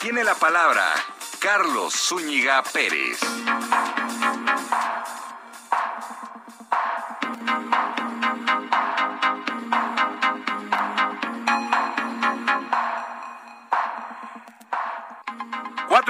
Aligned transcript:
tiene 0.00 0.22
la 0.22 0.34
palabra 0.34 0.84
Carlos 1.40 1.94
Zúñiga 1.94 2.62
Pérez. 2.62 3.18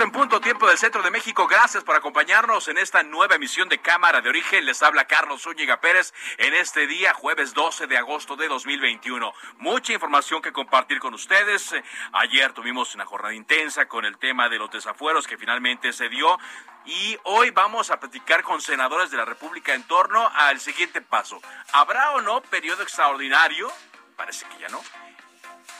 En 0.00 0.12
punto, 0.12 0.40
tiempo 0.40 0.68
del 0.68 0.78
centro 0.78 1.02
de 1.02 1.10
México. 1.10 1.48
Gracias 1.48 1.82
por 1.82 1.96
acompañarnos 1.96 2.68
en 2.68 2.78
esta 2.78 3.02
nueva 3.02 3.34
emisión 3.34 3.68
de 3.68 3.78
Cámara 3.78 4.20
de 4.20 4.28
Origen. 4.28 4.64
Les 4.64 4.80
habla 4.80 5.06
Carlos 5.06 5.42
Zúñiga 5.42 5.80
Pérez 5.80 6.14
en 6.36 6.54
este 6.54 6.86
día, 6.86 7.12
jueves 7.14 7.52
12 7.52 7.88
de 7.88 7.98
agosto 7.98 8.36
de 8.36 8.46
2021. 8.46 9.34
Mucha 9.58 9.92
información 9.92 10.40
que 10.40 10.52
compartir 10.52 11.00
con 11.00 11.14
ustedes. 11.14 11.74
Ayer 12.12 12.52
tuvimos 12.52 12.94
una 12.94 13.06
jornada 13.06 13.34
intensa 13.34 13.86
con 13.86 14.04
el 14.04 14.18
tema 14.18 14.48
de 14.48 14.58
los 14.58 14.70
desafueros 14.70 15.26
que 15.26 15.36
finalmente 15.36 15.92
se 15.92 16.08
dio. 16.08 16.38
Y 16.84 17.18
hoy 17.24 17.50
vamos 17.50 17.90
a 17.90 17.98
platicar 17.98 18.44
con 18.44 18.62
senadores 18.62 19.10
de 19.10 19.16
la 19.16 19.24
República 19.24 19.74
en 19.74 19.82
torno 19.82 20.30
al 20.32 20.60
siguiente 20.60 21.00
paso. 21.00 21.42
¿Habrá 21.72 22.12
o 22.12 22.20
no 22.20 22.40
periodo 22.42 22.84
extraordinario? 22.84 23.68
Parece 24.16 24.46
que 24.46 24.58
ya 24.60 24.68
no. 24.68 24.80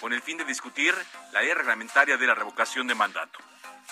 Con 0.01 0.13
el 0.13 0.23
fin 0.23 0.39
de 0.39 0.45
discutir 0.45 0.93
la 1.33 1.41
ley 1.41 1.55
reglamentaria 1.55 2.17
de 2.17 2.27
la 2.27 2.35
revocación 2.35 2.89
de 2.89 2.97
mandato. 2.97 3.39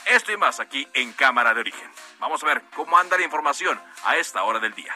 Esto 0.07 0.31
y 0.31 0.37
más 0.37 0.61
aquí 0.61 0.87
en 0.95 1.13
Cámara 1.13 1.53
de 1.53 1.61
Origen. 1.61 1.91
Vamos 2.21 2.41
a 2.45 2.47
ver 2.47 2.63
cómo 2.77 2.97
anda 2.97 3.19
la 3.19 3.25
información 3.25 3.81
a 4.05 4.17
esta 4.17 4.45
hora 4.45 4.61
del 4.61 4.73
día. 4.73 4.95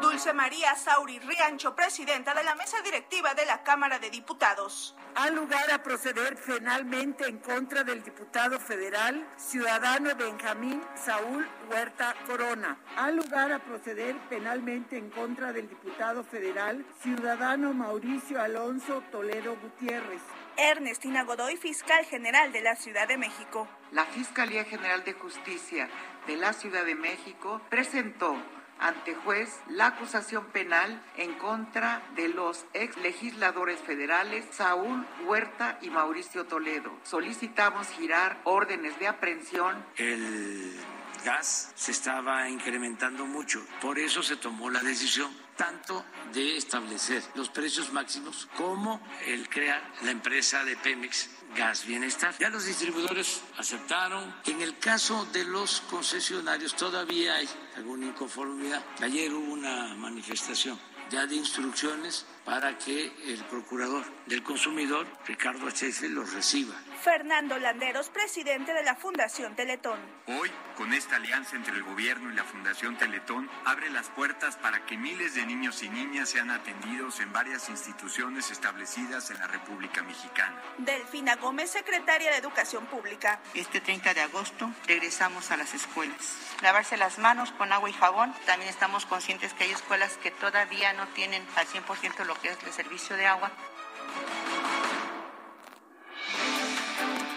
Dulce 0.00 0.32
María 0.32 0.74
Sauri 0.74 1.18
Riancho, 1.18 1.74
presidenta 1.74 2.32
de 2.34 2.42
la 2.44 2.54
mesa 2.54 2.80
directiva 2.82 3.34
de 3.34 3.44
la 3.44 3.62
Cámara 3.62 3.98
de 3.98 4.08
Diputados. 4.08 4.96
Ha 5.16 5.28
lugar 5.28 5.70
a 5.70 5.82
proceder 5.82 6.36
penalmente 6.36 7.26
en 7.26 7.38
contra 7.38 7.84
del 7.84 8.02
diputado 8.02 8.58
federal 8.58 9.26
ciudadano 9.36 10.14
Benjamín 10.14 10.82
Saúl 10.94 11.46
Huerta 11.70 12.14
Corona. 12.26 12.78
Ha 12.96 13.10
lugar 13.10 13.52
a 13.52 13.58
proceder 13.58 14.16
penalmente 14.30 14.96
en 14.96 15.10
contra 15.10 15.52
del 15.52 15.68
diputado 15.68 16.24
federal 16.24 16.84
ciudadano 17.02 17.74
Mauricio 17.74 18.40
Alonso 18.40 19.02
Toledo 19.10 19.56
Gutiérrez. 19.56 20.22
Ernestina 20.56 21.24
Godoy, 21.24 21.56
fiscal 21.56 22.04
general 22.04 22.52
de 22.52 22.62
la 22.62 22.76
Ciudad 22.76 23.08
de 23.08 23.16
México. 23.16 23.68
La 23.92 24.04
Fiscalía 24.04 24.64
General 24.64 25.04
de 25.04 25.12
Justicia 25.12 25.88
de 26.26 26.36
la 26.36 26.52
Ciudad 26.52 26.84
de 26.84 26.94
México 26.94 27.60
presentó 27.68 28.36
ante 28.78 29.14
juez 29.14 29.60
la 29.68 29.86
acusación 29.86 30.46
penal 30.46 31.00
en 31.16 31.34
contra 31.34 32.02
de 32.16 32.28
los 32.28 32.66
ex 32.74 32.96
legisladores 32.98 33.78
federales 33.80 34.44
Saúl 34.50 35.06
Huerta 35.26 35.78
y 35.80 35.90
Mauricio 35.90 36.44
Toledo. 36.44 36.92
Solicitamos 37.04 37.88
girar 37.88 38.40
órdenes 38.44 38.98
de 38.98 39.08
aprehensión. 39.08 39.84
El 39.96 40.76
gas 41.24 41.72
se 41.74 41.92
estaba 41.92 42.48
incrementando 42.48 43.26
mucho, 43.26 43.64
por 43.80 43.98
eso 43.98 44.22
se 44.22 44.36
tomó 44.36 44.70
la 44.70 44.80
decisión 44.80 45.34
tanto 45.56 46.04
de 46.32 46.56
establecer 46.56 47.22
los 47.34 47.48
precios 47.48 47.92
máximos 47.92 48.48
como 48.56 49.00
el 49.26 49.48
crear 49.48 49.82
la 50.02 50.10
empresa 50.10 50.64
de 50.64 50.76
Pemex 50.76 51.30
Gas 51.56 51.86
Bienestar. 51.86 52.34
Ya 52.38 52.50
los 52.50 52.64
distribuidores 52.64 53.40
aceptaron. 53.56 54.34
En 54.46 54.60
el 54.60 54.78
caso 54.78 55.26
de 55.32 55.44
los 55.44 55.80
concesionarios 55.82 56.74
todavía 56.74 57.36
hay 57.36 57.48
alguna 57.76 58.06
inconformidad. 58.06 58.84
Ayer 59.00 59.32
hubo 59.32 59.52
una 59.52 59.94
manifestación 59.94 60.78
ya 61.10 61.26
de 61.26 61.36
instrucciones 61.36 62.26
para 62.44 62.76
que 62.78 63.12
el 63.26 63.42
procurador 63.44 64.04
del 64.26 64.42
consumidor, 64.42 65.06
Ricardo 65.26 65.66
H.S., 65.66 66.08
los 66.10 66.32
reciba. 66.32 66.74
Fernando 67.02 67.58
Landeros, 67.58 68.08
presidente 68.08 68.72
de 68.72 68.82
la 68.82 68.94
Fundación 68.94 69.54
Teletón. 69.54 69.98
Hoy, 70.26 70.50
con 70.74 70.94
esta 70.94 71.16
alianza 71.16 71.54
entre 71.54 71.74
el 71.74 71.82
gobierno 71.82 72.30
y 72.30 72.34
la 72.34 72.44
Fundación 72.44 72.96
Teletón, 72.96 73.50
abre 73.66 73.90
las 73.90 74.08
puertas 74.08 74.56
para 74.56 74.86
que 74.86 74.96
miles 74.96 75.34
de 75.34 75.44
niños 75.44 75.82
y 75.82 75.90
niñas 75.90 76.30
sean 76.30 76.50
atendidos 76.50 77.20
en 77.20 77.30
varias 77.30 77.68
instituciones 77.68 78.50
establecidas 78.50 79.30
en 79.30 79.38
la 79.38 79.46
República 79.46 80.02
Mexicana. 80.02 80.56
Delfina 80.78 81.36
Gómez, 81.36 81.70
secretaria 81.70 82.30
de 82.30 82.38
Educación 82.38 82.86
Pública. 82.86 83.38
Este 83.52 83.82
30 83.82 84.14
de 84.14 84.22
agosto 84.22 84.70
regresamos 84.86 85.50
a 85.50 85.58
las 85.58 85.74
escuelas. 85.74 86.38
Lavarse 86.62 86.96
las 86.96 87.18
manos 87.18 87.52
con 87.52 87.70
agua 87.70 87.90
y 87.90 87.92
jabón. 87.92 88.34
También 88.46 88.70
estamos 88.70 89.04
conscientes 89.04 89.52
que 89.52 89.64
hay 89.64 89.72
escuelas 89.72 90.16
que 90.22 90.30
todavía 90.30 90.94
no 90.94 91.06
tienen 91.08 91.46
al 91.56 91.66
100% 91.66 92.24
lo 92.24 92.33
es 92.42 92.62
el 92.62 92.72
servicio 92.72 93.16
de 93.16 93.26
agua. 93.26 93.50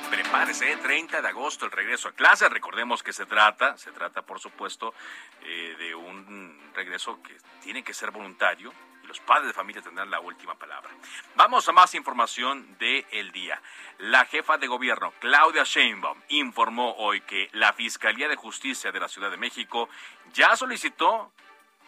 Prepárese, 0.09 0.78
30 0.78 1.22
de 1.22 1.28
agosto 1.28 1.66
el 1.66 1.72
regreso 1.72 2.09
a 2.09 2.12
clase. 2.13 2.47
Recordemos 2.50 3.03
que 3.03 3.13
se 3.13 3.25
trata, 3.25 3.78
se 3.78 3.91
trata 3.91 4.22
por 4.22 4.40
supuesto 4.40 4.94
eh, 5.41 5.75
de 5.78 5.96
un 5.96 6.72
regreso 6.74 7.22
que 7.22 7.38
tiene 7.62 7.84
que 7.84 7.94
ser 7.94 8.12
voluntario 8.12 8.74
y 9.03 9.07
los 9.07 9.19
padres 9.19 9.47
de 9.47 9.53
familia 9.53 9.81
tendrán 9.81 10.09
la 10.09 10.19
última 10.19 10.56
palabra. 10.56 10.90
Vamos 11.36 11.68
a 11.68 11.72
más 11.72 11.94
información 11.96 12.78
del 12.78 13.06
el 13.12 13.31
día. 13.31 13.62
La 14.00 14.25
jefa 14.25 14.57
de 14.57 14.68
gobierno, 14.68 15.13
Claudia 15.19 15.63
Sheinbaum, 15.63 16.22
informó 16.30 16.96
hoy 16.97 17.22
que 17.22 17.50
la 17.53 17.74
Fiscalía 17.74 18.28
de 18.28 18.36
Justicia 18.36 18.91
de 18.91 19.00
la 19.00 19.07
Ciudad 19.07 19.30
de 19.30 19.38
México 19.38 19.90
ya 20.34 20.56
solicitó 20.56 21.31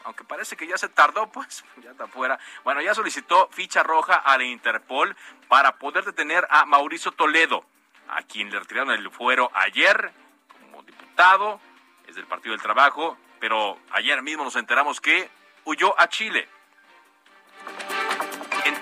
aunque 0.03 0.23
parece 0.23 0.55
que 0.55 0.67
ya 0.67 0.77
se 0.77 0.89
tardó, 0.89 1.31
pues 1.31 1.63
ya 1.83 1.91
está 1.91 2.07
fuera. 2.07 2.39
Bueno, 2.63 2.81
ya 2.81 2.93
solicitó 2.93 3.49
ficha 3.51 3.83
roja 3.83 4.15
a 4.15 4.37
la 4.37 4.43
Interpol 4.43 5.15
para 5.47 5.77
poder 5.77 6.05
detener 6.05 6.47
a 6.49 6.65
Mauricio 6.65 7.11
Toledo, 7.11 7.65
a 8.07 8.23
quien 8.23 8.49
le 8.49 8.59
retiraron 8.59 8.91
el 8.91 9.09
fuero 9.11 9.51
ayer 9.53 10.11
como 10.61 10.83
diputado, 10.83 11.59
es 12.07 12.15
del 12.15 12.25
Partido 12.25 12.53
del 12.53 12.61
Trabajo, 12.61 13.17
pero 13.39 13.77
ayer 13.91 14.21
mismo 14.21 14.43
nos 14.43 14.55
enteramos 14.55 14.99
que 14.99 15.29
huyó 15.65 15.99
a 15.99 16.07
Chile. 16.09 16.47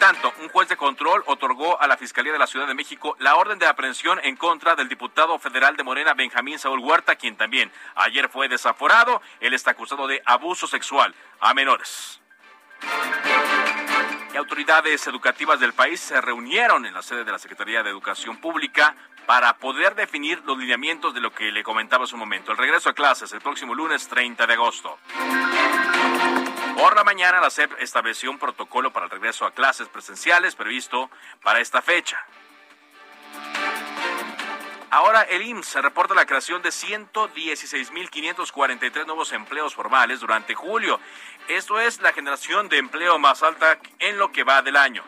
Tanto, 0.07 0.33
un 0.41 0.47
juez 0.47 0.69
de 0.69 0.77
control 0.77 1.21
otorgó 1.25 1.81
a 1.81 1.85
la 1.85 1.97
Fiscalía 1.97 2.31
de 2.31 2.39
la 2.39 2.47
Ciudad 2.47 2.65
de 2.65 2.73
México 2.73 3.17
la 3.19 3.35
orden 3.35 3.59
de 3.59 3.65
aprehensión 3.65 4.21
en 4.23 4.37
contra 4.37 4.73
del 4.73 4.87
diputado 4.87 5.37
federal 5.37 5.75
de 5.75 5.83
Morena, 5.83 6.13
Benjamín 6.13 6.57
Saúl 6.59 6.79
Huerta, 6.79 7.17
quien 7.17 7.35
también 7.35 7.73
ayer 7.93 8.29
fue 8.29 8.47
desaforado. 8.47 9.21
Él 9.41 9.53
está 9.53 9.71
acusado 9.71 10.07
de 10.07 10.21
abuso 10.25 10.65
sexual 10.65 11.13
a 11.41 11.53
menores. 11.53 12.21
Y 14.33 14.37
autoridades 14.37 15.05
educativas 15.07 15.59
del 15.59 15.73
país 15.73 15.99
se 15.99 16.21
reunieron 16.21 16.85
en 16.85 16.93
la 16.93 17.01
sede 17.01 17.25
de 17.25 17.31
la 17.33 17.39
Secretaría 17.39 17.83
de 17.83 17.89
Educación 17.89 18.37
Pública 18.37 18.95
para 19.25 19.57
poder 19.57 19.93
definir 19.93 20.41
los 20.45 20.57
lineamientos 20.57 21.13
de 21.13 21.19
lo 21.19 21.33
que 21.33 21.51
le 21.51 21.63
comentaba 21.63 22.05
hace 22.05 22.15
un 22.15 22.21
momento. 22.21 22.53
El 22.53 22.57
regreso 22.57 22.87
a 22.89 22.93
clases 22.93 23.33
el 23.33 23.41
próximo 23.41 23.75
lunes 23.75 24.07
30 24.07 24.47
de 24.47 24.53
agosto. 24.53 24.97
Por 26.77 26.95
la 26.95 27.03
mañana, 27.03 27.41
la 27.41 27.49
SEP 27.49 27.73
estableció 27.79 28.29
un 28.29 28.37
protocolo 28.37 28.93
para 28.93 29.07
el 29.07 29.11
regreso 29.11 29.47
a 29.47 29.51
clases 29.51 29.87
presenciales 29.87 30.55
previsto 30.55 31.09
para 31.41 31.59
esta 31.59 31.81
fecha. 31.81 32.23
Ahora 34.91 35.23
el 35.23 35.41
IMSS 35.41 35.81
reporta 35.81 36.13
la 36.13 36.27
creación 36.27 36.61
de 36.61 36.69
116.543 36.69 39.07
nuevos 39.07 39.31
empleos 39.31 39.73
formales 39.73 40.19
durante 40.19 40.53
julio. 40.53 40.99
Esto 41.47 41.79
es 41.79 41.99
la 42.01 42.13
generación 42.13 42.69
de 42.69 42.77
empleo 42.77 43.17
más 43.17 43.41
alta 43.41 43.79
en 43.97 44.19
lo 44.19 44.31
que 44.31 44.43
va 44.43 44.61
del 44.61 44.75
año. 44.75 45.03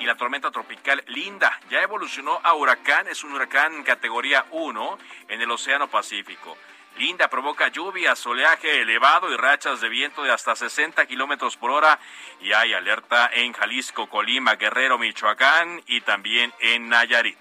la 0.00 0.16
tormenta 0.16 0.50
tropical 0.50 1.04
Linda. 1.06 1.56
Ya 1.70 1.82
evolucionó 1.82 2.40
a 2.42 2.54
huracán, 2.54 3.06
es 3.06 3.22
un 3.22 3.32
huracán 3.32 3.84
categoría 3.84 4.44
1 4.50 4.98
en 5.28 5.40
el 5.40 5.48
Océano 5.52 5.88
Pacífico. 5.88 6.58
Linda 6.96 7.28
provoca 7.28 7.68
lluvias, 7.68 8.24
oleaje 8.26 8.82
elevado 8.82 9.32
y 9.32 9.36
rachas 9.36 9.80
de 9.80 9.88
viento 9.88 10.22
de 10.22 10.30
hasta 10.30 10.54
60 10.54 11.06
kilómetros 11.06 11.56
por 11.56 11.70
hora. 11.70 11.98
Y 12.40 12.52
hay 12.52 12.74
alerta 12.74 13.30
en 13.32 13.52
Jalisco, 13.52 14.08
Colima, 14.08 14.56
Guerrero, 14.56 14.98
Michoacán 14.98 15.82
y 15.86 16.02
también 16.02 16.52
en 16.60 16.88
Nayarit. 16.88 17.38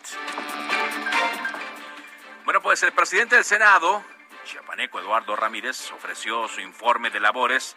Bueno, 2.45 2.62
pues 2.62 2.81
el 2.83 2.92
presidente 2.92 3.36
del 3.36 3.45
Senado, 3.45 4.03
chiapaneco 4.45 5.00
Eduardo 5.00 5.36
Ramírez, 5.36 5.92
ofreció 5.92 6.47
su 6.47 6.62
informe 6.62 7.09
de 7.09 7.19
labores 7.19 7.75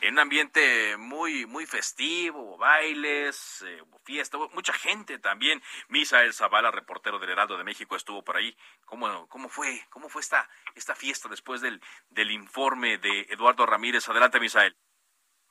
en 0.00 0.14
un 0.14 0.18
ambiente 0.20 0.96
muy, 0.96 1.46
muy 1.46 1.66
festivo, 1.66 2.56
bailes, 2.56 3.62
eh, 3.66 3.82
fiesta, 4.04 4.38
mucha 4.52 4.72
gente 4.72 5.18
también. 5.18 5.62
Misael 5.88 6.32
Zavala, 6.32 6.70
reportero 6.70 7.18
del 7.18 7.30
Heraldo 7.30 7.56
de 7.56 7.64
México, 7.64 7.96
estuvo 7.96 8.22
por 8.22 8.36
ahí. 8.36 8.56
¿Cómo, 8.84 9.28
cómo 9.28 9.48
fue, 9.48 9.86
cómo 9.90 10.08
fue 10.08 10.22
esta, 10.22 10.48
esta 10.74 10.94
fiesta 10.94 11.28
después 11.28 11.60
del, 11.60 11.80
del 12.10 12.30
informe 12.30 12.98
de 12.98 13.26
Eduardo 13.30 13.66
Ramírez? 13.66 14.08
Adelante, 14.08 14.40
Misael. 14.40 14.76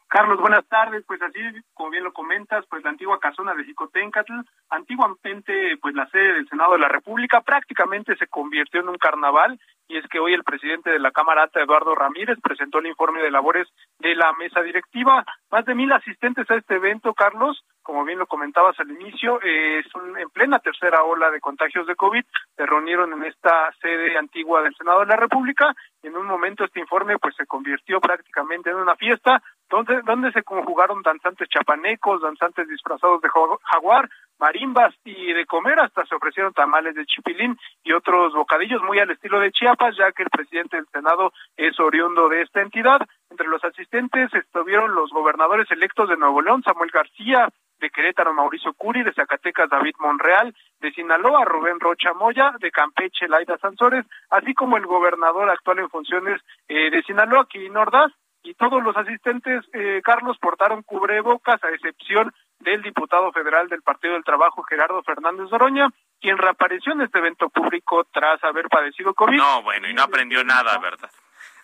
Carlos, 0.07 0.39
buenas 0.39 0.65
tardes. 0.67 1.03
Pues 1.05 1.21
así, 1.21 1.39
como 1.73 1.89
bien 1.89 2.03
lo 2.03 2.13
comentas, 2.13 2.65
pues 2.69 2.83
la 2.83 2.91
antigua 2.91 3.19
casona 3.19 3.53
de 3.53 3.65
Jicotencatl, 3.65 4.33
antiguamente 4.69 5.77
pues 5.81 5.95
la 5.95 6.07
sede 6.09 6.33
del 6.33 6.47
Senado 6.47 6.73
de 6.73 6.79
la 6.79 6.87
República, 6.87 7.41
prácticamente 7.41 8.15
se 8.15 8.27
convirtió 8.27 8.79
en 8.81 8.89
un 8.89 8.97
carnaval 8.97 9.59
y 9.89 9.97
es 9.97 10.07
que 10.07 10.19
hoy 10.19 10.33
el 10.33 10.43
presidente 10.43 10.89
de 10.89 10.99
la 10.99 11.11
Cámara 11.11 11.43
Alta, 11.43 11.61
Eduardo 11.61 11.95
Ramírez, 11.95 12.37
presentó 12.41 12.79
el 12.79 12.87
informe 12.87 13.21
de 13.21 13.31
labores 13.31 13.67
de 13.99 14.15
la 14.15 14.33
mesa 14.33 14.61
directiva. 14.61 15.25
Más 15.49 15.65
de 15.65 15.75
mil 15.75 15.91
asistentes 15.91 16.49
a 16.51 16.55
este 16.55 16.75
evento, 16.75 17.13
Carlos, 17.13 17.63
como 17.81 18.03
bien 18.03 18.19
lo 18.19 18.27
comentabas 18.27 18.77
al 18.79 18.91
inicio, 18.91 19.41
es 19.41 19.85
en 20.17 20.29
plena 20.29 20.59
tercera 20.59 21.03
ola 21.03 21.31
de 21.31 21.39
contagios 21.39 21.87
de 21.87 21.95
COVID, 21.95 22.23
se 22.55 22.65
reunieron 22.65 23.13
en 23.13 23.23
esta 23.23 23.71
sede 23.81 24.17
antigua 24.17 24.61
del 24.61 24.75
Senado 24.75 25.01
de 25.01 25.05
la 25.05 25.15
República 25.15 25.73
en 26.07 26.15
un 26.15 26.25
momento 26.25 26.63
este 26.63 26.79
informe 26.79 27.19
pues 27.19 27.35
se 27.35 27.45
convirtió 27.45 27.99
prácticamente 27.99 28.69
en 28.69 28.77
una 28.77 28.95
fiesta 28.95 29.41
donde, 29.69 30.01
donde 30.03 30.31
se 30.31 30.43
conjugaron 30.43 31.01
danzantes 31.01 31.49
chapanecos, 31.49 32.21
danzantes 32.21 32.67
disfrazados 32.67 33.21
de 33.21 33.29
jaguar, 33.63 34.09
marimbas 34.39 34.93
y 35.03 35.33
de 35.33 35.45
comer 35.45 35.79
hasta 35.79 36.05
se 36.05 36.15
ofrecieron 36.15 36.53
tamales 36.53 36.95
de 36.95 37.05
chipilín 37.05 37.57
y 37.83 37.93
otros 37.93 38.33
bocadillos 38.33 38.81
muy 38.83 38.99
al 38.99 39.11
estilo 39.11 39.39
de 39.39 39.51
Chiapas, 39.51 39.95
ya 39.97 40.11
que 40.11 40.23
el 40.23 40.29
presidente 40.29 40.77
del 40.77 40.87
Senado 40.87 41.31
es 41.55 41.79
oriundo 41.79 42.29
de 42.29 42.41
esta 42.41 42.61
entidad. 42.61 42.99
Entre 43.29 43.47
los 43.47 43.63
asistentes 43.63 44.33
estuvieron 44.33 44.93
los 44.95 45.09
gobernadores 45.11 45.69
electos 45.71 46.09
de 46.09 46.17
Nuevo 46.17 46.41
León, 46.41 46.63
Samuel 46.63 46.91
García, 46.91 47.49
de 47.79 47.89
Querétaro 47.89 48.33
Mauricio 48.33 48.73
Curi, 48.73 49.03
de 49.03 49.13
Zacatecas 49.13 49.69
David 49.69 49.95
Monreal, 49.99 50.55
de 50.79 50.91
Sinaloa 50.91 51.45
Rubén 51.45 51.79
Rocha 51.79 52.13
Moya, 52.13 52.53
de 52.59 52.71
Campeche 52.71 53.27
Laida 53.27 53.57
Sansores, 53.57 54.05
así 54.29 54.53
como 54.53 54.77
el 54.77 54.85
gobernador 54.85 55.49
actual 55.49 55.79
en 55.79 55.89
funciones 55.89 56.41
eh, 56.67 56.89
de 56.89 57.03
Sinaloa, 57.03 57.47
Quirino 57.47 57.81
Ordaz, 57.81 58.11
y 58.43 58.53
todos 58.53 58.81
los 58.81 58.95
asistentes, 58.95 59.65
eh, 59.73 60.01
Carlos, 60.03 60.37
portaron 60.39 60.83
cubrebocas, 60.83 61.63
a 61.63 61.69
excepción 61.69 62.33
del 62.59 62.81
diputado 62.81 63.31
federal 63.31 63.67
del 63.67 63.81
Partido 63.81 64.13
del 64.13 64.23
Trabajo, 64.23 64.63
Gerardo 64.63 65.03
Fernández 65.03 65.51
Oroña, 65.51 65.89
quien 66.19 66.37
reapareció 66.37 66.93
en 66.93 67.01
este 67.01 67.19
evento 67.19 67.49
público 67.49 68.05
tras 68.11 68.43
haber 68.43 68.67
padecido 68.69 69.13
COVID. 69.13 69.37
No, 69.37 69.63
bueno, 69.63 69.89
y 69.89 69.93
no 69.93 70.03
aprendió 70.03 70.43
nada, 70.43 70.77
¿verdad? 70.79 71.11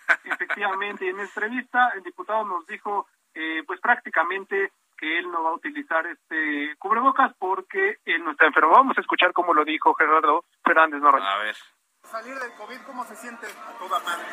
Efectivamente, 0.24 1.08
en 1.08 1.18
entrevista 1.20 1.90
el 1.94 2.02
diputado 2.02 2.44
nos 2.44 2.66
dijo, 2.66 3.06
eh, 3.34 3.62
pues 3.66 3.80
prácticamente 3.80 4.72
que 4.96 5.18
él 5.18 5.30
no 5.30 5.42
va 5.42 5.50
a 5.50 5.54
utilizar 5.54 6.06
este 6.06 6.76
cubrebocas 6.78 7.32
porque 7.38 7.96
él 8.04 8.22
no 8.22 8.32
está 8.32 8.46
enfermo. 8.46 8.70
Vamos 8.70 8.96
a 8.96 9.00
escuchar 9.00 9.32
cómo 9.32 9.52
lo 9.54 9.64
dijo 9.64 9.94
Gerardo 9.94 10.44
Fernández 10.62 11.00
Noroña. 11.00 11.32
A 11.32 11.38
ver. 11.38 11.56
Salir 12.10 12.38
del 12.38 12.52
COVID, 12.54 12.80
¿cómo 12.86 13.04
se 13.06 13.16
siente? 13.16 13.46
A 13.46 13.78
toda 13.78 13.98
madre. 14.00 14.26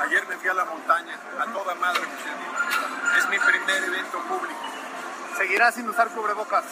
Ayer 0.00 0.26
me 0.26 0.36
fui 0.36 0.48
a 0.48 0.54
la 0.54 0.64
montaña, 0.64 1.18
a 1.38 1.52
toda 1.52 1.74
madre 1.74 2.00
me. 2.00 3.18
Es 3.18 3.28
mi 3.28 3.38
primer 3.38 3.84
evento 3.84 4.18
público. 4.20 4.60
¿Seguirá 5.36 5.72
sin 5.72 5.88
usar 5.88 6.08
cubrebocas? 6.08 6.64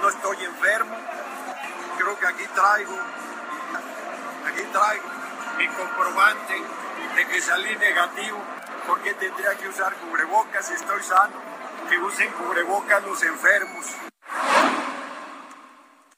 no 0.00 0.08
estoy 0.08 0.44
enfermo. 0.44 0.96
Creo 1.98 2.18
que 2.18 2.26
aquí 2.26 2.46
traigo, 2.54 2.96
aquí 4.46 4.62
traigo 4.72 5.04
mi 5.58 5.68
comprobante 5.68 6.62
de 7.16 7.26
que 7.26 7.40
salí 7.40 7.76
negativo. 7.76 8.38
¿Por 8.86 9.00
qué 9.00 9.14
tendría 9.14 9.54
que 9.56 9.68
usar 9.68 9.94
cubrebocas 9.96 10.66
si 10.66 10.74
estoy 10.74 11.02
sano? 11.02 11.56
que 11.88 11.98
usen 11.98 12.30
cubrebocas 12.32 13.02
los 13.04 13.22
enfermos. 13.22 13.86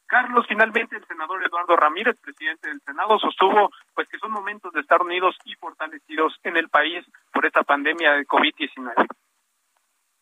Carlos, 0.08 0.46
finalmente 0.48 0.96
el 0.96 1.06
senador 1.06 1.44
Eduardo 1.46 1.76
Ramírez, 1.76 2.16
presidente 2.18 2.68
del 2.68 2.80
Senado, 2.80 3.18
sostuvo 3.18 3.70
pues 3.94 4.08
que 4.08 4.18
son 4.18 4.32
momentos 4.32 4.72
de 4.72 4.80
estar 4.80 5.02
unidos 5.02 5.36
y 5.44 5.54
fortalecidos 5.56 6.34
en 6.44 6.56
el 6.56 6.70
país 6.70 7.04
por 7.30 7.44
esta 7.44 7.62
pandemia 7.62 8.12
de 8.14 8.26
COVID-19. 8.26 9.06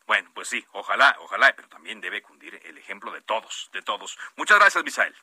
Bueno, 0.05 0.29
pues 0.33 0.49
sí, 0.49 0.63
ojalá, 0.73 1.15
ojalá, 1.19 1.53
pero 1.55 1.69
también 1.69 2.01
debe 2.01 2.21
cundir 2.21 2.59
el 2.65 2.77
ejemplo 2.77 3.11
de 3.11 3.21
todos, 3.21 3.69
de 3.71 3.81
todos. 3.81 4.17
Muchas 4.35 4.59
gracias, 4.59 4.83
Misael. 4.83 5.15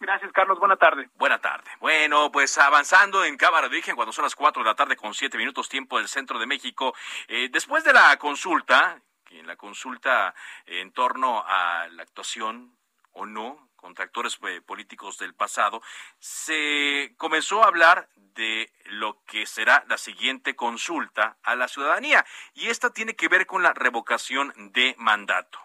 Gracias, 0.00 0.32
Carlos. 0.32 0.58
Buena 0.58 0.76
tarde. 0.76 1.08
Buena 1.14 1.38
tarde. 1.38 1.70
Bueno, 1.78 2.32
pues 2.32 2.56
avanzando 2.58 3.24
en 3.24 3.36
Cámara 3.36 3.68
de 3.68 3.76
Origen, 3.76 3.96
cuando 3.96 4.12
son 4.12 4.24
las 4.24 4.34
4 4.34 4.62
de 4.62 4.68
la 4.68 4.74
tarde 4.74 4.96
con 4.96 5.14
7 5.14 5.36
minutos 5.36 5.68
tiempo 5.68 5.98
del 5.98 6.08
centro 6.08 6.38
de 6.38 6.46
México, 6.46 6.94
eh, 7.28 7.48
después 7.50 7.84
de 7.84 7.92
la 7.92 8.16
consulta 8.16 9.00
en 9.30 9.46
la 9.46 9.56
consulta 9.56 10.34
en 10.66 10.92
torno 10.92 11.42
a 11.46 11.88
la 11.90 12.02
actuación 12.02 12.76
o 13.12 13.26
no 13.26 13.68
contra 13.84 14.06
actores 14.06 14.38
eh, 14.48 14.62
políticos 14.62 15.18
del 15.18 15.34
pasado, 15.34 15.82
se 16.18 17.12
comenzó 17.18 17.62
a 17.62 17.66
hablar 17.66 18.08
de 18.16 18.72
lo 18.86 19.22
que 19.26 19.44
será 19.44 19.84
la 19.88 19.98
siguiente 19.98 20.56
consulta 20.56 21.36
a 21.42 21.54
la 21.54 21.68
ciudadanía 21.68 22.24
y 22.54 22.68
esta 22.68 22.94
tiene 22.94 23.14
que 23.14 23.28
ver 23.28 23.44
con 23.44 23.62
la 23.62 23.74
revocación 23.74 24.54
de 24.72 24.94
mandato. 24.96 25.58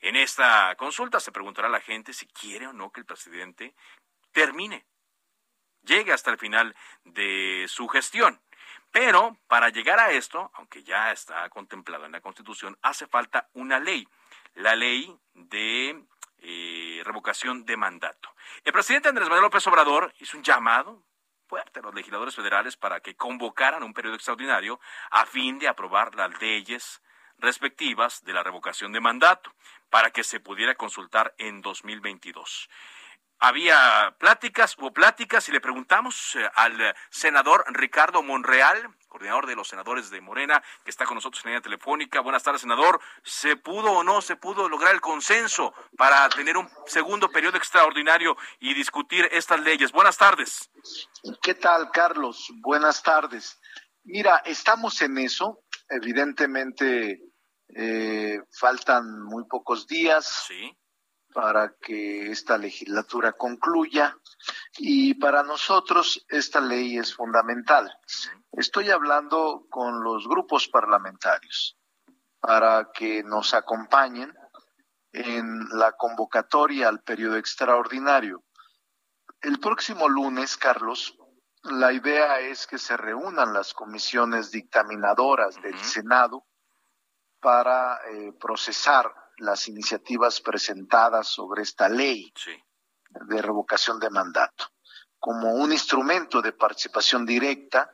En 0.00 0.16
esta 0.16 0.74
consulta 0.76 1.20
se 1.20 1.30
preguntará 1.30 1.68
a 1.68 1.70
la 1.70 1.82
gente 1.82 2.14
si 2.14 2.24
quiere 2.28 2.66
o 2.68 2.72
no 2.72 2.90
que 2.90 3.00
el 3.00 3.06
presidente 3.06 3.74
termine, 4.32 4.86
llegue 5.82 6.14
hasta 6.14 6.30
el 6.30 6.38
final 6.38 6.74
de 7.04 7.66
su 7.68 7.86
gestión. 7.88 8.40
Pero 8.90 9.36
para 9.46 9.68
llegar 9.68 10.00
a 10.00 10.10
esto, 10.12 10.50
aunque 10.54 10.82
ya 10.84 11.12
está 11.12 11.46
contemplado 11.50 12.06
en 12.06 12.12
la 12.12 12.22
Constitución, 12.22 12.78
hace 12.80 13.06
falta 13.06 13.50
una 13.52 13.78
ley, 13.78 14.08
la 14.54 14.74
ley 14.74 15.14
de 15.34 16.02
eh, 16.40 17.02
revocación 17.04 17.64
de 17.64 17.76
mandato. 17.76 18.34
El 18.64 18.72
presidente 18.72 19.08
Andrés 19.08 19.28
Manuel 19.28 19.44
López 19.44 19.66
Obrador 19.66 20.12
hizo 20.18 20.36
un 20.36 20.42
llamado 20.42 21.04
fuerte 21.46 21.80
a 21.80 21.82
los 21.82 21.94
legisladores 21.94 22.34
federales 22.34 22.76
para 22.76 23.00
que 23.00 23.16
convocaran 23.16 23.82
un 23.82 23.94
periodo 23.94 24.16
extraordinario 24.16 24.80
a 25.10 25.24
fin 25.26 25.58
de 25.58 25.68
aprobar 25.68 26.14
las 26.14 26.40
leyes 26.40 27.02
respectivas 27.38 28.24
de 28.24 28.32
la 28.32 28.42
revocación 28.42 28.92
de 28.92 29.00
mandato 29.00 29.54
para 29.88 30.10
que 30.10 30.24
se 30.24 30.40
pudiera 30.40 30.74
consultar 30.74 31.34
en 31.38 31.62
2022 31.62 32.68
había 33.38 34.14
pláticas, 34.18 34.76
hubo 34.78 34.92
pláticas 34.92 35.48
y 35.48 35.52
le 35.52 35.60
preguntamos 35.60 36.34
eh, 36.36 36.50
al 36.54 36.94
senador 37.10 37.64
Ricardo 37.68 38.22
Monreal, 38.22 38.94
coordinador 39.08 39.46
de 39.46 39.56
los 39.56 39.68
senadores 39.68 40.10
de 40.10 40.20
Morena, 40.20 40.62
que 40.84 40.90
está 40.90 41.04
con 41.04 41.16
nosotros 41.16 41.44
en 41.44 41.50
línea 41.50 41.62
telefónica. 41.62 42.20
Buenas 42.20 42.42
tardes, 42.42 42.60
senador. 42.60 43.00
¿Se 43.22 43.56
pudo 43.56 43.92
o 43.92 44.04
no 44.04 44.20
se 44.20 44.36
pudo 44.36 44.68
lograr 44.68 44.94
el 44.94 45.00
consenso 45.00 45.74
para 45.96 46.28
tener 46.28 46.56
un 46.56 46.68
segundo 46.86 47.30
periodo 47.30 47.56
extraordinario 47.56 48.36
y 48.60 48.74
discutir 48.74 49.28
estas 49.32 49.60
leyes? 49.60 49.92
Buenas 49.92 50.16
tardes. 50.16 50.70
¿Qué 51.42 51.54
tal, 51.54 51.90
Carlos? 51.90 52.52
Buenas 52.60 53.02
tardes. 53.02 53.58
Mira, 54.04 54.42
estamos 54.44 55.00
en 55.02 55.18
eso. 55.18 55.64
Evidentemente, 55.88 57.22
eh, 57.74 58.38
faltan 58.58 59.22
muy 59.24 59.44
pocos 59.48 59.86
días. 59.86 60.44
Sí 60.46 60.76
para 61.32 61.74
que 61.80 62.30
esta 62.30 62.56
legislatura 62.58 63.32
concluya 63.32 64.16
y 64.78 65.14
para 65.14 65.42
nosotros 65.42 66.24
esta 66.28 66.60
ley 66.60 66.98
es 66.98 67.14
fundamental. 67.14 67.92
Estoy 68.52 68.90
hablando 68.90 69.66
con 69.68 70.02
los 70.02 70.26
grupos 70.26 70.68
parlamentarios 70.68 71.76
para 72.40 72.90
que 72.92 73.22
nos 73.22 73.54
acompañen 73.54 74.34
en 75.12 75.68
la 75.70 75.92
convocatoria 75.92 76.88
al 76.88 77.02
periodo 77.02 77.36
extraordinario. 77.36 78.44
El 79.40 79.58
próximo 79.60 80.08
lunes, 80.08 80.56
Carlos, 80.56 81.16
la 81.62 81.92
idea 81.92 82.40
es 82.40 82.66
que 82.66 82.78
se 82.78 82.96
reúnan 82.96 83.52
las 83.52 83.74
comisiones 83.74 84.50
dictaminadoras 84.50 85.60
del 85.60 85.78
Senado 85.78 86.46
para 87.40 88.00
eh, 88.10 88.32
procesar 88.40 89.12
las 89.38 89.68
iniciativas 89.68 90.40
presentadas 90.40 91.28
sobre 91.28 91.62
esta 91.62 91.88
ley 91.88 92.32
de 93.26 93.42
revocación 93.42 93.98
de 93.98 94.10
mandato 94.10 94.66
como 95.18 95.54
un 95.54 95.72
instrumento 95.72 96.40
de 96.40 96.52
participación 96.52 97.26
directa 97.26 97.92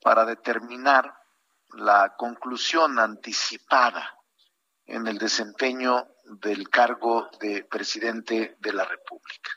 para 0.00 0.24
determinar 0.24 1.14
la 1.70 2.14
conclusión 2.16 2.98
anticipada 2.98 4.18
en 4.84 5.06
el 5.06 5.18
desempeño 5.18 6.08
del 6.24 6.68
cargo 6.68 7.28
de 7.40 7.64
presidente 7.64 8.56
de 8.60 8.72
la 8.72 8.84
República. 8.84 9.50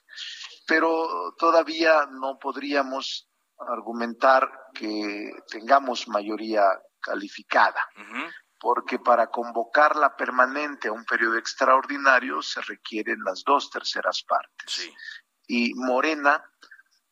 Pero 0.67 1.33
todavía 1.37 2.07
no 2.11 2.37
podríamos 2.37 3.27
argumentar 3.57 4.49
que 4.73 5.31
tengamos 5.49 6.07
mayoría 6.07 6.63
calificada, 6.99 7.81
porque 8.59 8.99
para 8.99 9.27
convocar 9.27 9.95
la 9.95 10.15
permanente 10.15 10.89
a 10.89 10.91
un 10.91 11.05
periodo 11.05 11.37
extraordinario 11.37 12.41
se 12.41 12.61
requieren 12.61 13.23
las 13.23 13.43
dos 13.43 13.69
terceras 13.69 14.23
partes. 14.23 14.91
Y 15.47 15.73
Morena 15.75 16.43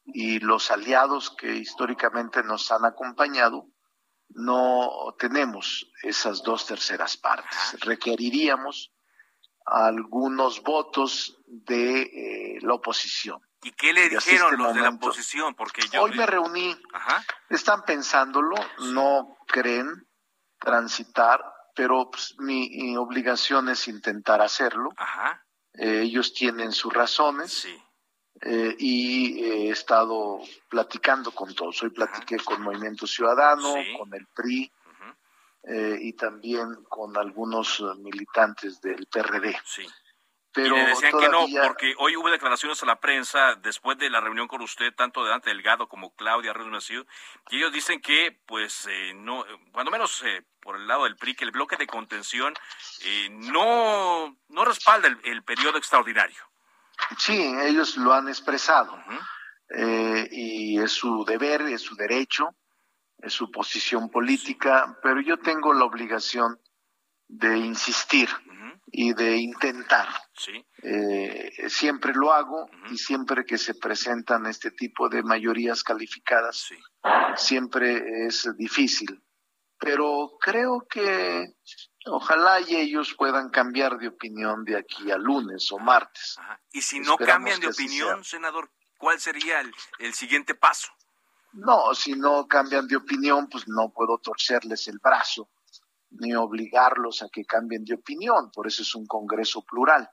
y 0.05 0.39
los 0.39 0.71
aliados 0.71 1.35
que 1.37 1.55
históricamente 1.55 2.43
nos 2.43 2.71
han 2.71 2.85
acompañado, 2.85 3.67
no 4.29 5.15
tenemos 5.17 5.89
esas 6.03 6.43
dos 6.43 6.65
terceras 6.65 7.17
partes. 7.17 7.77
Requeriríamos 7.79 8.93
algunos 9.65 10.61
votos 10.63 11.37
de 11.45 12.01
eh, 12.01 12.59
la 12.61 12.75
oposición. 12.75 13.41
¿Y 13.63 13.71
qué 13.71 13.91
le 13.91 14.09
dijeron 14.09 14.53
este 14.53 14.63
los 14.63 14.75
de 14.75 14.81
la 14.81 14.89
oposición? 14.89 15.55
Porque 15.55 15.81
yo 15.91 16.03
hoy 16.03 16.11
me 16.11 16.25
reuní, 16.25 16.75
están 17.49 17.83
pensándolo, 17.83 18.55
no 18.93 19.37
creen 19.47 20.06
transitar, 20.59 21.43
pero 21.75 22.09
pues, 22.09 22.35
mi, 22.39 22.95
obligación 22.97 23.69
es 23.69 23.87
intentar 23.87 24.41
hacerlo. 24.41 24.89
Eh, 25.73 26.01
ellos 26.03 26.33
tienen 26.33 26.71
sus 26.71 26.93
razones. 26.93 27.51
Sí. 27.51 27.83
Eh, 28.41 28.75
y 28.77 29.43
he 29.43 29.69
estado 29.71 30.39
platicando 30.69 31.31
con 31.31 31.55
todos. 31.55 31.81
Hoy 31.81 31.89
platiqué 31.89 32.37
con 32.37 32.61
Movimiento 32.61 33.07
Ciudadano, 33.07 33.73
con 33.97 34.13
el 34.13 34.27
PRI 34.27 34.71
eh, 35.63 35.97
y 35.99 36.13
también 36.13 36.83
con 36.87 37.17
algunos 37.17 37.83
militantes 37.97 38.79
del 38.79 39.07
PRD. 39.07 39.59
Sí. 39.65 39.87
Pero 40.63 40.75
y 40.75 40.79
le 40.79 40.85
decían 40.87 41.17
que 41.19 41.29
no, 41.29 41.45
porque 41.63 41.95
hoy 41.97 42.15
hubo 42.15 42.29
declaraciones 42.29 42.81
a 42.83 42.85
la 42.85 42.99
prensa 42.99 43.55
después 43.55 43.97
de 43.97 44.09
la 44.09 44.19
reunión 44.21 44.47
con 44.47 44.61
usted, 44.61 44.93
tanto 44.93 45.23
de 45.23 45.29
Dante 45.29 45.49
Delgado 45.49 45.87
como 45.87 46.13
Claudia 46.15 46.53
Reyes 46.53 46.89
y 47.49 47.57
ellos 47.57 47.71
dicen 47.71 48.01
que, 48.01 48.37
pues, 48.45 48.87
eh, 48.89 49.13
no, 49.15 49.45
cuando 49.71 49.91
menos 49.91 50.23
por 50.61 50.75
el 50.75 50.87
lado 50.87 51.05
del 51.05 51.15
PRI, 51.15 51.35
que 51.35 51.45
el 51.45 51.51
bloque 51.51 51.77
de 51.77 51.87
contención 51.87 52.53
no, 53.29 54.37
no 54.49 54.65
respalda 54.65 55.07
el 55.23 55.43
periodo 55.43 55.77
extraordinario. 55.77 56.47
Sí, 57.17 57.53
ellos 57.63 57.97
lo 57.97 58.13
han 58.13 58.27
expresado. 58.27 58.97
Eh, 59.69 60.27
y 60.31 60.79
es 60.79 60.91
su 60.91 61.23
deber, 61.25 61.61
es 61.61 61.81
su 61.81 61.95
derecho, 61.95 62.55
es 63.17 63.33
su 63.33 63.51
posición 63.51 64.09
política, 64.09 64.97
pero 65.01 65.21
yo 65.21 65.37
tengo 65.37 65.73
la 65.73 65.85
obligación 65.85 66.59
de 67.27 67.57
insistir 67.57 68.29
y 68.87 69.13
de 69.13 69.37
intentar. 69.37 70.07
Eh, 70.81 71.69
siempre 71.69 72.13
lo 72.13 72.33
hago 72.33 72.69
y 72.89 72.97
siempre 72.97 73.45
que 73.45 73.57
se 73.57 73.75
presentan 73.75 74.45
este 74.45 74.71
tipo 74.71 75.09
de 75.09 75.23
mayorías 75.23 75.83
calificadas, 75.83 76.69
siempre 77.35 78.25
es 78.25 78.49
difícil. 78.57 79.21
Pero 79.79 80.37
creo 80.39 80.87
que 80.89 81.53
Ojalá 82.09 82.61
y 82.61 82.75
ellos 82.75 83.13
puedan 83.17 83.49
cambiar 83.49 83.97
de 83.97 84.07
opinión 84.07 84.63
de 84.63 84.77
aquí 84.77 85.11
a 85.11 85.17
lunes 85.17 85.71
o 85.71 85.79
martes. 85.79 86.37
Y 86.71 86.81
si 86.81 86.99
no 86.99 87.17
cambian 87.17 87.59
de 87.59 87.67
opinión, 87.67 88.23
senador, 88.23 88.71
¿cuál 88.97 89.19
sería 89.19 89.61
el, 89.99 90.13
siguiente 90.13 90.55
paso? 90.55 90.89
No, 91.53 91.93
si 91.93 92.13
no 92.13 92.47
cambian 92.47 92.87
de 92.87 92.95
opinión, 92.95 93.47
pues 93.49 93.67
no 93.67 93.89
puedo 93.89 94.17
torcerles 94.19 94.87
el 94.87 94.99
brazo 94.99 95.49
ni 96.11 96.33
obligarlos 96.35 97.23
a 97.23 97.29
que 97.29 97.45
cambien 97.45 97.83
de 97.83 97.95
opinión. 97.95 98.51
Por 98.51 98.67
eso 98.67 98.81
es 98.81 98.95
un 98.95 99.05
Congreso 99.05 99.63
plural. 99.63 100.09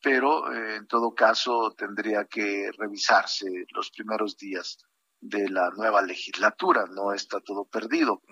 Pero 0.00 0.52
eh, 0.52 0.76
en 0.76 0.86
todo 0.86 1.14
caso 1.14 1.74
tendría 1.76 2.24
que 2.24 2.70
revisarse 2.76 3.46
los 3.70 3.90
primeros 3.90 4.36
días 4.36 4.78
de 5.20 5.48
la 5.48 5.70
nueva 5.70 6.02
legislatura, 6.02 6.84
no 6.90 7.12
está 7.12 7.40
todo 7.40 7.64
perdido. 7.64 8.22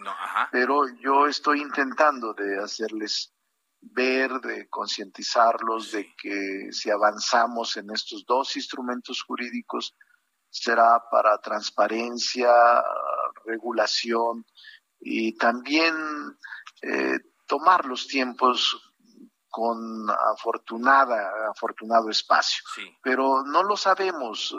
Pero 0.50 0.84
yo 1.00 1.26
estoy 1.26 1.62
intentando 1.62 2.34
de 2.34 2.58
hacerles 2.62 3.32
ver, 3.80 4.40
de 4.40 4.68
concientizarlos 4.68 5.92
de 5.92 6.14
que 6.16 6.68
si 6.70 6.90
avanzamos 6.90 7.76
en 7.78 7.90
estos 7.90 8.24
dos 8.26 8.56
instrumentos 8.56 9.22
jurídicos, 9.22 9.94
será 10.50 11.02
para 11.10 11.38
transparencia, 11.38 12.52
regulación 13.46 14.44
y 15.00 15.36
también 15.36 15.94
eh, 16.82 17.18
tomar 17.46 17.86
los 17.86 18.06
tiempos 18.06 18.92
con 19.48 20.08
afortunada, 20.34 21.50
afortunado 21.50 22.10
espacio. 22.10 22.62
Pero 23.02 23.44
no 23.44 23.62
lo 23.62 23.76
sabemos 23.76 24.54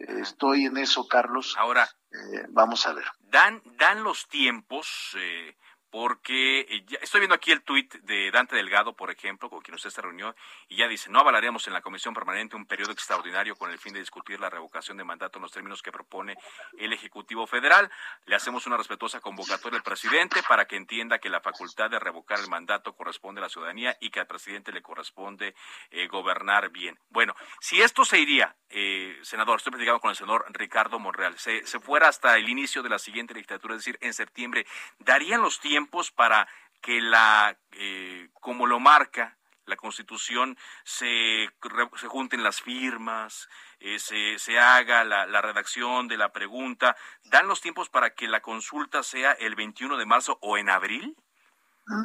estoy 0.00 0.66
en 0.66 0.76
eso, 0.76 1.06
Carlos. 1.06 1.54
Ahora, 1.58 1.88
eh, 2.10 2.46
vamos 2.48 2.86
a 2.86 2.92
ver. 2.92 3.04
Dan, 3.20 3.62
dan 3.78 4.02
los 4.02 4.28
tiempos 4.28 5.16
eh, 5.16 5.56
porque 5.90 6.60
eh, 6.60 6.84
ya 6.86 6.98
estoy 7.02 7.20
viendo 7.20 7.34
aquí 7.34 7.50
el 7.50 7.62
tuit 7.62 7.92
de 8.02 8.30
Dante 8.30 8.56
Delgado, 8.56 8.94
por 8.94 9.10
ejemplo, 9.10 9.50
con 9.50 9.60
quien 9.60 9.74
usted 9.74 9.90
se 9.90 10.00
reunió, 10.00 10.34
y 10.68 10.76
ya 10.76 10.88
dice, 10.88 11.10
no 11.10 11.20
avalaremos 11.20 11.66
en 11.66 11.72
la 11.72 11.80
Comisión 11.80 12.14
Permanente 12.14 12.56
un 12.56 12.66
periodo 12.66 12.92
extraordinario 12.92 13.56
con 13.56 13.70
el 13.70 13.78
fin 13.78 13.92
de 13.92 14.00
discutir 14.00 14.38
la 14.40 14.48
revocación 14.48 14.96
de 14.96 15.04
mandato 15.04 15.38
en 15.38 15.42
los 15.42 15.52
términos 15.52 15.82
que 15.82 15.90
propone 15.90 16.36
el 16.78 16.92
Ejecutivo 16.92 17.46
Federal. 17.46 17.90
Le 18.26 18.36
hacemos 18.36 18.66
una 18.66 18.76
respetuosa 18.76 19.20
convocatoria 19.20 19.78
al 19.78 19.82
presidente 19.82 20.42
para 20.48 20.66
que 20.66 20.76
entienda 20.76 21.18
que 21.18 21.28
la 21.28 21.40
facultad 21.40 21.90
de 21.90 21.98
revocar 21.98 22.38
el 22.38 22.48
mandato 22.48 22.94
corresponde 22.94 23.40
a 23.40 23.42
la 23.42 23.48
ciudadanía 23.48 23.96
y 24.00 24.10
que 24.10 24.20
al 24.20 24.26
presidente 24.26 24.72
le 24.72 24.82
corresponde 24.82 25.54
eh, 25.90 26.06
gobernar 26.06 26.70
bien. 26.70 26.98
Bueno, 27.08 27.34
si 27.60 27.82
esto 27.82 28.04
se 28.04 28.18
iría, 28.18 28.54
eh, 28.68 29.18
senador, 29.22 29.56
estoy 29.56 29.72
platicando 29.72 30.00
con 30.00 30.10
el 30.10 30.16
senador 30.16 30.46
Ricardo 30.50 30.98
Monreal, 31.00 31.36
se, 31.38 31.66
se 31.66 31.80
fuera 31.80 32.08
hasta 32.08 32.36
el 32.36 32.48
inicio 32.48 32.82
de 32.82 32.88
la 32.88 32.98
siguiente 32.98 33.34
legislatura, 33.34 33.74
es 33.74 33.84
decir, 33.84 33.98
en 34.00 34.14
septiembre, 34.14 34.66
¿darían 35.00 35.42
los 35.42 35.58
tiempos 35.58 35.79
tiempos 35.80 36.10
para 36.10 36.46
que 36.82 37.00
la, 37.00 37.56
eh, 37.72 38.28
como 38.34 38.66
lo 38.66 38.80
marca 38.80 39.38
la 39.64 39.76
Constitución, 39.76 40.58
se, 40.84 41.48
se 41.96 42.06
junten 42.08 42.42
las 42.42 42.60
firmas, 42.60 43.48
eh, 43.78 43.98
se, 44.00 44.38
se, 44.38 44.58
haga 44.58 45.04
la, 45.04 45.26
la, 45.26 45.40
redacción 45.40 46.08
de 46.08 46.16
la 46.16 46.32
pregunta. 46.32 46.96
¿Dan 47.24 47.46
los 47.46 47.60
tiempos 47.60 47.88
para 47.88 48.10
que 48.10 48.26
la 48.26 48.40
consulta 48.40 49.04
sea 49.04 49.32
el 49.32 49.54
21 49.54 49.96
de 49.96 50.06
marzo 50.06 50.38
o 50.42 50.58
en 50.58 50.70
abril? 50.70 51.16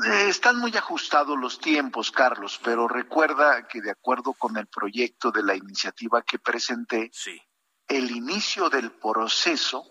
Eh, 0.06 0.30
están 0.30 0.58
muy 0.58 0.78
ajustados 0.78 1.38
los 1.40 1.60
tiempos, 1.60 2.12
Carlos, 2.12 2.60
pero 2.64 2.88
recuerda 2.88 3.68
que 3.68 3.82
de 3.82 3.92
acuerdo 3.92 4.34
con 4.34 4.58
el 4.58 4.68
proyecto 4.68 5.32
de 5.32 5.42
la 5.42 5.56
iniciativa 5.56 6.22
que 6.22 6.38
presenté, 6.38 7.10
sí. 7.12 7.42
el 7.88 8.12
inicio 8.12 8.70
del 8.70 8.92
proceso 8.92 9.84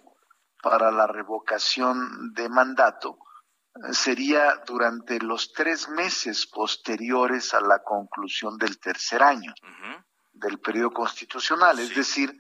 para 0.62 0.93
la 0.93 1.09
revocación 1.09 2.33
de 2.35 2.49
mandato 2.49 3.19
sería 3.93 4.62
durante 4.66 5.19
los 5.19 5.52
tres 5.52 5.88
meses 5.88 6.47
posteriores 6.47 7.54
a 7.54 7.61
la 7.61 7.83
conclusión 7.83 8.57
del 8.57 8.78
tercer 8.78 9.23
año 9.23 9.52
del 10.33 10.59
periodo 10.59 10.93
constitucional, 10.93 11.78
es 11.78 11.95
decir, 11.95 12.38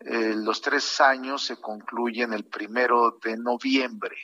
eh, 0.00 0.34
los 0.34 0.60
tres 0.60 1.00
años 1.00 1.44
se 1.44 1.60
concluyen 1.60 2.32
el 2.32 2.46
primero 2.46 3.18
de 3.22 3.36
noviembre. 3.36 4.16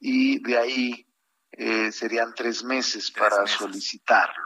Y 0.00 0.42
de 0.42 0.58
ahí 0.58 1.06
eh, 1.52 1.92
serían 1.92 2.34
tres 2.34 2.64
meses 2.64 3.10
para 3.10 3.46
solicitarlo. 3.46 4.44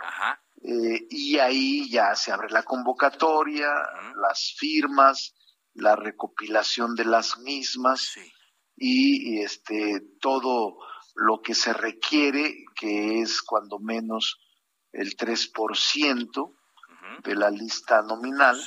Eh, 0.63 1.07
y 1.11 1.39
ahí 1.39 1.91
ya 1.91 2.15
se 2.15 2.33
abre 2.33 2.51
la 2.51 2.63
convocatoria, 2.65 3.69
las 4.17 4.55
firmas, 4.57 5.35
la 5.75 5.95
recopilación 5.97 6.95
de 6.95 7.05
las 7.05 7.39
mismas 7.39 8.17
y 8.77 9.41
este 9.41 10.01
todo 10.21 10.79
lo 11.17 11.41
que 11.41 11.55
se 11.55 11.73
requiere, 11.73 12.65
que 12.75 13.23
es 13.23 13.43
cuando 13.43 13.79
menos 13.79 14.39
el 14.93 15.17
3% 15.17 16.55
de 17.25 17.35
la 17.35 17.51
lista 17.51 18.03
nominal 18.03 18.61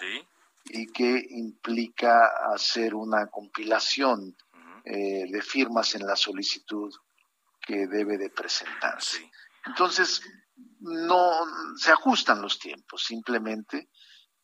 y 0.65 0.87
que 0.87 1.25
implica 1.29 2.31
hacer 2.53 2.95
una 2.95 3.27
compilación 3.27 4.35
eh, 4.83 5.25
de 5.29 5.41
firmas 5.41 5.93
en 5.95 6.05
la 6.05 6.15
solicitud 6.15 6.93
que 7.61 7.87
debe 7.87 8.17
de 8.17 8.29
presentarse. 8.29 9.29
Entonces, 9.65 10.21
no 10.79 11.31
se 11.75 11.91
ajustan 11.91 12.41
los 12.41 12.57
tiempos 12.57 13.03
simplemente 13.03 13.89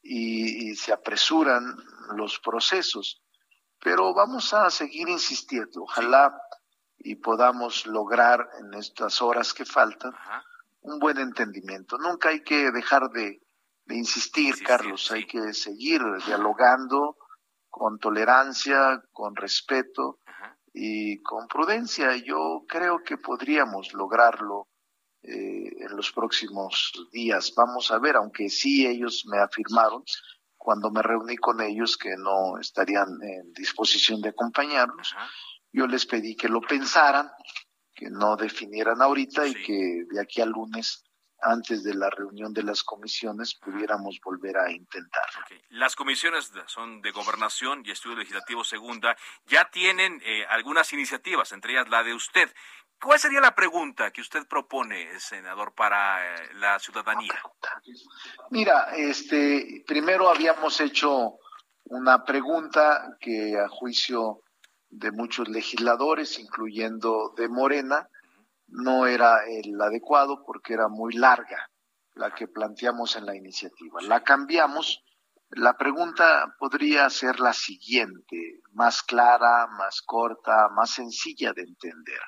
y 0.08 0.76
se 0.76 0.94
apresuran 0.94 1.76
los 2.16 2.40
procesos, 2.40 3.24
pero 3.80 4.14
vamos 4.14 4.54
a 4.54 4.70
seguir 4.70 5.10
insistiendo. 5.10 5.82
Ojalá 5.82 6.32
y 7.06 7.16
podamos 7.18 7.86
lograr 7.86 8.50
en 8.60 8.74
estas 8.74 9.22
horas 9.22 9.54
que 9.54 9.64
faltan 9.64 10.12
un 10.82 10.98
buen 10.98 11.20
entendimiento. 11.20 12.00
Nunca 12.00 12.30
hay 12.30 12.42
que 12.42 12.72
dejar 12.72 13.12
de, 13.12 13.42
insistir, 13.90 14.56
Carlos, 14.64 15.12
hay 15.12 15.28
que 15.28 15.54
seguir 15.54 16.02
dialogando 16.26 17.18
con 17.70 18.00
tolerancia, 18.00 19.04
con 19.12 19.36
respeto 19.36 20.20
y 20.74 21.22
con 21.22 21.48
prudencia. 21.48 22.16
Yo 22.16 22.64
creo 22.68 23.04
que 23.04 23.18
podríamos 23.18 23.94
lograrlo 23.94 24.70
eh, 25.22 25.86
en 25.86 25.96
los 25.96 26.12
próximos 26.12 26.92
días. 27.12 27.54
Vamos 27.56 27.92
a 27.92 28.00
ver, 28.00 28.16
aunque 28.16 28.50
sí 28.50 28.88
ellos 28.88 29.26
me 29.30 29.38
afirmaron 29.38 30.04
cuando 30.58 30.90
me 30.90 31.04
reuní 31.04 31.38
con 31.38 31.62
ellos 31.62 31.98
que 31.98 32.18
no 32.18 32.58
estarían 32.60 33.22
en 33.22 33.54
disposición 33.54 34.22
de 34.22 34.30
acompañarnos. 34.30 35.16
Yo 35.76 35.88
les 35.88 36.06
pedí 36.06 36.38
que 36.38 36.48
lo 36.48 36.62
pensaran, 36.62 37.30
que 37.94 38.10
no 38.10 38.38
definieran 38.38 39.02
ahorita 39.02 39.46
y 39.46 39.54
que 39.56 40.06
de 40.10 40.22
aquí 40.22 40.40
al 40.40 40.50
lunes 40.50 41.04
antes 41.42 41.84
de 41.84 41.94
la 41.94 42.10
reunión 42.10 42.54
de 42.54 42.64
las 42.64 42.82
comisiones 42.82 43.56
pudiéramos 43.56 44.18
volver 44.24 44.58
a 44.58 44.72
intentar. 44.72 45.26
Las 45.72 45.98
comisiones 45.98 46.50
son 46.68 47.02
de 47.02 47.12
gobernación 47.12 47.84
y 47.86 47.92
estudio 47.92 48.16
legislativo 48.16 48.64
segunda, 48.64 49.18
ya 49.48 49.70
tienen 49.70 50.22
eh, 50.24 50.46
algunas 50.50 50.94
iniciativas, 50.94 51.52
entre 51.52 51.74
ellas 51.74 51.90
la 51.90 52.04
de 52.04 52.14
usted. 52.14 52.50
¿Cuál 52.98 53.20
sería 53.20 53.42
la 53.42 53.54
pregunta 53.54 54.12
que 54.12 54.22
usted 54.22 54.48
propone, 54.48 55.20
senador, 55.20 55.76
para 55.76 56.36
eh, 56.36 56.54
la 56.54 56.80
ciudadanía? 56.80 57.34
Mira, 58.50 58.96
este, 58.96 59.84
primero 59.86 60.30
habíamos 60.30 60.80
hecho 60.80 61.34
una 61.84 62.24
pregunta 62.24 63.18
que 63.20 63.60
a 63.60 63.68
juicio 63.68 64.45
de 64.98 65.12
muchos 65.12 65.50
legisladores, 65.50 66.40
incluyendo 66.40 67.34
de 67.36 67.50
Morena, 67.50 68.10
no 68.68 69.06
era 69.06 69.46
el 69.46 69.80
adecuado 69.80 70.44
porque 70.46 70.74
era 70.74 70.88
muy 70.88 71.14
larga 71.14 71.70
la 72.16 72.34
que 72.34 72.48
planteamos 72.48 73.16
en 73.16 73.26
la 73.26 73.36
iniciativa. 73.36 74.02
La 74.02 74.24
cambiamos. 74.24 75.04
La 75.50 75.78
pregunta 75.78 76.56
podría 76.58 77.10
ser 77.10 77.40
la 77.40 77.54
siguiente, 77.54 78.62
más 78.72 79.04
clara, 79.04 79.68
más 79.68 80.02
corta, 80.02 80.70
más 80.70 80.92
sencilla 80.92 81.54
de 81.54 81.62
entender. 81.62 82.20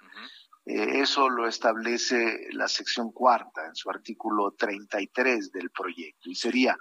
Eh, 0.65 0.99
eso 1.01 1.29
lo 1.29 1.47
establece 1.47 2.47
la 2.51 2.67
sección 2.67 3.11
cuarta 3.11 3.65
en 3.65 3.75
su 3.75 3.89
artículo 3.89 4.51
33 4.57 5.51
del 5.51 5.71
proyecto 5.71 6.29
y 6.29 6.35
sería, 6.35 6.77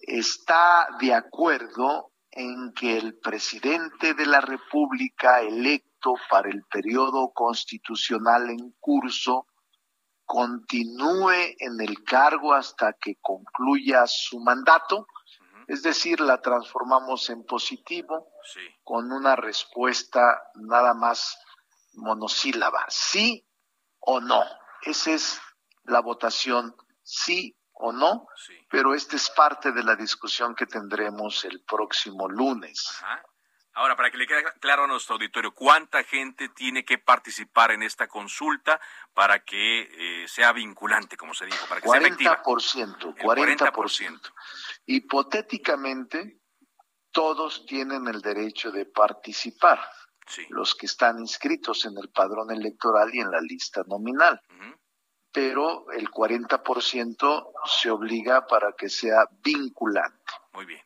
¿está 0.00 0.86
de 1.00 1.12
acuerdo 1.12 2.11
en 2.32 2.72
que 2.72 2.96
el 2.96 3.18
presidente 3.18 4.14
de 4.14 4.26
la 4.26 4.40
República 4.40 5.40
electo 5.40 6.14
para 6.30 6.48
el 6.48 6.64
periodo 6.64 7.32
constitucional 7.32 8.50
en 8.50 8.72
curso 8.80 9.46
continúe 10.24 11.54
en 11.58 11.80
el 11.80 12.02
cargo 12.04 12.54
hasta 12.54 12.94
que 12.94 13.16
concluya 13.20 14.06
su 14.06 14.40
mandato? 14.40 15.06
Es 15.68 15.82
decir, 15.82 16.20
la 16.20 16.40
transformamos 16.40 17.28
en 17.30 17.44
positivo 17.44 18.32
con 18.82 19.12
una 19.12 19.36
respuesta 19.36 20.42
nada 20.54 20.94
más 20.94 21.38
monosílaba, 21.94 22.86
sí 22.88 23.46
o 24.00 24.20
no. 24.20 24.42
Esa 24.82 25.12
es 25.12 25.40
la 25.84 26.00
votación, 26.00 26.74
sí 27.02 27.56
o 27.84 27.92
no, 27.92 28.28
pero 28.70 28.94
esta 28.94 29.16
es 29.16 29.28
parte 29.30 29.72
de 29.72 29.82
la 29.82 29.96
discusión 29.96 30.54
que 30.54 30.66
tendremos 30.66 31.44
el 31.44 31.60
próximo 31.62 32.28
lunes. 32.28 33.02
Ahora, 33.74 33.96
para 33.96 34.10
que 34.10 34.18
le 34.18 34.26
quede 34.26 34.44
claro 34.60 34.84
a 34.84 34.86
nuestro 34.86 35.14
auditorio, 35.14 35.52
¿cuánta 35.52 36.04
gente 36.04 36.50
tiene 36.50 36.84
que 36.84 36.98
participar 36.98 37.72
en 37.72 37.82
esta 37.82 38.06
consulta 38.06 38.80
para 39.12 39.40
que 39.40 40.22
eh, 40.22 40.28
sea 40.28 40.52
vinculante, 40.52 41.16
como 41.16 41.34
se 41.34 41.46
dijo, 41.46 41.66
para 41.66 41.80
que 41.80 41.88
40%, 41.88 42.18
sea 42.18 42.42
40%, 42.42 43.16
40%. 43.16 44.32
Hipotéticamente, 44.86 46.38
todos 47.10 47.66
tienen 47.66 48.06
el 48.06 48.20
derecho 48.20 48.70
de 48.70 48.86
participar 48.86 49.80
los 50.50 50.76
que 50.76 50.86
están 50.86 51.18
inscritos 51.18 51.84
en 51.84 51.98
el 51.98 52.10
padrón 52.10 52.52
electoral 52.52 53.12
y 53.12 53.20
en 53.20 53.30
la 53.30 53.40
lista 53.40 53.82
nominal. 53.88 54.40
Pero 55.32 55.90
el 55.92 56.10
40% 56.10 57.52
se 57.64 57.90
obliga 57.90 58.46
para 58.46 58.72
que 58.72 58.88
sea 58.88 59.26
vinculante. 59.42 60.32
Muy 60.52 60.66
bien. 60.66 60.82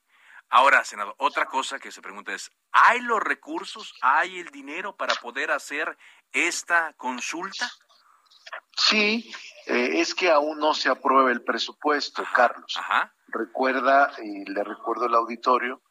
Ahora, 0.49 0.85
senador, 0.85 1.15
otra 1.19 1.47
cosa 1.47 1.79
que 1.79 1.91
se 1.91 2.01
pregunta 2.01 2.33
es, 2.33 2.53
¿hay 2.71 3.01
los 3.01 3.21
recursos, 3.21 3.95
hay 4.01 4.39
el 4.39 4.51
dinero 4.51 4.97
para 4.97 5.15
poder 5.17 5.51
hacer 5.51 5.99
esta 6.33 6.93
consulta? 6.97 7.69
Sí, 8.77 9.33
eh, 9.67 10.01
es 10.01 10.15
que 10.15 10.31
aún 10.31 10.59
no 10.59 10.75
se 10.75 10.89
aprueba 10.89 11.33
el 11.33 11.43
presupuesto, 11.43 12.25
Carlos. 12.33 12.79
Recuerda, 13.27 14.13
y 14.23 14.45
le 14.45 14.63
recuerdo 14.63 15.07
al 15.07 15.15
auditorio, 15.15 15.83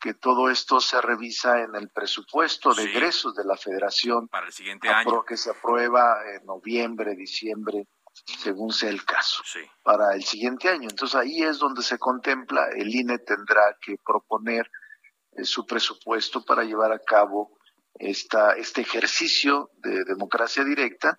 que 0.00 0.12
todo 0.12 0.50
esto 0.50 0.80
se 0.80 1.00
revisa 1.00 1.62
en 1.62 1.74
el 1.74 1.88
presupuesto 1.88 2.74
de 2.74 2.84
egresos 2.84 3.34
de 3.34 3.44
la 3.44 3.56
federación 3.56 4.28
para 4.28 4.46
el 4.46 4.52
siguiente 4.52 4.88
año 4.90 5.24
que 5.24 5.38
se 5.38 5.50
aprueba 5.50 6.18
en 6.34 6.44
noviembre, 6.44 7.14
diciembre, 7.14 7.86
según 8.14 8.72
sea 8.72 8.90
el 8.90 9.04
caso, 9.04 9.42
para 9.82 10.14
el 10.14 10.24
siguiente 10.24 10.68
año. 10.68 10.88
Entonces 10.88 11.14
ahí 11.14 11.42
es 11.42 11.58
donde 11.58 11.82
se 11.82 11.98
contempla, 11.98 12.68
el 12.76 12.94
INE 12.94 13.18
tendrá 13.18 13.76
que 13.80 13.96
proponer 14.04 14.70
eh, 15.32 15.44
su 15.44 15.66
presupuesto 15.66 16.44
para 16.44 16.64
llevar 16.64 16.92
a 16.92 16.98
cabo 16.98 17.58
esta, 17.94 18.52
este 18.52 18.82
ejercicio 18.82 19.70
de 19.76 20.04
democracia 20.04 20.64
directa 20.64 21.16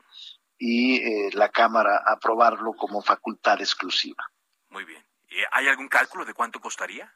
y 0.57 0.97
eh, 0.97 1.29
la 1.33 1.49
Cámara 1.49 2.01
aprobarlo 2.05 2.73
como 2.73 3.01
facultad 3.01 3.59
exclusiva. 3.59 4.23
Muy 4.69 4.85
bien. 4.85 5.05
¿Hay 5.51 5.67
algún 5.67 5.89
cálculo 5.89 6.23
de 6.23 6.33
cuánto 6.33 6.61
costaría? 6.61 7.11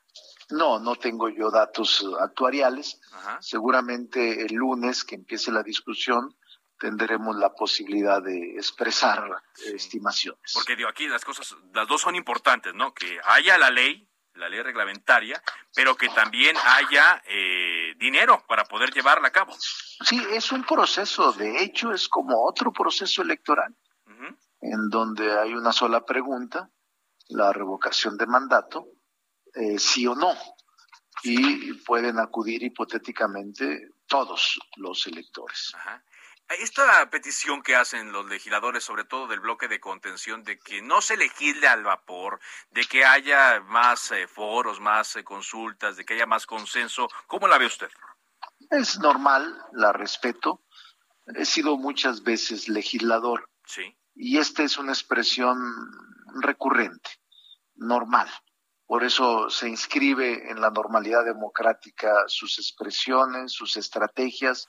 No, 0.50 0.80
no 0.80 0.96
tengo 0.96 1.30
yo 1.30 1.52
datos 1.52 2.06
actuariales. 2.20 3.00
Seguramente 3.40 4.42
el 4.42 4.56
lunes 4.56 5.06
que 5.06 5.16
empiece 5.16 5.52
la 5.52 5.64
discusión 5.64 6.36
tendremos 6.80 7.36
la 7.36 7.54
posibilidad 7.54 8.22
de 8.22 8.56
expresar 8.56 9.44
estimaciones. 9.66 10.52
Porque 10.54 10.76
digo, 10.76 10.90
aquí 10.90 11.08
las 11.08 11.24
cosas, 11.24 11.56
las 11.74 11.88
dos 11.88 12.02
son 12.02 12.16
importantes, 12.16 12.74
¿no? 12.74 12.94
Que 12.94 13.20
haya 13.26 13.58
la 13.58 13.70
ley, 13.70 14.10
la 14.34 14.50
ley 14.50 14.62
reglamentaria, 14.62 15.42
pero 15.76 15.96
que 15.96 16.10
también 16.10 16.56
haya 16.58 17.22
eh, 17.28 17.94
dinero 17.98 18.44
para 18.48 18.64
poder 18.64 18.92
llevarla 18.92 19.28
a 19.28 19.32
cabo. 19.32 19.54
Sí, 19.60 20.22
es 20.32 20.52
un 20.52 20.64
proceso, 20.64 21.34
de 21.34 21.62
hecho 21.62 21.92
es 21.92 22.08
como 22.08 22.44
otro 22.46 22.72
proceso 22.72 23.22
electoral, 23.22 23.76
en 24.62 24.90
donde 24.90 25.38
hay 25.38 25.54
una 25.54 25.72
sola 25.72 26.04
pregunta, 26.06 26.70
la 27.30 27.54
revocación 27.54 28.18
de 28.18 28.26
mandato, 28.26 28.88
eh, 29.54 29.80
sí 29.80 30.08
o 30.08 30.16
no. 30.16 30.34
Y 31.24 31.74
pueden 31.84 32.18
acudir 32.20 32.64
hipotéticamente 32.64 33.92
todos 34.08 34.60
los 34.78 35.06
electores. 35.08 35.74
Esta 36.50 37.08
petición 37.12 37.62
que 37.62 37.76
hacen 37.76 38.12
los 38.12 38.26
legisladores, 38.28 38.84
sobre 38.84 39.04
todo 39.04 39.28
del 39.28 39.40
bloque 39.40 39.68
de 39.68 39.80
contención, 39.80 40.44
de 40.44 40.58
que 40.58 40.82
no 40.82 41.00
se 41.00 41.16
legisle 41.16 41.68
al 41.68 41.84
vapor, 41.84 42.40
de 42.72 42.86
que 42.86 43.06
haya 43.06 43.62
más 43.62 44.12
eh, 44.12 44.28
foros, 44.28 44.80
más 44.80 45.16
eh, 45.16 45.24
consultas, 45.24 45.96
de 45.96 46.06
que 46.06 46.16
haya 46.16 46.26
más 46.26 46.48
consenso, 46.48 47.08
¿cómo 47.28 47.48
la 47.48 47.60
ve 47.60 47.68
usted? 47.68 47.90
Es 48.72 48.98
normal, 48.98 49.64
la 49.74 49.94
respeto. 49.94 50.64
He 51.36 51.46
sido 51.46 51.78
muchas 51.78 52.24
veces 52.24 52.68
legislador. 52.68 53.48
Sí. 53.66 53.96
Y 54.16 54.40
esta 54.40 54.64
es 54.64 54.80
una 54.80 54.92
expresión 54.92 55.60
recurrente, 56.42 57.12
normal. 57.76 58.28
Por 58.88 59.04
eso 59.04 59.52
se 59.52 59.70
inscribe 59.70 60.50
en 60.50 60.60
la 60.62 60.72
normalidad 60.72 61.24
democrática 61.24 62.24
sus 62.26 62.58
expresiones, 62.58 63.52
sus 63.52 63.78
estrategias 63.78 64.68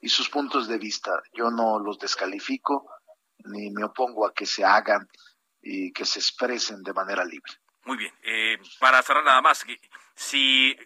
y 0.00 0.08
sus 0.08 0.28
puntos 0.28 0.68
de 0.68 0.78
vista. 0.78 1.22
Yo 1.32 1.50
no 1.50 1.78
los 1.78 1.98
descalifico 1.98 2.88
ni 3.44 3.70
me 3.70 3.84
opongo 3.84 4.26
a 4.26 4.32
que 4.32 4.46
se 4.46 4.64
hagan 4.64 5.08
y 5.62 5.92
que 5.92 6.04
se 6.04 6.18
expresen 6.18 6.82
de 6.82 6.92
manera 6.92 7.24
libre. 7.24 7.52
Muy 7.84 7.96
bien. 7.96 8.12
Eh, 8.22 8.58
para 8.78 9.02
cerrar 9.02 9.24
nada 9.24 9.40
más, 9.40 9.64
si 10.14 10.76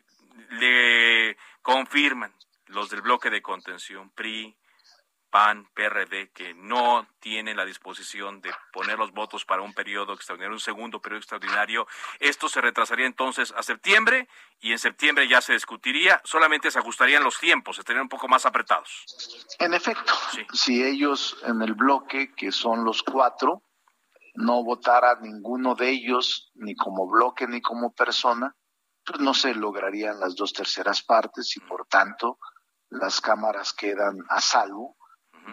le 0.51 1.37
confirman 1.63 2.35
los 2.67 2.91
del 2.91 3.03
bloque 3.03 3.31
de 3.31 3.43
contención 3.43 4.11
PRI, 4.11 4.57
PAN, 5.33 5.67
PRD, 5.73 6.31
que 6.33 6.53
no 6.53 7.07
tienen 7.19 7.57
la 7.57 7.65
disposición 7.65 8.43
de 8.43 8.53
poner 8.71 8.99
los 8.99 9.13
votos 9.13 9.47
para 9.47 9.63
un 9.63 9.73
periodo 9.73 10.13
extraordinario, 10.13 10.55
un 10.55 10.61
segundo 10.61 11.01
periodo 11.01 11.21
extraordinario. 11.21 11.89
Esto 12.21 12.51
se 12.51 12.61
retrasaría 12.61 13.07
entonces 13.07 13.53
a 13.57 13.63
septiembre 13.63 14.29
y 14.61 14.73
en 14.73 14.79
septiembre 14.79 15.27
ya 15.27 15.41
se 15.41 15.55
discutiría, 15.55 16.21
solamente 16.23 16.71
se 16.71 16.79
ajustarían 16.79 17.25
los 17.25 17.39
tiempos, 17.39 17.79
estarían 17.79 18.03
un 18.03 18.09
poco 18.11 18.29
más 18.29 18.45
apretados. 18.45 19.07
En 19.59 19.73
efecto, 19.73 20.13
si 20.53 20.85
ellos 20.85 21.39
en 21.45 21.63
el 21.63 21.73
bloque, 21.73 22.35
que 22.37 22.53
son 22.53 22.85
los 22.85 23.03
cuatro, 23.03 23.63
no 24.35 24.63
votara 24.63 25.19
ninguno 25.19 25.75
de 25.75 25.89
ellos, 25.89 26.53
ni 26.57 26.77
como 26.77 27.09
bloque 27.09 27.47
ni 27.47 27.63
como 27.63 27.95
persona, 27.95 28.55
pues 29.03 29.19
no 29.19 29.33
se 29.33 29.55
lograrían 29.55 30.21
las 30.21 30.37
dos 30.37 30.53
terceras 30.53 31.03
partes 31.03 31.57
y 31.57 31.61
por 31.61 31.87
tanto 31.87 32.39
las 32.91 33.23
cámaras 33.23 33.73
quedan 33.73 34.19
a 34.29 34.43
salvo 34.43 34.99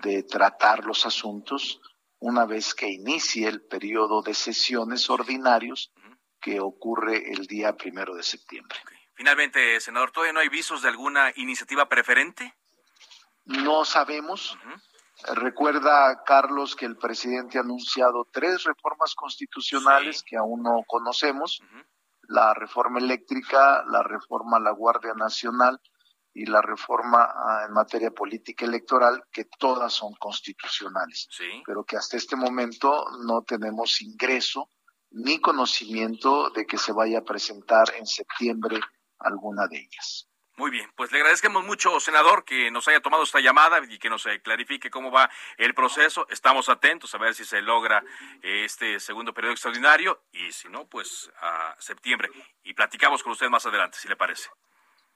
de 0.02 0.24
tratar 0.24 0.86
los 0.86 1.06
asuntos 1.06 1.82
una 2.20 2.46
vez 2.46 2.74
que 2.74 2.90
inicie 2.90 3.48
el 3.48 3.62
periodo 3.62 4.22
de 4.22 4.34
sesiones 4.34 5.10
ordinarios 5.10 5.92
que 6.40 6.60
ocurre 6.60 7.32
el 7.32 7.48
día 7.48 7.76
primero 7.76 8.16
de 8.16 8.24
septiembre. 8.24 8.78
Finalmente, 9.14 9.80
senador, 9.82 10.12
¿todavía 10.12 10.34
no 10.34 10.40
hay 10.40 10.50
visos 10.50 10.82
de 10.82 10.90
alguna 10.90 11.32
iniciativa 11.36 11.90
preferente? 11.90 12.56
No 13.46 13.84
sabemos. 13.84 14.58
Recuerda, 15.34 16.24
Carlos, 16.24 16.76
que 16.76 16.86
el 16.86 16.98
presidente 16.98 17.58
ha 17.58 17.62
anunciado 17.62 18.26
tres 18.32 18.64
reformas 18.64 19.16
constitucionales 19.16 20.24
que 20.24 20.38
aún 20.38 20.64
no 20.64 20.84
conocemos, 20.88 21.62
la 22.30 22.54
reforma 22.54 23.00
eléctrica, 23.00 23.84
la 23.90 24.04
reforma 24.04 24.58
a 24.58 24.62
la 24.62 24.72
Guardia 24.72 25.14
Nacional 25.16 25.82
y 26.34 26.46
la 26.46 26.62
reforma 26.62 27.24
ah, 27.24 27.66
en 27.68 27.74
materia 27.74 28.12
política 28.12 28.66
electoral, 28.66 29.24
que 29.32 29.46
todas 29.46 29.94
son 29.94 30.14
constitucionales, 30.16 31.28
pero 31.66 31.84
que 31.84 31.98
hasta 31.98 32.18
este 32.18 32.36
momento 32.36 33.06
no 33.26 33.42
tenemos 33.44 34.02
ingreso 34.02 34.70
ni 35.12 35.40
conocimiento 35.40 36.50
de 36.52 36.66
que 36.66 36.78
se 36.78 36.92
vaya 36.92 37.20
a 37.20 37.24
presentar 37.24 37.94
en 37.98 38.06
septiembre 38.06 38.80
alguna 39.18 39.68
de 39.68 39.80
ellas. 39.80 40.30
Muy 40.60 40.72
bien, 40.72 40.92
pues 40.98 41.10
le 41.14 41.20
agradecemos 41.20 41.64
mucho, 41.64 42.02
senador, 42.02 42.44
que 42.44 42.70
nos 42.70 42.86
haya 42.90 43.00
tomado 43.00 43.24
esta 43.24 43.40
llamada 43.40 43.80
y 43.90 43.98
que 43.98 44.10
nos 44.10 44.26
eh, 44.26 44.42
clarifique 44.42 44.90
cómo 44.90 45.10
va 45.10 45.30
el 45.58 45.74
proceso. 45.74 46.28
Estamos 46.30 46.68
atentos 46.68 47.16
a 47.16 47.18
ver 47.18 47.34
si 47.34 47.46
se 47.46 47.62
logra 47.62 48.04
eh, 48.42 48.66
este 48.66 49.00
segundo 49.00 49.34
periodo 49.34 49.54
extraordinario 49.54 50.26
y 50.34 50.52
si 50.52 50.68
no, 50.68 50.86
pues 50.86 51.32
a 51.42 51.78
septiembre. 51.80 52.30
Y 52.62 52.74
platicamos 52.74 53.24
con 53.24 53.32
usted 53.32 53.48
más 53.48 53.66
adelante, 53.66 54.00
si 54.00 54.10
le 54.10 54.18
parece. 54.18 54.50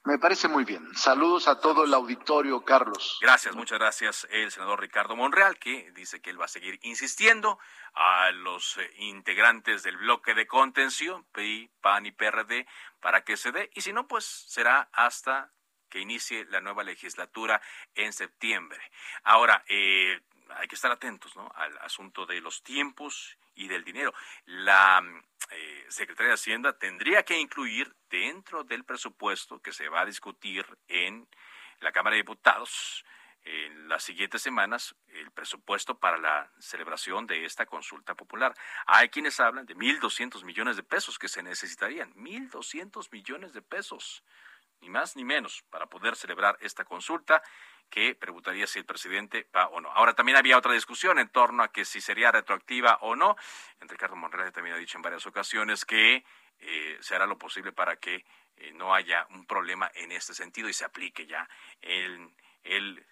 Me 0.06 0.18
parece 0.18 0.48
muy 0.48 0.64
bien. 0.64 0.94
Saludos 0.94 1.48
a 1.48 1.60
todo 1.60 1.84
el 1.84 1.94
auditorio, 1.94 2.62
Carlos. 2.62 3.18
Gracias, 3.22 3.54
muchas 3.56 3.78
gracias. 3.78 4.26
El 4.30 4.50
senador 4.50 4.78
Ricardo 4.78 5.16
Monreal, 5.16 5.58
que 5.58 5.90
dice 5.92 6.20
que 6.20 6.28
él 6.28 6.38
va 6.38 6.44
a 6.44 6.48
seguir 6.48 6.78
insistiendo 6.82 7.58
a 7.94 8.30
los 8.32 8.76
eh, 8.76 8.92
integrantes 8.98 9.82
del 9.82 9.96
bloque 9.96 10.34
de 10.34 10.46
contención, 10.46 11.24
PI, 11.32 11.70
PAN 11.80 12.04
y 12.04 12.12
PRD, 12.12 12.66
para 13.00 13.24
que 13.24 13.38
se 13.38 13.50
dé. 13.50 13.70
Y 13.74 13.80
si 13.80 13.94
no, 13.94 14.06
pues 14.06 14.26
será 14.26 14.90
hasta 14.92 15.50
que 15.88 16.00
inicie 16.00 16.44
la 16.50 16.60
nueva 16.60 16.84
legislatura 16.84 17.62
en 17.94 18.12
septiembre. 18.12 18.80
Ahora, 19.22 19.64
eh, 19.68 20.20
hay 20.50 20.68
que 20.68 20.74
estar 20.74 20.90
atentos 20.90 21.34
¿no? 21.34 21.50
al 21.54 21.78
asunto 21.78 22.26
de 22.26 22.42
los 22.42 22.62
tiempos 22.62 23.38
y 23.54 23.68
del 23.68 23.84
dinero. 23.84 24.12
La 24.46 25.02
eh, 25.50 25.86
Secretaría 25.88 26.28
de 26.28 26.34
Hacienda 26.34 26.78
tendría 26.78 27.22
que 27.22 27.38
incluir 27.38 27.94
dentro 28.10 28.64
del 28.64 28.84
presupuesto 28.84 29.60
que 29.60 29.72
se 29.72 29.88
va 29.88 30.02
a 30.02 30.06
discutir 30.06 30.66
en 30.88 31.28
la 31.80 31.92
Cámara 31.92 32.14
de 32.14 32.22
Diputados 32.22 33.04
en 33.44 33.88
las 33.88 34.02
siguientes 34.02 34.40
semanas 34.40 34.94
el 35.08 35.30
presupuesto 35.30 35.98
para 35.98 36.16
la 36.16 36.50
celebración 36.58 37.26
de 37.26 37.44
esta 37.44 37.66
consulta 37.66 38.14
popular. 38.14 38.54
Hay 38.86 39.10
quienes 39.10 39.38
hablan 39.38 39.66
de 39.66 39.76
1.200 39.76 40.44
millones 40.44 40.76
de 40.76 40.82
pesos 40.82 41.18
que 41.18 41.28
se 41.28 41.42
necesitarían. 41.42 42.12
1.200 42.14 43.10
millones 43.12 43.52
de 43.52 43.60
pesos, 43.60 44.24
ni 44.80 44.90
más 44.90 45.16
ni 45.16 45.24
menos, 45.24 45.64
para 45.70 45.86
poder 45.86 46.16
celebrar 46.16 46.56
esta 46.60 46.84
consulta 46.84 47.42
que 47.90 48.14
preguntaría 48.14 48.66
si 48.66 48.78
el 48.78 48.84
presidente 48.84 49.48
va 49.54 49.68
o 49.68 49.80
no. 49.80 49.90
Ahora 49.92 50.14
también 50.14 50.36
había 50.36 50.58
otra 50.58 50.72
discusión 50.72 51.18
en 51.18 51.28
torno 51.28 51.62
a 51.62 51.68
que 51.68 51.84
si 51.84 52.00
sería 52.00 52.32
retroactiva 52.32 52.98
o 53.02 53.14
no. 53.14 53.36
Ricardo 53.80 54.16
Monreal 54.16 54.52
también 54.52 54.76
ha 54.76 54.78
dicho 54.78 54.98
en 54.98 55.02
varias 55.02 55.26
ocasiones 55.26 55.84
que 55.84 56.24
eh, 56.58 56.98
se 57.00 57.14
hará 57.14 57.26
lo 57.26 57.38
posible 57.38 57.72
para 57.72 57.96
que 57.96 58.24
eh, 58.56 58.72
no 58.72 58.94
haya 58.94 59.26
un 59.30 59.46
problema 59.46 59.90
en 59.94 60.12
este 60.12 60.34
sentido 60.34 60.68
y 60.68 60.72
se 60.72 60.84
aplique 60.84 61.26
ya 61.26 61.48
el, 61.80 62.34
el 62.62 63.06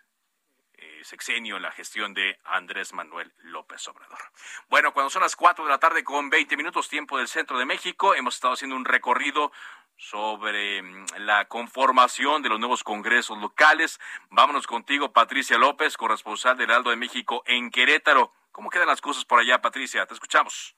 eh, 0.74 1.04
sexenio 1.04 1.56
en 1.56 1.62
la 1.62 1.70
gestión 1.70 2.12
de 2.12 2.40
Andrés 2.44 2.92
Manuel 2.92 3.32
López 3.38 3.86
Obrador. 3.86 4.18
Bueno, 4.68 4.92
cuando 4.92 5.10
son 5.10 5.22
las 5.22 5.36
4 5.36 5.64
de 5.64 5.70
la 5.70 5.78
tarde 5.78 6.02
con 6.02 6.28
20 6.28 6.56
minutos 6.56 6.88
tiempo 6.88 7.18
del 7.18 7.28
centro 7.28 7.56
de 7.56 7.66
México, 7.66 8.16
hemos 8.16 8.34
estado 8.34 8.54
haciendo 8.54 8.74
un 8.74 8.84
recorrido 8.84 9.52
sobre 10.02 10.82
mm, 10.82 11.06
la 11.18 11.44
conformación 11.46 12.42
de 12.42 12.48
los 12.48 12.58
nuevos 12.58 12.82
congresos 12.82 13.38
locales. 13.38 14.00
Vámonos 14.30 14.66
contigo, 14.66 15.12
Patricia 15.12 15.56
López, 15.58 15.96
corresponsal 15.96 16.56
del 16.56 16.70
Heraldo 16.70 16.90
de 16.90 16.96
México 16.96 17.42
en 17.46 17.70
Querétaro. 17.70 18.32
¿Cómo 18.50 18.68
quedan 18.68 18.88
las 18.88 19.00
cosas 19.00 19.24
por 19.24 19.38
allá, 19.38 19.62
Patricia? 19.62 20.04
Te 20.04 20.14
escuchamos. 20.14 20.74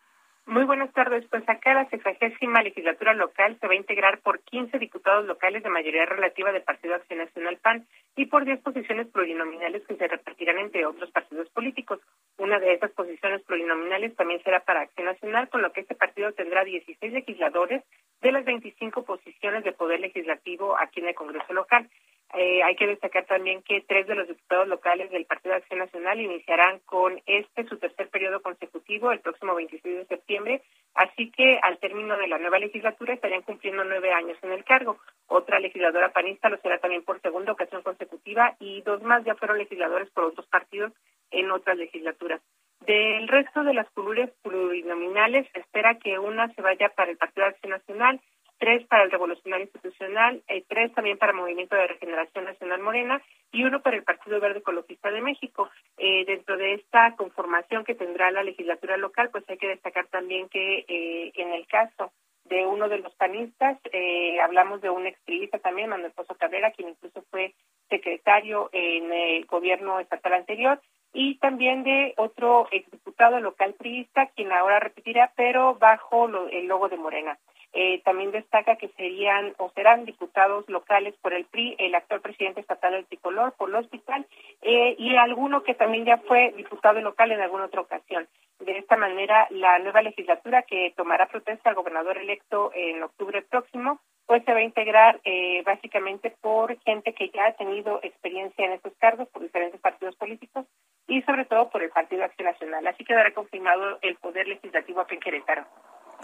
Muy 0.47 0.65
buenas 0.65 0.93
tardes. 0.93 1.25
Pues 1.31 1.43
acá 1.49 1.73
la 1.73 1.89
sexagésima 1.89 2.63
legislatura 2.63 3.15
local 3.15 3.57
se 3.59 3.67
va 3.67 3.73
a 3.73 3.77
integrar 3.77 4.21
por 4.21 4.41
15 4.41 4.79
diputados 4.79 5.25
locales 5.25 5.63
de 5.63 5.71
mayoría 5.71 6.05
relativa 6.05 6.53
del 6.53 6.63
Partido 6.63 6.95
Acción 6.95 7.21
Nacional 7.21 7.57
PAN 7.63 7.87
y 8.15 8.27
por 8.27 8.45
10 8.45 8.61
posiciones 8.61 9.07
plurinominales 9.09 9.87
que 9.87 9.97
se 9.97 10.07
repartirán 10.07 10.59
entre 10.59 10.85
otros 10.85 11.11
partidos 11.13 11.49
políticos. 11.49 12.01
Una 12.37 12.59
de 12.59 12.75
esas 12.75 12.91
posiciones 12.91 13.41
plurinominales 13.43 14.15
también 14.17 14.43
será 14.43 14.61
para 14.61 14.83
Acción 14.83 15.07
Nacional, 15.07 15.49
con 15.49 15.63
lo 15.63 15.73
que 15.73 15.81
este 15.81 15.95
partido 15.95 16.31
tendrá 16.33 16.63
16 16.63 17.11
legisladores 17.11 17.83
de 18.21 18.33
las 18.33 18.45
25 18.45 19.03
posiciones 19.03 19.65
de 19.65 19.73
poder 19.73 20.01
legislativo 20.01 20.77
aquí 20.79 21.01
en 21.01 21.09
el 21.09 21.15
Congreso 21.15 21.55
local. 21.55 21.89
Eh, 22.37 22.65
hay 22.65 22.75
que 22.75 22.89
destacar 22.89 23.27
también 23.27 23.63
que 23.63 23.81
tres 23.83 24.09
de 24.09 24.17
los 24.17 24.27
diputados 24.27 24.67
locales 24.67 25.09
del 25.13 25.25
Partido 25.25 25.53
de 25.53 25.59
Acción 25.59 25.79
Nacional 25.79 26.21
iniciarán 26.21 26.81
con 26.81 27.23
este 27.27 27.65
su 27.69 27.79
tercer 27.79 28.09
periodo 28.09 28.43
consecutivo 28.43 29.13
el 29.13 29.21
próximo 29.21 29.55
26 29.55 29.99
de 29.99 30.07
septiembre, 30.07 30.63
así 30.95 31.31
que 31.31 31.61
al 31.63 31.79
término 31.79 32.17
de 32.17 32.27
la 32.27 32.39
nueva 32.39 32.59
legislatura 32.59 33.15
estarían 33.15 33.43
cumpliendo 33.43 33.85
nueve 33.85 34.13
años 34.13 34.37
en 34.43 34.51
el 34.51 34.65
cargo. 34.65 34.99
Otra 35.29 35.61
legisladora 35.61 36.13
panista 36.13 36.49
lo 36.49 36.59
será 36.59 36.79
también 36.79 37.05
por 37.05 37.21
segunda 37.21 37.53
ocasión 37.53 37.83
consecutiva 37.83 38.57
y 38.59 38.83
dos 38.83 39.01
más 39.03 39.25
ya 39.25 39.37
fueron 39.37 39.59
legisladores 39.59 40.11
por 40.11 40.25
otros 40.25 40.47
partidos 40.49 40.93
en 41.31 41.53
otras 41.53 41.77
legislaturas. 41.77 42.41
Del 42.81 43.29
resto 43.29 43.63
de 43.63 43.75
las 43.75 43.89
curules 43.91 44.31
plurinominales 44.43 45.47
se 45.53 45.61
espera 45.61 45.99
que 45.99 46.19
una 46.19 46.53
se 46.55 46.63
vaya 46.63 46.89
para 46.89 47.13
el 47.13 47.17
Partido 47.17 47.47
de 47.47 47.51
Acción 47.53 47.71
Nacional, 47.71 48.21
tres 48.65 48.87
para 48.87 49.03
el 49.03 49.11
Revolucionario 49.11 49.67
Institucional, 49.67 50.43
eh, 50.49 50.65
tres 50.67 50.91
también 50.95 51.19
para 51.19 51.35
Movimiento 51.35 51.77
de 51.77 51.87
Regeneración 51.87 52.47
Nacional 52.47 52.81
Morena 52.81 53.21
y 53.53 53.63
uno 53.63 53.83
para 53.83 53.99
el 53.99 54.05
Partido 54.05 54.41
Verde 54.41 54.61
Ecologista 54.61 55.11
de 55.11 55.21
México. 55.21 55.69
Eh, 55.99 56.25
dentro 56.25 56.57
de 56.57 56.73
esta 56.73 57.15
conformación 57.15 57.85
que 57.85 57.95
tendrá 57.95 58.31
la 58.31 58.43
legislatura 58.43 58.97
local, 58.97 59.29
pues 59.31 59.45
hay 59.49 59.59
que 59.59 59.69
destacar 59.69 60.07
también 60.07 60.49
que 60.49 60.87
eh, 60.89 61.33
en 61.35 61.53
el 61.53 61.67
caso 61.67 62.11
de 62.47 62.65
uno 62.65 62.89
de 62.89 63.01
los 63.01 63.15
panistas, 63.17 63.79
eh, 63.93 64.41
hablamos 64.41 64.81
de 64.81 64.89
un 64.89 65.07
extrivista 65.07 65.59
también, 65.59 65.91
Manuel 65.91 66.13
Pozo 66.13 66.35
Cabrera, 66.35 66.71
quien 66.71 66.89
incluso 66.89 67.23
fue 67.31 67.53
secretario 67.91 68.71
en 68.73 69.13
el 69.13 69.45
gobierno 69.45 70.01
estatal 70.01 70.33
anterior, 70.33 70.81
y 71.13 71.37
también 71.37 71.85
de 71.85 72.15
otro 72.17 72.67
exdiputado 72.71 73.41
local 73.41 73.75
priista, 73.75 74.31
quien 74.35 74.53
ahora 74.53 74.81
repetirá, 74.81 75.33
pero 75.37 75.75
bajo 75.75 76.29
el 76.51 76.67
logo 76.67 76.89
de 76.89 76.97
Morena. 76.97 77.39
Eh, 77.77 78.01
también 78.05 78.31
destaca 78.31 78.77
que 78.77 78.89
serían 78.91 79.53
o 79.59 79.69
serán 79.75 80.05
diputados 80.05 80.69
locales 80.69 81.15
por 81.21 81.35
el 81.35 81.45
PRI, 81.47 81.75
el 81.79 81.95
actual 81.97 82.21
presidente 82.21 82.61
estatal 82.61 82.93
del 82.93 83.07
Tricolor, 83.07 83.53
por 83.59 83.69
el 83.69 83.75
hospital, 83.75 84.25
eh, 84.63 84.95
y 84.97 85.17
alguno 85.17 85.65
que 85.65 85.75
también 85.75 86.05
ya 86.05 86.19
fue 86.19 86.53
diputado 86.57 87.01
local 87.01 87.33
en 87.33 87.41
alguna 87.41 87.65
otra 87.65 87.81
ocasión. 87.81 88.29
De 88.61 88.79
esta 88.79 88.97
manera, 88.97 89.49
la 89.51 89.81
nueva 89.81 90.03
legislatura 90.03 90.63
que 90.63 90.95
tomará 90.97 91.27
protesta 91.27 91.69
al 91.69 91.75
gobernador 91.75 92.17
electo 92.17 92.71
en 92.75 93.03
octubre 93.03 93.43
próximo, 93.43 94.01
pues 94.27 94.45
se 94.45 94.53
va 94.53 94.61
a 94.61 94.63
integrar 94.63 95.21
eh, 95.25 95.63
básicamente 95.67 96.31
por 96.41 96.79
gente 96.83 97.13
que 97.13 97.31
ya 97.31 97.47
ha 97.47 97.53
tenido 97.55 97.99
experiencia 98.05 98.65
en 98.65 98.73
estos 98.73 98.95
cargos 98.99 99.29
por 99.29 99.43
diferentes 99.43 99.81
partidos 99.81 100.15
políticos 100.15 100.65
y 101.09 101.23
sobre 101.23 101.45
todo 101.45 101.69
por 101.71 101.83
el 101.83 101.91
Partido 101.91 102.25
Acción 102.25 102.49
Nacional. 102.49 102.87
Así 102.87 103.05
quedará 103.05 103.33
confirmado 103.33 103.99
el 104.01 104.15
poder 104.17 104.47
legislativo 104.47 105.01
aquí 105.01 105.17
en. 105.17 105.67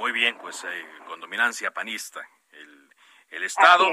Muy 0.01 0.13
bien, 0.13 0.39
pues 0.39 0.65
eh, 0.65 0.87
con 1.07 1.21
dominancia 1.21 1.73
panista 1.73 2.27
el, 2.53 2.89
el 3.29 3.45
Estado, 3.45 3.87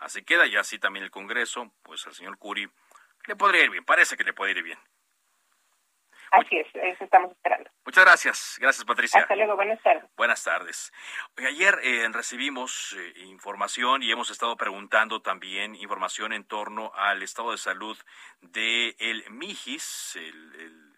así, 0.00 0.22
queda, 0.22 0.46
y 0.46 0.56
así 0.56 0.78
también 0.78 1.04
el 1.04 1.10
Congreso, 1.10 1.72
pues 1.82 2.06
al 2.06 2.12
señor 2.12 2.36
Curi 2.36 2.68
le 3.26 3.34
podría 3.34 3.64
ir 3.64 3.70
bien, 3.70 3.82
parece 3.82 4.14
que 4.14 4.24
le 4.24 4.34
puede 4.34 4.50
ir 4.50 4.62
bien. 4.62 4.78
Así 6.32 6.58
es, 6.58 6.66
eso 6.74 7.04
estamos 7.04 7.32
esperando. 7.32 7.70
Muchas 7.82 8.04
gracias, 8.04 8.58
gracias 8.60 8.84
Patricia. 8.84 9.20
Hasta 9.22 9.36
luego, 9.36 9.56
buenas 9.56 9.82
tardes. 9.82 10.04
Buenas 10.18 10.44
tardes. 10.44 10.92
ayer 11.38 11.78
eh, 11.82 12.06
recibimos 12.12 12.94
eh, 12.98 13.20
información 13.20 14.02
y 14.02 14.12
hemos 14.12 14.28
estado 14.30 14.58
preguntando 14.58 15.22
también 15.22 15.76
información 15.76 16.34
en 16.34 16.44
torno 16.44 16.92
al 16.94 17.22
estado 17.22 17.52
de 17.52 17.58
salud 17.58 17.96
de 18.42 18.96
el 18.98 19.24
Mijis, 19.30 20.16
el, 20.16 20.54
el 20.56 20.94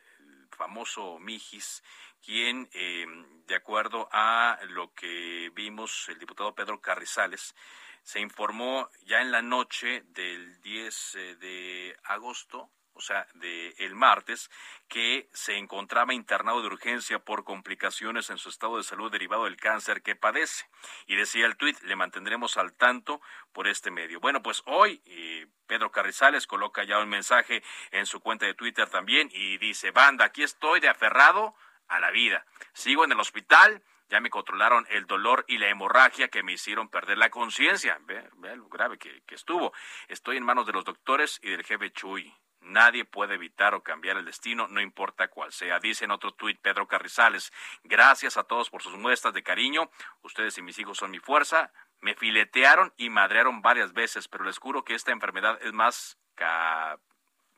famoso 0.56 1.20
Mijis, 1.20 1.84
quien, 2.26 2.68
eh, 2.72 3.06
de 3.46 3.54
acuerdo 3.54 4.08
a 4.10 4.58
lo 4.70 4.92
que 4.94 5.52
vimos, 5.54 6.08
el 6.08 6.18
diputado 6.18 6.56
Pedro 6.56 6.80
Carrizales, 6.80 7.54
se 8.02 8.18
informó 8.18 8.90
ya 9.04 9.20
en 9.20 9.30
la 9.30 9.42
noche 9.42 10.02
del 10.08 10.60
10 10.60 11.14
eh, 11.14 11.36
de 11.36 11.96
agosto, 12.02 12.68
o 12.94 13.00
sea, 13.00 13.28
del 13.34 13.74
el 13.78 13.94
martes, 13.94 14.50
que 14.88 15.28
se 15.32 15.56
encontraba 15.56 16.14
internado 16.14 16.62
de 16.62 16.66
urgencia 16.66 17.20
por 17.20 17.44
complicaciones 17.44 18.28
en 18.30 18.38
su 18.38 18.48
estado 18.48 18.78
de 18.78 18.82
salud 18.82 19.12
derivado 19.12 19.44
del 19.44 19.56
cáncer 19.56 20.02
que 20.02 20.16
padece. 20.16 20.64
Y 21.06 21.14
decía 21.14 21.46
el 21.46 21.56
tuit, 21.56 21.80
le 21.82 21.94
mantendremos 21.94 22.56
al 22.56 22.72
tanto 22.72 23.20
por 23.52 23.68
este 23.68 23.92
medio. 23.92 24.18
Bueno, 24.18 24.42
pues 24.42 24.62
hoy 24.66 25.00
eh, 25.04 25.46
Pedro 25.68 25.92
Carrizales 25.92 26.48
coloca 26.48 26.82
ya 26.82 26.98
un 26.98 27.08
mensaje 27.08 27.62
en 27.92 28.06
su 28.06 28.18
cuenta 28.18 28.46
de 28.46 28.54
Twitter 28.54 28.88
también 28.88 29.28
y 29.32 29.58
dice, 29.58 29.92
banda, 29.92 30.24
aquí 30.24 30.42
estoy 30.42 30.80
de 30.80 30.88
aferrado 30.88 31.54
a 31.88 32.00
la 32.00 32.10
vida. 32.10 32.44
Sigo 32.72 33.04
en 33.04 33.12
el 33.12 33.20
hospital, 33.20 33.82
ya 34.08 34.20
me 34.20 34.30
controlaron 34.30 34.86
el 34.90 35.06
dolor 35.06 35.44
y 35.48 35.58
la 35.58 35.68
hemorragia 35.68 36.28
que 36.28 36.42
me 36.42 36.52
hicieron 36.52 36.88
perder 36.88 37.18
la 37.18 37.30
conciencia. 37.30 37.98
Ve, 38.02 38.28
lo 38.56 38.68
grave 38.68 38.98
que, 38.98 39.22
estuvo. 39.28 39.72
Estoy 40.08 40.36
en 40.36 40.44
manos 40.44 40.66
de 40.66 40.72
los 40.72 40.84
doctores 40.84 41.40
y 41.42 41.50
del 41.50 41.64
jefe 41.64 41.90
Chuy. 41.90 42.32
Nadie 42.60 43.04
puede 43.04 43.34
evitar 43.34 43.74
o 43.74 43.82
cambiar 43.82 44.16
el 44.16 44.24
destino, 44.24 44.66
no 44.68 44.80
importa 44.80 45.28
cuál 45.28 45.52
sea. 45.52 45.78
Dice 45.78 46.04
en 46.04 46.10
otro 46.10 46.32
tuit 46.32 46.58
Pedro 46.60 46.88
Carrizales, 46.88 47.52
gracias 47.84 48.36
a 48.36 48.44
todos 48.44 48.70
por 48.70 48.82
sus 48.82 48.96
muestras 48.96 49.34
de 49.34 49.42
cariño. 49.42 49.90
Ustedes 50.22 50.58
y 50.58 50.62
mis 50.62 50.78
hijos 50.78 50.98
son 50.98 51.10
mi 51.10 51.20
fuerza. 51.20 51.72
Me 52.00 52.14
filetearon 52.14 52.92
y 52.96 53.08
madrearon 53.08 53.62
varias 53.62 53.92
veces, 53.92 54.26
pero 54.28 54.44
les 54.44 54.58
juro 54.58 54.84
que 54.84 54.94
esta 54.94 55.12
enfermedad 55.12 55.58
es 55.62 55.72
más... 55.72 56.18
Ca... 56.34 56.98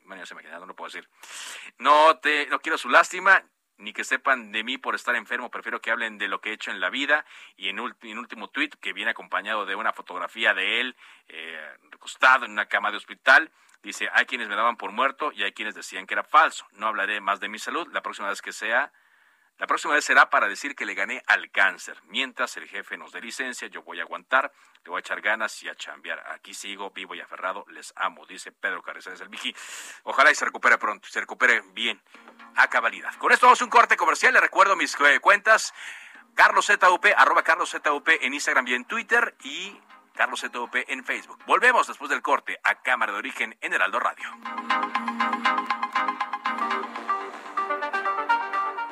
No 0.05 0.65
lo 0.65 0.75
puedo 0.75 0.89
decir. 0.89 1.07
No, 1.77 2.17
te, 2.17 2.47
no 2.47 2.59
quiero 2.59 2.79
su 2.79 2.89
lástima, 2.89 3.43
ni 3.79 3.93
que 3.93 4.03
sepan 4.03 4.51
de 4.51 4.63
mí 4.63 4.77
por 4.77 4.93
estar 4.93 5.15
enfermo, 5.15 5.49
prefiero 5.49 5.81
que 5.81 5.89
hablen 5.89 6.17
de 6.17 6.27
lo 6.27 6.41
que 6.41 6.49
he 6.49 6.53
hecho 6.53 6.69
en 6.69 6.79
la 6.79 6.89
vida. 6.89 7.25
Y 7.57 7.69
en, 7.69 7.79
último 7.79 8.49
tuit, 8.49 8.75
que 8.75 8.93
viene 8.93 9.11
acompañado 9.11 9.65
de 9.65 9.75
una 9.75 9.93
fotografía 9.93 10.53
de 10.53 10.81
él 10.81 10.95
eh, 11.27 11.77
recostado 11.89 12.45
en 12.45 12.51
una 12.51 12.67
cama 12.67 12.91
de 12.91 12.97
hospital, 12.97 13.51
dice, 13.81 14.09
hay 14.13 14.25
quienes 14.25 14.49
me 14.49 14.55
daban 14.55 14.77
por 14.77 14.91
muerto 14.91 15.31
y 15.31 15.43
hay 15.43 15.53
quienes 15.53 15.75
decían 15.75 16.05
que 16.05 16.13
era 16.13 16.23
falso. 16.23 16.67
No 16.73 16.87
hablaré 16.87 17.21
más 17.21 17.39
de 17.39 17.49
mi 17.49 17.57
salud, 17.57 17.87
la 17.91 18.01
próxima 18.01 18.29
vez 18.29 18.41
que 18.41 18.51
sea 18.51 18.91
la 19.59 19.67
próxima 19.67 19.93
vez 19.93 20.05
será 20.05 20.29
para 20.29 20.47
decir 20.47 20.73
que 20.73 20.85
le 20.85 20.93
gané 20.93 21.21
al 21.27 21.51
cáncer. 21.51 22.01
Mientras 22.07 22.55
el 22.55 22.67
jefe 22.67 22.97
nos 22.97 23.11
dé 23.11 23.19
licencia, 23.19 23.67
yo 23.67 23.83
voy 23.83 23.99
a 23.99 24.03
aguantar, 24.03 24.53
le 24.85 24.89
voy 24.89 24.97
a 24.97 24.99
echar 25.01 25.19
ganas 25.19 25.61
y 25.61 25.67
a 25.67 25.75
chambear. 25.75 26.23
Aquí 26.31 26.53
sigo, 26.53 26.91
vivo 26.91 27.13
y 27.13 27.19
aferrado, 27.19 27.65
les 27.69 27.91
amo, 27.97 28.25
dice 28.25 28.53
Pedro 28.53 28.81
Carrizales 28.81 29.19
el 29.19 29.27
Vigi. 29.27 29.53
Ojalá 30.03 30.31
y 30.31 30.35
se 30.35 30.45
recupere 30.45 30.77
pronto, 30.77 31.09
se 31.09 31.19
recupere 31.19 31.61
bien, 31.73 32.01
a 32.55 32.69
cabalidad. 32.69 33.13
Con 33.15 33.33
esto 33.33 33.47
vamos 33.47 33.61
a 33.61 33.65
un 33.65 33.69
corte 33.69 33.97
comercial, 33.97 34.33
le 34.33 34.39
recuerdo 34.39 34.77
mis 34.77 34.95
eh, 35.01 35.19
cuentas, 35.19 35.73
Carlos 36.35 36.65
ZUP, 36.65 37.07
arroba 37.17 37.43
Carlos 37.43 37.69
ZUP 37.69 38.07
en 38.21 38.33
Instagram 38.33 38.65
y 38.65 38.75
en 38.75 38.85
Twitter 38.85 39.35
y 39.43 39.77
Carlos 40.15 40.39
ZUP 40.39 40.73
en 40.87 41.03
Facebook. 41.03 41.43
Volvemos 41.45 41.85
después 41.85 42.09
del 42.09 42.21
corte 42.21 42.57
a 42.63 42.75
Cámara 42.81 43.11
de 43.11 43.17
Origen 43.17 43.57
en 43.59 43.73
Heraldo 43.73 43.99
Radio. 43.99 44.29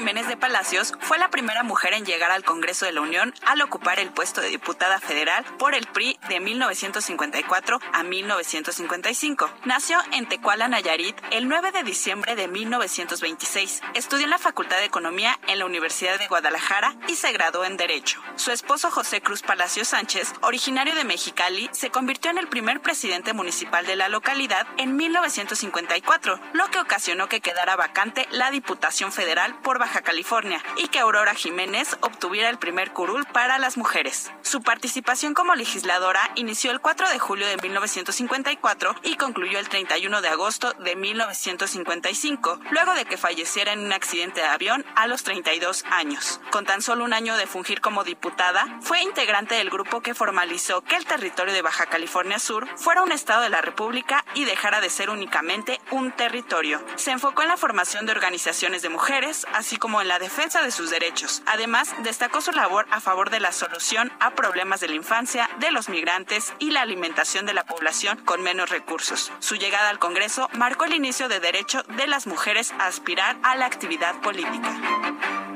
Jiménez 0.00 0.28
de 0.28 0.38
Palacios 0.38 0.94
fue 1.00 1.18
la 1.18 1.28
primera 1.28 1.62
mujer 1.62 1.92
en 1.92 2.06
llegar 2.06 2.30
al 2.30 2.42
Congreso 2.42 2.86
de 2.86 2.92
la 2.92 3.02
Unión 3.02 3.34
al 3.44 3.60
ocupar 3.60 4.00
el 4.00 4.10
puesto 4.10 4.40
de 4.40 4.48
diputada 4.48 4.98
federal 4.98 5.44
por 5.58 5.74
el 5.74 5.86
PRI 5.88 6.18
de 6.30 6.40
1954 6.40 7.78
a 7.92 8.02
1955. 8.02 9.50
Nació 9.66 9.98
en 10.12 10.26
Tecuala, 10.26 10.68
Nayarit, 10.68 11.20
el 11.32 11.48
9 11.48 11.72
de 11.72 11.82
diciembre 11.82 12.34
de 12.34 12.48
1926. 12.48 13.82
Estudió 13.92 14.24
en 14.24 14.30
la 14.30 14.38
Facultad 14.38 14.78
de 14.78 14.86
Economía 14.86 15.38
en 15.48 15.58
la 15.58 15.66
Universidad 15.66 16.18
de 16.18 16.28
Guadalajara 16.28 16.96
y 17.06 17.16
se 17.16 17.32
graduó 17.32 17.66
en 17.66 17.76
Derecho. 17.76 18.22
Su 18.36 18.52
esposo 18.52 18.90
José 18.90 19.20
Cruz 19.20 19.42
Palacios 19.42 19.88
Sánchez, 19.88 20.32
originario 20.40 20.94
de 20.94 21.04
Mexicali, 21.04 21.68
se 21.72 21.90
convirtió 21.90 22.30
en 22.30 22.38
el 22.38 22.48
primer 22.48 22.80
presidente 22.80 23.34
municipal 23.34 23.84
de 23.84 23.96
la 23.96 24.08
localidad 24.08 24.66
en 24.78 24.96
1954, 24.96 26.40
lo 26.54 26.70
que 26.70 26.78
ocasionó 26.78 27.28
que 27.28 27.42
quedara 27.42 27.76
vacante 27.76 28.26
la 28.30 28.50
Diputación 28.50 29.12
Federal 29.12 29.60
por 29.60 29.78
Baja 29.78 29.89
California 29.98 30.62
y 30.76 30.88
que 30.88 31.00
Aurora 31.00 31.34
Jiménez 31.34 31.96
obtuviera 32.00 32.48
el 32.48 32.58
primer 32.58 32.92
curul 32.92 33.26
para 33.26 33.58
las 33.58 33.76
mujeres. 33.76 34.30
Su 34.42 34.62
participación 34.62 35.34
como 35.34 35.56
legisladora 35.56 36.30
inició 36.36 36.70
el 36.70 36.80
4 36.80 37.10
de 37.10 37.18
julio 37.18 37.46
de 37.48 37.56
1954 37.56 38.94
y 39.02 39.16
concluyó 39.16 39.58
el 39.58 39.68
31 39.68 40.22
de 40.22 40.28
agosto 40.28 40.72
de 40.74 40.96
1955, 40.96 42.60
luego 42.70 42.94
de 42.94 43.04
que 43.04 43.16
falleciera 43.16 43.72
en 43.72 43.80
un 43.80 43.92
accidente 43.92 44.40
de 44.40 44.46
avión 44.46 44.86
a 44.94 45.06
los 45.06 45.24
32 45.24 45.84
años. 45.90 46.40
Con 46.50 46.64
tan 46.64 46.80
solo 46.80 47.04
un 47.04 47.12
año 47.12 47.36
de 47.36 47.46
fungir 47.46 47.80
como 47.80 48.04
diputada, 48.04 48.78
fue 48.80 49.02
integrante 49.02 49.56
del 49.56 49.70
grupo 49.70 50.00
que 50.00 50.14
formalizó 50.14 50.82
que 50.82 50.96
el 50.96 51.06
territorio 51.06 51.52
de 51.52 51.62
Baja 51.62 51.86
California 51.86 52.38
Sur 52.38 52.68
fuera 52.76 53.02
un 53.02 53.12
estado 53.12 53.42
de 53.42 53.48
la 53.48 53.60
República 53.60 54.24
y 54.34 54.44
dejara 54.44 54.80
de 54.80 54.90
ser 54.90 55.10
únicamente 55.10 55.80
un 55.90 56.12
territorio. 56.12 56.80
Se 56.96 57.10
enfocó 57.10 57.42
en 57.42 57.48
la 57.48 57.56
formación 57.56 58.06
de 58.06 58.12
organizaciones 58.12 58.82
de 58.82 58.88
mujeres, 58.88 59.46
así 59.54 59.76
como 59.80 60.00
en 60.00 60.06
la 60.06 60.20
defensa 60.20 60.62
de 60.62 60.70
sus 60.70 60.90
derechos. 60.90 61.42
Además, 61.46 61.92
destacó 62.04 62.40
su 62.40 62.52
labor 62.52 62.86
a 62.90 63.00
favor 63.00 63.30
de 63.30 63.40
la 63.40 63.50
solución 63.50 64.12
a 64.20 64.30
problemas 64.30 64.78
de 64.80 64.88
la 64.88 64.94
infancia, 64.94 65.50
de 65.58 65.72
los 65.72 65.88
migrantes 65.88 66.52
y 66.60 66.70
la 66.70 66.82
alimentación 66.82 67.46
de 67.46 67.54
la 67.54 67.64
población 67.64 68.18
con 68.24 68.42
menos 68.42 68.70
recursos. 68.70 69.32
Su 69.40 69.56
llegada 69.56 69.88
al 69.88 69.98
Congreso 69.98 70.48
marcó 70.52 70.84
el 70.84 70.94
inicio 70.94 71.28
de 71.28 71.40
derecho 71.40 71.82
de 71.96 72.06
las 72.06 72.28
mujeres 72.28 72.72
a 72.78 72.86
aspirar 72.86 73.36
a 73.42 73.56
la 73.56 73.66
actividad 73.66 74.14
política. 74.20 75.49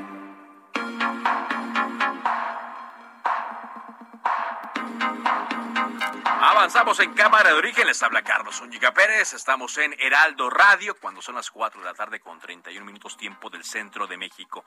Avanzamos 6.47 6.99
en 6.99 7.15
Cámara 7.15 7.49
de 7.49 7.55
Origen, 7.55 7.87
les 7.87 8.03
habla 8.03 8.21
Carlos 8.21 8.57
Zúñiga 8.57 8.93
Pérez, 8.93 9.33
estamos 9.33 9.79
en 9.79 9.95
Heraldo 9.99 10.51
Radio 10.51 10.93
cuando 10.93 11.19
son 11.19 11.33
las 11.33 11.49
4 11.49 11.81
de 11.81 11.87
la 11.87 11.95
tarde 11.95 12.19
con 12.19 12.39
31 12.39 12.85
minutos 12.85 13.17
tiempo 13.17 13.49
del 13.49 13.63
centro 13.63 14.05
de 14.05 14.15
México. 14.15 14.63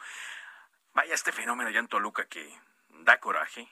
Vaya 0.93 1.15
este 1.15 1.31
fenómeno 1.31 1.71
allá 1.71 1.79
en 1.79 1.87
Toluca 1.87 2.27
que 2.27 2.53
da 2.89 3.21
coraje, 3.21 3.71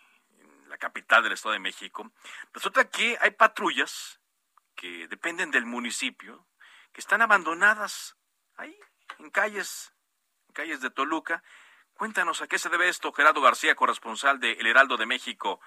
la 0.69 0.79
capital 0.79 1.25
del 1.25 1.33
Estado 1.33 1.55
de 1.55 1.59
México. 1.59 2.13
Resulta 2.53 2.89
que 2.89 3.19
hay 3.21 3.33
patrullas 3.33 4.21
que 4.77 5.09
dependen 5.09 5.51
del 5.51 5.67
municipio, 5.67 6.47
que 6.93 7.01
están 7.01 7.23
abandonadas 7.23 8.17
ahí, 8.57 8.79
en 9.19 9.31
calles, 9.31 9.93
en 10.47 10.55
calles 10.55 10.81
de 10.81 10.91
Toluca. 10.91 11.43
Cuéntanos 11.95 12.41
a 12.41 12.47
qué 12.47 12.61
se 12.61 12.69
debe 12.69 12.89
esto, 12.89 13.13
Gerardo 13.13 13.41
García, 13.41 13.75
corresponsal 13.75 14.39
de 14.39 14.53
El 14.53 14.69
Heraldo 14.69 14.97
de 14.97 15.07
México 15.07 15.61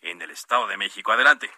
en 0.00 0.22
el 0.22 0.30
Estado 0.30 0.66
de 0.66 0.78
México. 0.78 1.12
Adelante. 1.12 1.50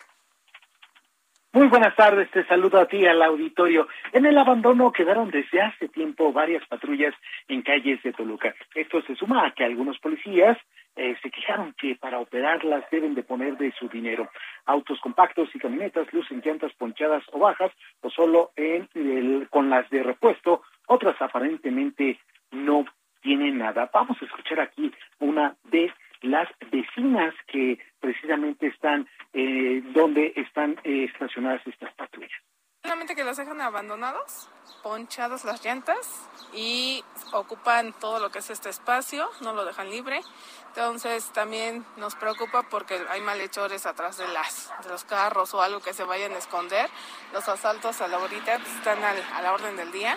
Muy 1.56 1.68
buenas 1.68 1.96
tardes, 1.96 2.30
te 2.32 2.44
saludo 2.44 2.78
a 2.78 2.84
ti 2.84 3.06
al 3.06 3.22
auditorio. 3.22 3.88
En 4.12 4.26
el 4.26 4.36
abandono 4.36 4.92
quedaron 4.92 5.30
desde 5.30 5.62
hace 5.62 5.88
tiempo 5.88 6.30
varias 6.30 6.62
patrullas 6.66 7.14
en 7.48 7.62
calles 7.62 8.02
de 8.02 8.12
Toluca. 8.12 8.54
Esto 8.74 9.00
se 9.00 9.16
suma 9.16 9.46
a 9.46 9.52
que 9.52 9.64
algunos 9.64 9.98
policías 9.98 10.58
eh, 10.96 11.16
se 11.22 11.30
quejaron 11.30 11.72
que 11.72 11.96
para 11.96 12.18
operarlas 12.18 12.84
deben 12.90 13.14
de 13.14 13.22
poner 13.22 13.56
de 13.56 13.72
su 13.72 13.88
dinero. 13.88 14.28
Autos 14.66 15.00
compactos 15.00 15.48
y 15.54 15.58
camionetas 15.58 16.12
lucen 16.12 16.42
llantas 16.44 16.74
ponchadas 16.74 17.22
o 17.32 17.38
bajas 17.38 17.72
o 18.02 18.10
solo 18.10 18.50
en 18.54 18.86
el, 18.94 19.48
con 19.48 19.70
las 19.70 19.88
de 19.88 20.02
repuesto, 20.02 20.60
otras 20.88 21.16
aparentemente 21.22 22.20
no 22.50 22.84
tienen 23.22 23.56
nada. 23.56 23.88
Vamos 23.94 24.18
a 24.20 24.26
escuchar 24.26 24.60
aquí 24.60 24.92
una 25.20 25.56
de 25.70 25.90
las 26.20 26.48
vecinas 26.70 27.34
que 27.46 27.78
precisamente 28.06 28.68
están 28.68 29.08
eh, 29.32 29.82
donde 29.92 30.32
están 30.36 30.78
eh, 30.84 31.10
estacionadas 31.12 31.60
estas 31.66 31.92
patrullas. 31.94 32.40
Solamente 32.84 33.16
que 33.16 33.24
los 33.24 33.36
dejan 33.36 33.60
abandonados, 33.60 34.48
ponchados 34.84 35.44
las 35.44 35.64
llantas 35.64 36.28
y 36.54 37.02
ocupan 37.32 37.92
todo 37.98 38.20
lo 38.20 38.30
que 38.30 38.38
es 38.38 38.50
este 38.50 38.68
espacio, 38.68 39.28
no 39.40 39.54
lo 39.54 39.64
dejan 39.64 39.90
libre. 39.90 40.20
Entonces 40.68 41.32
también 41.32 41.84
nos 41.96 42.14
preocupa 42.14 42.62
porque 42.70 42.96
hay 43.10 43.20
malhechores 43.22 43.86
atrás 43.86 44.18
de 44.18 44.28
las 44.28 44.70
de 44.84 44.90
los 44.90 45.02
carros 45.02 45.52
o 45.52 45.62
algo 45.62 45.80
que 45.80 45.92
se 45.92 46.04
vayan 46.04 46.30
a 46.30 46.38
esconder. 46.38 46.88
Los 47.32 47.48
asaltos 47.48 48.00
a 48.02 48.06
la 48.06 48.18
ahorita 48.18 48.54
están 48.54 49.02
a 49.02 49.42
la 49.42 49.52
orden 49.52 49.74
del 49.74 49.90
día. 49.90 50.16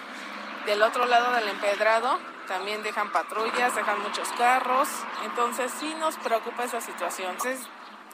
Del 0.67 0.83
otro 0.83 1.05
lado 1.05 1.33
del 1.33 1.47
empedrado 1.47 2.19
también 2.49 2.81
dejan 2.81 3.11
patrullas, 3.11 3.75
dejan 3.75 4.01
muchos 4.01 4.27
carros, 4.31 4.89
entonces 5.23 5.71
sí 5.79 5.93
nos 5.99 6.17
preocupa 6.17 6.63
esa 6.63 6.81
situación. 6.81 7.31
Entonces, 7.33 7.69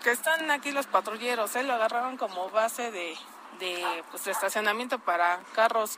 que 0.06 0.12
están 0.12 0.52
aquí 0.52 0.72
los 0.72 0.86
patrulleros, 0.86 1.56
¿eh? 1.56 1.64
lo 1.64 1.74
agarraron 1.74 2.16
como 2.16 2.52
base 2.52 2.92
de, 2.92 3.16
de, 3.58 3.84
pues, 4.12 4.24
de 4.26 4.34
estacionamiento 4.34 5.00
para 5.00 5.40
carros. 5.56 5.98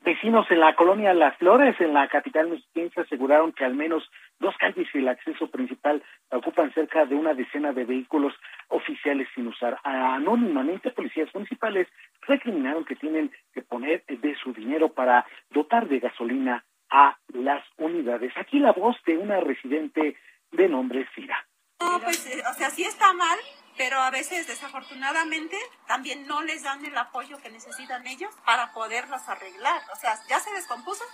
Vecinos 0.00 0.50
en 0.50 0.58
la 0.58 0.74
colonia 0.74 1.14
Las 1.14 1.36
Flores, 1.36 1.80
en 1.80 1.94
la 1.94 2.08
capital 2.08 2.48
mexiquense, 2.48 3.02
aseguraron 3.02 3.52
que 3.52 3.64
al 3.64 3.76
menos 3.76 4.02
dos 4.40 4.56
calles 4.58 4.88
y 4.92 4.98
el 4.98 5.06
acceso 5.06 5.46
principal 5.52 6.02
ocupan 6.32 6.74
cerca 6.74 7.06
de 7.06 7.14
una 7.14 7.32
decena 7.32 7.72
de 7.72 7.84
vehículos 7.84 8.34
oficiales 8.66 9.28
sin 9.32 9.46
usar. 9.46 9.78
Anónimamente, 9.84 10.90
policías 10.90 11.32
municipales 11.32 11.86
recriminaron 12.26 12.84
que 12.84 12.96
tienen 12.96 13.30
que 13.54 13.62
poner 13.62 14.02
de 14.08 14.34
su 14.34 14.52
dinero 14.52 14.88
para 14.88 15.24
dotar 15.50 15.86
de 15.86 16.00
gasolina 16.00 16.64
a 16.90 17.16
las 17.28 17.64
unidades. 17.76 18.32
Aquí 18.36 18.58
la 18.58 18.72
voz 18.72 18.96
de 19.06 19.16
una 19.16 19.38
residente 19.38 20.16
de 20.50 20.68
nombre 20.68 21.06
Cira. 21.14 21.46
No, 21.82 22.00
pues, 22.00 22.26
eh, 22.26 22.42
o 22.50 22.54
sea, 22.54 22.70
sí 22.70 22.84
está 22.84 23.12
mal, 23.12 23.38
pero 23.76 24.00
a 24.00 24.10
veces 24.10 24.46
desafortunadamente 24.46 25.58
también 25.86 26.26
no 26.26 26.42
les 26.42 26.62
dan 26.62 26.84
el 26.84 26.96
apoyo 26.96 27.38
que 27.38 27.50
necesitan 27.50 28.06
ellos 28.06 28.34
para 28.44 28.72
poderlos 28.72 29.22
arreglar. 29.28 29.82
O 29.92 29.96
sea, 29.96 30.18
ya 30.28 30.40
se 30.40 30.52
descompuso, 30.52 31.04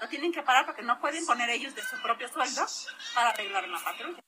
lo 0.00 0.08
tienen 0.08 0.32
que 0.32 0.42
parar 0.42 0.66
porque 0.66 0.82
no 0.82 1.00
pueden 1.00 1.24
poner 1.26 1.50
ellos 1.50 1.74
de 1.74 1.82
su 1.82 2.00
propio 2.02 2.28
sueldo 2.28 2.66
para 3.14 3.30
arreglar 3.30 3.64
una 3.64 3.82
patrulla. 3.82 4.22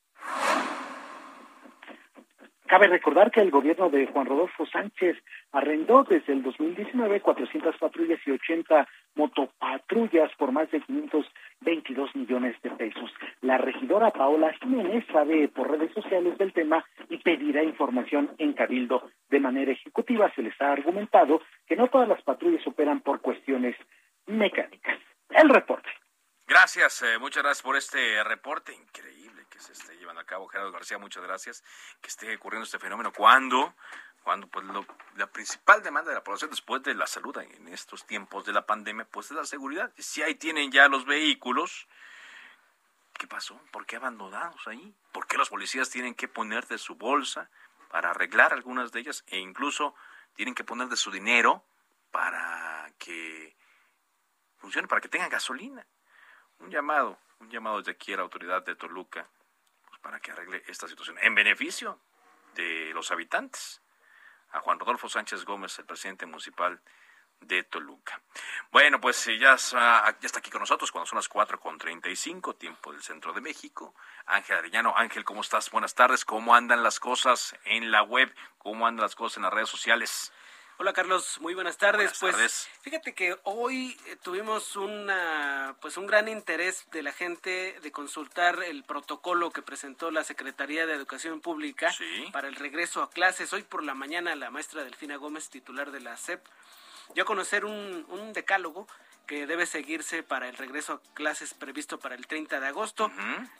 Cabe 2.67 2.87
recordar 2.87 3.29
que 3.29 3.41
el 3.41 3.51
gobierno 3.51 3.89
de 3.89 4.07
Juan 4.07 4.25
Rodolfo 4.25 4.65
Sánchez 4.65 5.17
arrendó 5.51 6.03
desde 6.03 6.31
el 6.31 6.43
2019 6.43 7.19
400 7.19 7.77
patrullas 7.77 8.19
y 8.25 8.31
80 8.31 8.87
motopatrullas 9.15 10.31
por 10.37 10.51
más 10.51 10.71
de 10.71 10.79
522 10.81 12.15
millones 12.15 12.55
de 12.61 12.71
pesos. 12.71 13.11
La 13.41 13.57
regidora 13.57 14.11
Paola 14.11 14.53
Jiménez 14.53 15.05
sabe 15.11 15.49
por 15.49 15.71
redes 15.71 15.93
sociales 15.93 16.37
del 16.37 16.53
tema 16.53 16.85
y 17.09 17.17
pedirá 17.17 17.63
información 17.63 18.31
en 18.37 18.53
Cabildo. 18.53 19.09
De 19.29 19.39
manera 19.39 19.71
ejecutiva 19.71 20.31
se 20.33 20.41
les 20.41 20.59
ha 20.61 20.71
argumentado 20.71 21.41
que 21.67 21.75
no 21.75 21.89
todas 21.89 22.07
las 22.07 22.21
patrullas 22.23 22.65
operan 22.65 23.01
por 23.01 23.19
cuestiones 23.19 23.75
mecánicas. 24.25 24.97
El 25.29 25.49
reporte. 25.49 25.89
Gracias, 26.47 27.01
eh, 27.01 27.19
muchas 27.19 27.43
gracias 27.43 27.63
por 27.63 27.75
este 27.75 28.23
reporte 28.23 28.73
increíble 28.73 29.22
se 29.63 29.73
esté 29.73 29.97
llevando 29.97 30.21
a 30.21 30.25
cabo. 30.25 30.47
Gerardo 30.47 30.71
García, 30.71 30.97
muchas 30.97 31.23
gracias. 31.23 31.63
Que 32.01 32.09
esté 32.09 32.35
ocurriendo 32.35 32.65
este 32.65 32.79
fenómeno. 32.79 33.11
¿Cuándo? 33.11 33.73
Cuando 34.23 34.47
pues 34.47 34.65
la 35.15 35.27
principal 35.27 35.83
demanda 35.83 36.09
de 36.09 36.15
la 36.15 36.23
población 36.23 36.49
después 36.49 36.81
de 36.83 36.93
la 36.93 37.07
salud 37.07 37.37
en 37.39 37.67
estos 37.67 38.05
tiempos 38.05 38.45
de 38.45 38.53
la 38.53 38.65
pandemia, 38.65 39.05
pues 39.05 39.31
es 39.31 39.37
la 39.37 39.45
seguridad. 39.45 39.91
Si 39.97 40.23
ahí 40.23 40.35
tienen 40.35 40.71
ya 40.71 40.87
los 40.87 41.05
vehículos, 41.05 41.87
¿qué 43.17 43.27
pasó? 43.27 43.59
¿Por 43.71 43.85
qué 43.85 43.97
abandonados 43.97 44.65
ahí? 44.67 44.95
¿Por 45.11 45.27
qué 45.27 45.37
los 45.37 45.49
policías 45.49 45.89
tienen 45.89 46.15
que 46.15 46.29
poner 46.29 46.67
de 46.67 46.77
su 46.77 46.95
bolsa 46.95 47.49
para 47.89 48.11
arreglar 48.11 48.53
algunas 48.53 48.93
de 48.93 49.01
ellas 49.01 49.25
e 49.27 49.39
incluso 49.39 49.93
tienen 50.35 50.55
que 50.55 50.63
poner 50.63 50.87
de 50.87 50.95
su 50.95 51.11
dinero 51.11 51.65
para 52.11 52.93
que 52.97 53.53
funcione, 54.57 54.87
para 54.87 55.01
que 55.01 55.09
tengan 55.09 55.29
gasolina? 55.29 55.85
Un 56.59 56.69
llamado, 56.69 57.19
un 57.39 57.49
llamado 57.49 57.79
desde 57.79 57.91
aquí 57.91 58.13
a 58.13 58.17
la 58.17 58.23
autoridad 58.23 58.63
de 58.63 58.75
Toluca 58.75 59.27
para 60.03 60.19
que 60.19 60.31
arregle 60.31 60.61
esta 60.67 60.87
situación 60.87 61.17
en 61.21 61.33
beneficio 61.33 61.99
de 62.53 62.91
los 62.93 63.09
habitantes. 63.09 63.81
A 64.51 64.59
Juan 64.59 64.77
Rodolfo 64.77 65.09
Sánchez 65.09 65.45
Gómez, 65.45 65.79
el 65.79 65.85
presidente 65.85 66.27
municipal 66.27 66.79
de 67.39 67.63
Toluca. 67.63 68.21
Bueno, 68.71 69.01
pues 69.01 69.27
eh, 69.27 69.39
ya 69.39 69.53
está, 69.53 70.15
ya 70.19 70.25
está 70.27 70.39
aquí 70.39 70.51
con 70.51 70.59
nosotros 70.59 70.91
cuando 70.91 71.07
son 71.07 71.17
las 71.17 71.27
cuatro 71.27 71.59
con 71.59 71.79
cinco, 72.15 72.55
tiempo 72.55 72.91
del 72.91 73.01
centro 73.01 73.33
de 73.33 73.41
México. 73.41 73.95
Ángel 74.27 74.57
Arellano, 74.57 74.93
Ángel, 74.95 75.23
¿cómo 75.23 75.41
estás? 75.41 75.71
Buenas 75.71 75.95
tardes. 75.95 76.25
¿Cómo 76.25 76.53
andan 76.53 76.83
las 76.83 76.99
cosas 76.99 77.55
en 77.65 77.89
la 77.89 78.03
web? 78.03 78.31
¿Cómo 78.59 78.85
andan 78.85 79.01
las 79.01 79.15
cosas 79.15 79.37
en 79.37 79.43
las 79.43 79.53
redes 79.53 79.69
sociales? 79.69 80.31
Hola 80.83 80.91
Carlos, 80.91 81.39
muy 81.39 81.53
buenas 81.53 81.77
tardes. 81.77 82.11
pues 82.19 82.67
fíjate 82.81 83.13
que 83.13 83.37
hoy 83.43 83.97
eh, 84.05 84.17
tuvimos 84.21 84.75
una 84.75 85.77
pues 85.79 85.95
un 85.95 86.05
gran 86.05 86.27
interés 86.27 86.85
de 86.91 87.01
la 87.01 87.13
gente 87.13 87.79
de 87.81 87.91
consultar 87.93 88.61
el 88.61 88.83
protocolo 88.83 89.49
que 89.51 89.61
presentó 89.61 90.11
la 90.11 90.25
Secretaría 90.25 90.85
de 90.85 90.93
Educación 90.93 91.39
Pública 91.39 91.89
para 92.33 92.49
el 92.49 92.55
regreso 92.55 93.01
a 93.01 93.09
clases. 93.09 93.53
Hoy 93.53 93.63
por 93.63 93.81
la 93.81 93.93
mañana 93.93 94.35
la 94.35 94.51
maestra 94.51 94.83
Delfina 94.83 95.15
Gómez, 95.15 95.49
titular 95.49 95.89
de 95.89 96.01
la 96.01 96.17
SEP, 96.17 96.45
dio 97.13 97.23
a 97.23 97.25
conocer 97.25 97.63
un, 97.63 98.33
decálogo 98.33 98.85
que 99.25 99.47
debe 99.47 99.65
seguirse 99.65 100.21
para 100.21 100.49
el 100.49 100.57
regreso 100.57 100.95
a 100.95 101.13
clases 101.13 101.53
previsto 101.53 101.97
para 101.97 102.15
el 102.15 102.27
30 102.27 102.59
de 102.59 102.67
agosto. 102.67 103.09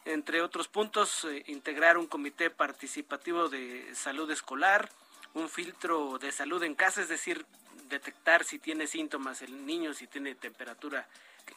Entre 0.04 0.42
otros 0.42 0.68
puntos, 0.68 1.24
eh, 1.24 1.46
integrar 1.48 1.98
un 1.98 2.08
comité 2.08 2.50
participativo 2.50 3.48
de 3.48 3.96
salud 3.96 4.30
escolar, 4.30 4.90
un 5.34 5.50
filtro 5.50 6.18
de 6.20 6.32
salud 6.32 6.64
en 6.64 6.76
casa, 6.76 7.02
es 7.02 7.10
decir, 7.10 7.46
detectar 7.90 8.44
si 8.44 8.60
tiene 8.60 8.88
síntomas 8.88 9.42
el 9.42 9.66
niño, 9.66 9.94
si 9.94 10.08
tiene 10.08 10.36
temperatura 10.36 11.08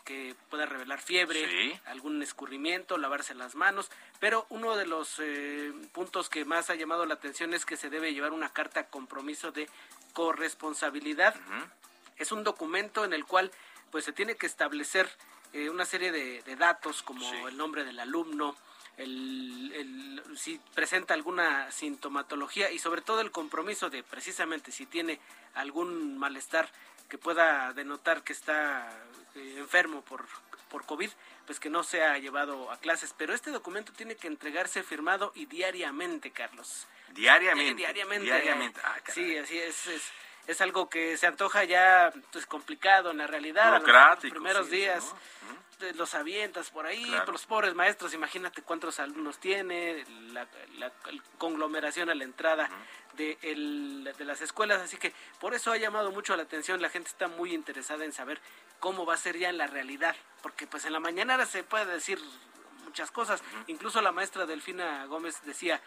que, 0.05 0.35
pueda 0.51 0.67
revelar 0.67 1.01
fiebre, 1.01 1.81
algún 1.87 2.23
escurrimiento, 2.23 2.99
lavarse 2.99 3.35
las 3.35 3.55
manos, 3.55 3.91
pero 4.21 4.47
uno 4.51 4.77
de 4.77 4.87
los 4.87 5.17
eh, 5.19 5.73
puntos 5.93 6.29
que 6.29 6.45
más 6.45 6.71
ha 6.71 6.75
llamado 6.75 7.07
la 7.07 7.15
atención 7.15 7.55
es 7.55 7.65
que 7.65 7.77
se 7.77 7.91
debe 7.91 8.15
llevar 8.15 8.33
una 8.33 8.53
carta 8.53 8.89
compromiso 8.89 9.53
de 9.53 9.69
corresponsabilidad. 10.13 11.35
Es 12.17 12.33
un 12.33 12.45
documento 12.45 13.05
en 13.05 13.13
el 13.13 13.25
cual 13.25 13.51
pues 13.91 14.05
se 14.05 14.13
tiene 14.13 14.37
que 14.37 14.47
establecer 14.47 15.09
eh, 15.53 15.71
una 15.71 15.85
serie 15.85 16.13
de, 16.13 16.57
datos 16.57 17.03
como 17.03 17.49
el 17.49 17.57
nombre 17.57 17.85
del 17.85 17.99
alumno, 17.99 18.57
el, 18.97 20.23
si 20.37 20.61
presenta 20.75 21.15
alguna 21.15 21.71
sintomatología 21.71 22.71
y 22.71 22.79
sobre 22.79 23.03
todo 23.03 23.21
el 23.21 23.31
compromiso 23.31 23.91
de 23.91 24.03
precisamente 24.03 24.73
si 24.73 24.87
tiene 24.87 25.21
algún 25.55 26.19
malestar 26.19 26.69
que 27.09 27.19
pueda 27.19 27.73
denotar 27.73 28.23
que 28.23 28.33
está 28.33 28.91
eh, 29.35 29.57
enfermo 29.59 30.03
por, 30.03 30.27
por 30.69 30.85
COVID, 30.85 31.11
pues 31.47 31.61
que 31.61 31.71
no 31.71 31.85
se 31.85 32.03
ha 32.03 32.19
llevado 32.19 32.71
a 32.71 32.79
clases. 32.79 33.15
Pero 33.17 33.33
este 33.35 33.51
documento 33.51 33.93
tiene 33.93 34.17
que 34.17 34.27
entregarse 34.27 34.83
firmado 34.83 35.33
y 35.35 35.47
diariamente, 35.47 36.31
Carlos. 36.31 36.87
Diariamente. 37.13 37.75
diariamente. 37.75 38.25
Diariamente. 38.25 38.81
Ah, 38.83 38.97
sí, 39.09 39.37
así 39.37 39.59
es, 39.59 39.87
es, 39.87 40.03
es. 40.47 40.61
algo 40.61 40.89
que 40.89 41.17
se 41.17 41.27
antoja 41.27 41.65
ya 41.65 42.13
pues, 42.33 42.47
complicado 42.47 43.11
en 43.11 43.19
la 43.19 43.27
realidad. 43.27 43.81
Los, 43.81 44.31
primeros 44.31 44.71
días. 44.71 45.15
los 45.95 46.15
avientas 46.15 46.71
por 46.71 46.87
ahí, 46.87 47.05
los 47.27 47.47
pobres 47.47 47.75
maestros, 47.75 48.15
imagínate 48.15 48.63
cuántos 48.63 48.99
alumnos 48.99 49.39
tiene, 49.39 50.05
la, 50.33 50.47
conglomeración 51.39 52.09
a 52.09 52.15
la 52.15 52.25
entrada 52.25 52.71
de, 53.15 53.37
de 54.17 54.25
las 54.25 54.41
escuelas, 54.41 54.81
así 54.81 54.97
que 54.97 55.13
por 55.41 55.55
eso 55.55 55.73
ha 55.73 55.77
llamado 55.77 56.11
mucho 56.11 56.37
la 56.37 56.45
atención, 56.45 56.81
la 56.81 56.89
gente 56.89 57.11
está 57.11 57.29
muy 57.29 57.53
interesada 57.53 58.05
en 58.05 58.13
saber 58.13 58.41
cómo 58.81 59.05
va 59.05 59.15
a 59.15 59.19
ser 59.19 59.39
ya 59.39 59.49
en 59.49 59.59
la 59.59 59.67
realidad, 59.67 60.17
porque 60.43 60.67
pues 60.67 60.85
en 60.85 60.93
la 60.93 61.01
mañana 61.01 61.45
se 61.47 61.63
puede 61.63 61.87
decir 61.87 62.19
muchas 62.85 63.11
cosas, 63.11 63.43
incluso 63.67 64.01
la 64.01 64.13
maestra 64.13 64.47
Delfina 64.47 65.05
Gómez 65.07 65.43
decía, 65.45 65.81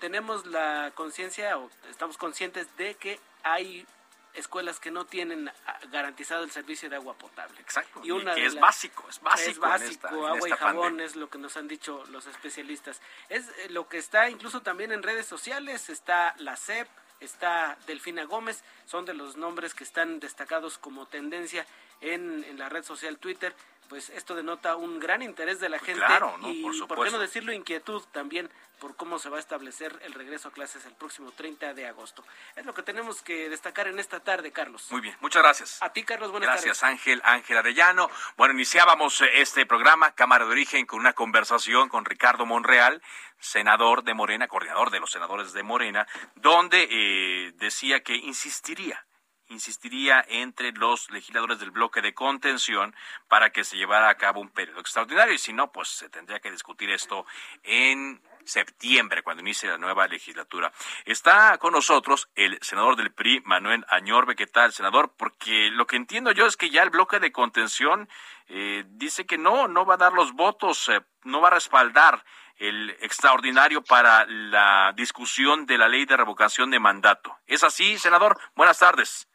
tenemos 0.00 0.46
la 0.46 0.92
conciencia 0.94 1.56
o 1.58 1.70
estamos 1.88 2.16
conscientes 2.16 2.76
de 2.76 2.96
que 2.96 3.20
hay 3.42 3.86
escuelas 4.34 4.80
que 4.80 4.90
no 4.90 5.04
tienen 5.04 5.48
ah, 5.48 5.80
garantizado 5.90 6.44
el 6.44 6.50
servicio 6.50 6.88
de 6.88 6.96
agua 6.96 7.14
potable. 7.14 7.60
Exacto. 7.60 8.00
Y, 8.02 8.10
una 8.10 8.34
que 8.34 8.46
es 8.46 8.58
básico, 8.58 9.04
es 9.08 9.20
básico. 9.20 9.50
Es 9.50 9.58
básico, 9.58 10.26
agua 10.26 10.48
y 10.48 10.52
jabón 10.52 11.00
es 11.00 11.16
lo 11.16 11.28
que 11.28 11.38
nos 11.38 11.56
han 11.56 11.68
dicho 11.68 12.04
los 12.10 12.26
especialistas. 12.26 13.00
Es 13.28 13.48
eh, 13.48 13.68
lo 13.70 13.88
que 13.88 13.98
está 13.98 14.30
incluso 14.30 14.62
también 14.62 14.92
en 14.92 15.02
redes 15.02 15.26
sociales, 15.26 15.88
está 15.90 16.34
la 16.38 16.56
CEP, 16.56 16.88
está 17.20 17.76
Delfina 17.86 18.24
Gómez, 18.24 18.62
son 18.86 19.04
de 19.04 19.14
los 19.14 19.36
nombres 19.36 19.74
que 19.74 19.84
están 19.84 20.20
destacados 20.20 20.78
como 20.78 21.06
tendencia 21.06 21.66
en, 22.00 22.44
en 22.44 22.58
la 22.58 22.68
red 22.68 22.84
social 22.84 23.18
Twitter 23.18 23.54
pues 23.90 24.08
esto 24.10 24.36
denota 24.36 24.76
un 24.76 25.00
gran 25.00 25.20
interés 25.20 25.58
de 25.58 25.68
la 25.68 25.78
pues 25.78 25.88
gente 25.88 26.06
claro, 26.06 26.38
¿no? 26.38 26.48
y, 26.48 26.62
por, 26.86 27.04
qué 27.04 27.10
no 27.10 27.18
decirlo, 27.18 27.52
inquietud 27.52 28.00
también 28.12 28.48
por 28.78 28.94
cómo 28.94 29.18
se 29.18 29.28
va 29.28 29.38
a 29.38 29.40
establecer 29.40 29.98
el 30.04 30.14
regreso 30.14 30.48
a 30.48 30.52
clases 30.52 30.86
el 30.86 30.94
próximo 30.94 31.32
30 31.32 31.74
de 31.74 31.88
agosto. 31.88 32.24
Es 32.54 32.64
lo 32.64 32.72
que 32.72 32.84
tenemos 32.84 33.20
que 33.20 33.48
destacar 33.48 33.88
en 33.88 33.98
esta 33.98 34.20
tarde, 34.20 34.52
Carlos. 34.52 34.86
Muy 34.92 35.00
bien, 35.00 35.16
muchas 35.20 35.42
gracias. 35.42 35.82
A 35.82 35.92
ti, 35.92 36.04
Carlos, 36.04 36.30
buenas 36.30 36.46
tardes. 36.46 36.66
Gracias, 36.66 36.84
Ángel, 36.88 37.20
Ángel 37.24 37.58
Arellano. 37.58 38.08
Bueno, 38.36 38.54
iniciábamos 38.54 39.20
eh, 39.22 39.28
este 39.34 39.66
programa, 39.66 40.14
Cámara 40.14 40.44
de 40.44 40.52
Origen, 40.52 40.86
con 40.86 41.00
una 41.00 41.12
conversación 41.12 41.88
con 41.88 42.04
Ricardo 42.04 42.46
Monreal, 42.46 43.02
senador 43.40 44.04
de 44.04 44.14
Morena, 44.14 44.46
coordinador 44.46 44.90
de 44.90 45.00
los 45.00 45.10
senadores 45.10 45.52
de 45.52 45.64
Morena, 45.64 46.06
donde 46.36 46.86
eh, 46.88 47.52
decía 47.56 48.04
que 48.04 48.14
insistiría 48.14 49.04
insistiría 49.50 50.24
entre 50.28 50.72
los 50.72 51.10
legisladores 51.10 51.58
del 51.58 51.70
bloque 51.70 52.00
de 52.00 52.14
contención 52.14 52.94
para 53.28 53.50
que 53.50 53.64
se 53.64 53.76
llevara 53.76 54.08
a 54.08 54.14
cabo 54.16 54.40
un 54.40 54.48
periodo 54.48 54.80
extraordinario 54.80 55.34
y 55.34 55.38
si 55.38 55.52
no, 55.52 55.70
pues 55.70 55.88
se 55.88 56.08
tendría 56.08 56.40
que 56.40 56.50
discutir 56.50 56.90
esto 56.90 57.26
en 57.62 58.22
septiembre, 58.44 59.22
cuando 59.22 59.42
inicie 59.42 59.68
la 59.68 59.78
nueva 59.78 60.08
legislatura. 60.08 60.72
Está 61.04 61.58
con 61.58 61.72
nosotros 61.72 62.28
el 62.34 62.58
senador 62.62 62.96
del 62.96 63.12
PRI, 63.12 63.42
Manuel 63.44 63.84
Añorbe. 63.88 64.34
¿Qué 64.34 64.46
tal, 64.46 64.72
senador? 64.72 65.12
Porque 65.16 65.70
lo 65.70 65.86
que 65.86 65.96
entiendo 65.96 66.32
yo 66.32 66.46
es 66.46 66.56
que 66.56 66.70
ya 66.70 66.82
el 66.82 66.90
bloque 66.90 67.20
de 67.20 67.32
contención 67.32 68.08
eh, 68.48 68.84
dice 68.88 69.26
que 69.26 69.38
no, 69.38 69.68
no 69.68 69.84
va 69.84 69.94
a 69.94 69.98
dar 69.98 70.12
los 70.12 70.32
votos, 70.32 70.88
eh, 70.88 71.02
no 71.24 71.40
va 71.40 71.48
a 71.48 71.52
respaldar 71.52 72.24
el 72.56 72.90
extraordinario 73.00 73.82
para 73.82 74.26
la 74.26 74.92
discusión 74.94 75.66
de 75.66 75.78
la 75.78 75.88
ley 75.88 76.04
de 76.04 76.16
revocación 76.16 76.70
de 76.70 76.78
mandato. 76.78 77.38
¿Es 77.46 77.64
así, 77.64 77.98
senador? 77.98 78.38
Buenas 78.54 78.78
tardes. 78.78 79.29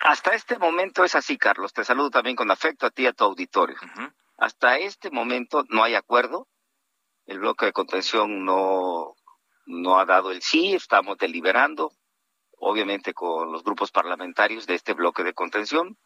Hasta 0.00 0.34
este 0.34 0.58
momento 0.58 1.04
es 1.04 1.14
así, 1.14 1.36
Carlos. 1.36 1.74
Te 1.74 1.84
saludo 1.84 2.10
también 2.10 2.34
con 2.34 2.50
afecto 2.50 2.86
a 2.86 2.90
ti 2.90 3.02
y 3.02 3.06
a 3.06 3.12
tu 3.12 3.24
auditorio. 3.24 3.76
Hasta 4.38 4.78
este 4.78 5.10
momento 5.10 5.64
no 5.68 5.84
hay 5.84 5.94
acuerdo. 5.94 6.48
El 7.26 7.40
bloque 7.40 7.66
de 7.66 7.72
contención 7.72 8.44
no, 8.46 9.14
no 9.66 10.00
ha 10.00 10.06
dado 10.06 10.30
el 10.30 10.40
sí. 10.40 10.74
Estamos 10.74 11.18
deliberando, 11.18 11.92
obviamente 12.56 13.12
con 13.12 13.52
los 13.52 13.62
grupos 13.62 13.90
parlamentarios 13.90 14.66
de 14.66 14.74
este 14.74 14.94
bloque 14.94 15.22
de 15.22 15.34
contención. 15.34 15.98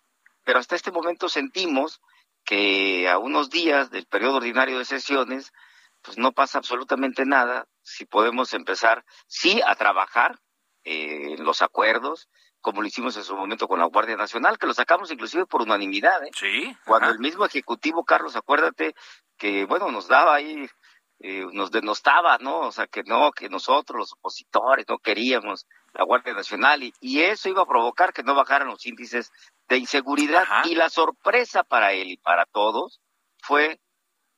Pero 0.42 0.58
hasta 0.58 0.74
este 0.74 0.90
momento 0.90 1.28
sentimos 1.28 2.00
que 2.44 3.08
a 3.08 3.18
unos 3.18 3.48
días 3.48 3.90
del 3.90 4.06
periodo 4.06 4.38
ordinario 4.38 4.78
de 4.78 4.84
sesiones, 4.84 5.52
pues 6.02 6.18
no 6.18 6.32
pasa 6.32 6.58
absolutamente 6.58 7.24
nada. 7.26 7.68
Si 7.82 8.04
podemos 8.06 8.54
empezar, 8.54 9.04
sí, 9.28 9.62
a 9.64 9.76
trabajar 9.76 10.40
eh, 10.82 11.34
en 11.38 11.44
los 11.44 11.62
acuerdos, 11.62 12.28
como 12.64 12.80
lo 12.80 12.88
hicimos 12.88 13.14
en 13.18 13.24
su 13.24 13.36
momento 13.36 13.68
con 13.68 13.78
la 13.78 13.84
Guardia 13.84 14.16
Nacional, 14.16 14.56
que 14.56 14.66
lo 14.66 14.72
sacamos 14.72 15.10
inclusive 15.10 15.44
por 15.44 15.60
unanimidad. 15.60 16.24
¿eh? 16.24 16.30
Sí. 16.34 16.74
Cuando 16.86 17.10
el 17.10 17.18
mismo 17.18 17.44
Ejecutivo, 17.44 18.04
Carlos, 18.04 18.36
acuérdate 18.36 18.94
que, 19.36 19.66
bueno, 19.66 19.90
nos 19.92 20.08
daba 20.08 20.34
ahí, 20.34 20.66
eh, 21.20 21.44
nos 21.52 21.70
denostaba, 21.70 22.38
¿no? 22.38 22.60
O 22.60 22.72
sea, 22.72 22.86
que 22.86 23.02
no, 23.02 23.32
que 23.32 23.50
nosotros, 23.50 23.98
los 23.98 24.12
opositores, 24.14 24.86
no 24.88 24.96
queríamos 24.96 25.66
la 25.92 26.04
Guardia 26.04 26.32
Nacional 26.32 26.82
y, 26.82 26.94
y 27.00 27.20
eso 27.20 27.50
iba 27.50 27.60
a 27.60 27.66
provocar 27.66 28.14
que 28.14 28.22
no 28.22 28.34
bajaran 28.34 28.68
los 28.68 28.86
índices 28.86 29.30
de 29.68 29.76
inseguridad. 29.76 30.46
Y 30.64 30.74
la 30.74 30.88
sorpresa 30.88 31.64
para 31.64 31.92
él 31.92 32.12
y 32.12 32.16
para 32.16 32.46
todos 32.46 33.02
fue 33.42 33.78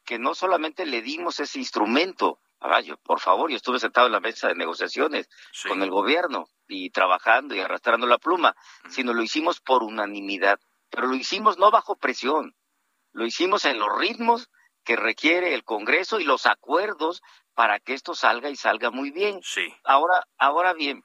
que 0.05 0.19
no 0.19 0.35
solamente 0.35 0.85
le 0.85 1.01
dimos 1.01 1.39
ese 1.39 1.61
instrumento, 1.61 2.41
yo, 2.85 2.97
por 2.99 3.21
favor, 3.21 3.51
yo 3.51 3.57
estuve 3.57 3.79
sentado 3.79 4.07
en 4.07 4.13
la 4.13 4.21
mesa 4.21 4.49
de 4.49 4.55
negociaciones 4.55 5.29
con 5.69 5.83
el 5.83 5.91
gobierno 5.91 6.49
y 6.69 6.91
trabajando 6.91 7.55
y 7.55 7.61
arrastrando 7.61 8.07
la 8.07 8.19
pluma, 8.19 8.55
sino 8.89 9.13
lo 9.15 9.23
hicimos 9.23 9.61
por 9.61 9.83
unanimidad, 9.83 10.59
pero 10.91 11.07
lo 11.07 11.15
hicimos 11.15 11.59
no 11.59 11.71
bajo 11.71 11.97
presión, 11.97 12.55
lo 13.13 13.25
hicimos 13.27 13.65
en 13.65 13.79
los 13.79 13.97
ritmos 13.99 14.51
que 14.85 14.97
requiere 14.97 15.55
el 15.55 15.65
Congreso 15.65 16.21
y 16.21 16.25
los 16.25 16.47
acuerdos 16.47 17.23
para 17.55 17.81
que 17.81 17.95
esto 17.95 18.15
salga 18.15 18.51
y 18.51 18.57
salga 18.57 18.91
muy 18.91 19.11
bien. 19.11 19.41
Sí. 19.43 19.75
Ahora, 19.85 20.27
ahora 20.39 20.75
bien, 20.75 21.03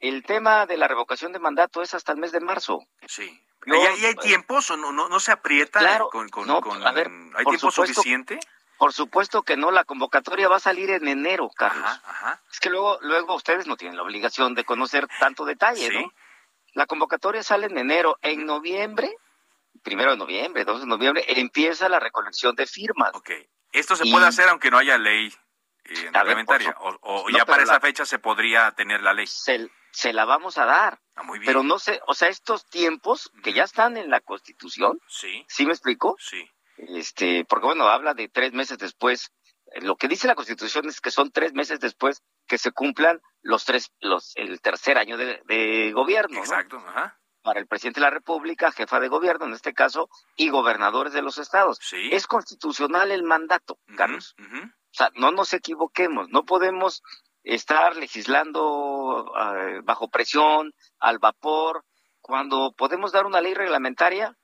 el 0.00 0.22
tema 0.24 0.66
de 0.66 0.76
la 0.76 0.88
revocación 0.88 1.32
de 1.32 1.38
mandato 1.38 1.82
es 1.82 1.94
hasta 1.94 2.12
el 2.12 2.18
mes 2.18 2.32
de 2.32 2.40
marzo. 2.40 2.80
Sí. 3.06 3.38
¿Y, 3.64 3.72
hay 4.04 4.14
tiempos 4.16 4.70
o 4.72 4.76
no, 4.76 4.90
no, 4.90 5.08
no 5.08 5.20
se 5.20 5.30
aprieta 5.30 5.78
Claro, 5.78 6.08
con, 6.10 6.28
con, 6.30 6.48
no, 6.48 6.60
con- 6.60 6.84
a 6.84 6.90
ver, 6.90 7.06
¿Hay 7.36 7.44
tiempo 7.44 7.70
supuesto- 7.70 7.94
suficiente? 7.94 8.40
Por 8.82 8.92
supuesto 8.92 9.44
que 9.44 9.56
no, 9.56 9.70
la 9.70 9.84
convocatoria 9.84 10.48
va 10.48 10.56
a 10.56 10.58
salir 10.58 10.90
en 10.90 11.06
enero, 11.06 11.48
Carlos. 11.54 11.88
Es 12.50 12.58
que 12.58 12.68
luego, 12.68 12.98
luego 13.02 13.36
ustedes 13.36 13.68
no 13.68 13.76
tienen 13.76 13.96
la 13.96 14.02
obligación 14.02 14.56
de 14.56 14.64
conocer 14.64 15.06
tanto 15.20 15.44
detalle, 15.44 15.88
¿no? 15.92 16.12
La 16.72 16.86
convocatoria 16.86 17.44
sale 17.44 17.66
en 17.66 17.78
enero. 17.78 18.18
En 18.22 18.44
noviembre, 18.44 19.14
primero 19.84 20.10
de 20.10 20.16
noviembre, 20.16 20.64
2 20.64 20.80
de 20.80 20.86
noviembre, 20.88 21.24
empieza 21.28 21.88
la 21.88 22.00
recolección 22.00 22.56
de 22.56 22.66
firmas. 22.66 23.12
Esto 23.70 23.94
se 23.94 24.04
Y- 24.04 24.10
puede 24.10 24.26
hacer 24.26 24.48
aunque 24.48 24.68
no 24.72 24.78
haya 24.78 24.98
ley 24.98 25.28
eh, 25.84 25.94
ver, 25.94 26.12
reglamentaria. 26.12 26.74
O, 26.80 26.98
o 27.02 27.30
No, 27.30 27.38
ya 27.38 27.46
para 27.46 27.62
esa 27.62 27.74
la- 27.74 27.80
fecha 27.80 28.04
se 28.04 28.18
podría 28.18 28.72
tener 28.72 29.00
la 29.00 29.12
ley. 29.12 29.28
Se, 29.28 29.70
se 29.92 30.12
la 30.12 30.24
vamos 30.24 30.58
a 30.58 30.64
dar. 30.66 30.98
Ah, 31.14 31.22
muy 31.22 31.38
bien. 31.38 31.46
Pero 31.46 31.62
no 31.62 31.78
sé, 31.78 32.00
o 32.08 32.14
sea, 32.14 32.26
estos 32.30 32.66
tiempos 32.66 33.30
que 33.44 33.52
ya 33.52 33.62
están 33.62 33.96
en 33.96 34.10
la 34.10 34.18
Constitución, 34.18 34.98
Sí. 35.06 35.44
¿sí 35.48 35.66
me 35.66 35.72
explico? 35.72 36.16
Sí. 36.18 36.50
Este, 36.88 37.44
porque 37.44 37.66
bueno, 37.66 37.88
habla 37.88 38.14
de 38.14 38.28
tres 38.28 38.52
meses 38.52 38.78
después. 38.78 39.32
Lo 39.80 39.96
que 39.96 40.08
dice 40.08 40.26
la 40.26 40.34
Constitución 40.34 40.86
es 40.86 41.00
que 41.00 41.10
son 41.10 41.30
tres 41.30 41.54
meses 41.54 41.80
después 41.80 42.22
que 42.46 42.58
se 42.58 42.72
cumplan 42.72 43.20
los 43.40 43.64
tres, 43.64 43.90
los, 44.00 44.32
el 44.36 44.60
tercer 44.60 44.98
año 44.98 45.16
de, 45.16 45.40
de 45.46 45.92
gobierno. 45.92 46.36
¿no? 46.36 46.42
Exacto, 46.42 46.76
ajá. 46.76 47.18
Para 47.42 47.58
el 47.58 47.66
presidente 47.66 48.00
de 48.00 48.06
la 48.06 48.10
República, 48.10 48.70
jefa 48.70 49.00
de 49.00 49.08
gobierno 49.08 49.46
en 49.46 49.52
este 49.52 49.72
caso, 49.72 50.08
y 50.36 50.48
gobernadores 50.50 51.12
de 51.12 51.22
los 51.22 51.38
estados. 51.38 51.80
Es 51.92 52.26
constitucional 52.26 53.10
el 53.10 53.24
mandato, 53.24 53.78
Carlos. 53.96 54.36
O 54.38 54.94
sea, 54.94 55.10
no 55.14 55.32
nos 55.32 55.52
equivoquemos, 55.52 56.28
no 56.28 56.44
podemos 56.44 57.02
estar 57.42 57.96
legislando 57.96 59.32
eh, 59.56 59.80
bajo 59.82 60.08
presión, 60.08 60.72
al 61.00 61.18
vapor, 61.18 61.84
cuando 62.20 62.72
podemos 62.76 63.10
dar 63.10 63.26
una 63.26 63.40
ley 63.40 63.54
reglamentaria, 63.54 64.36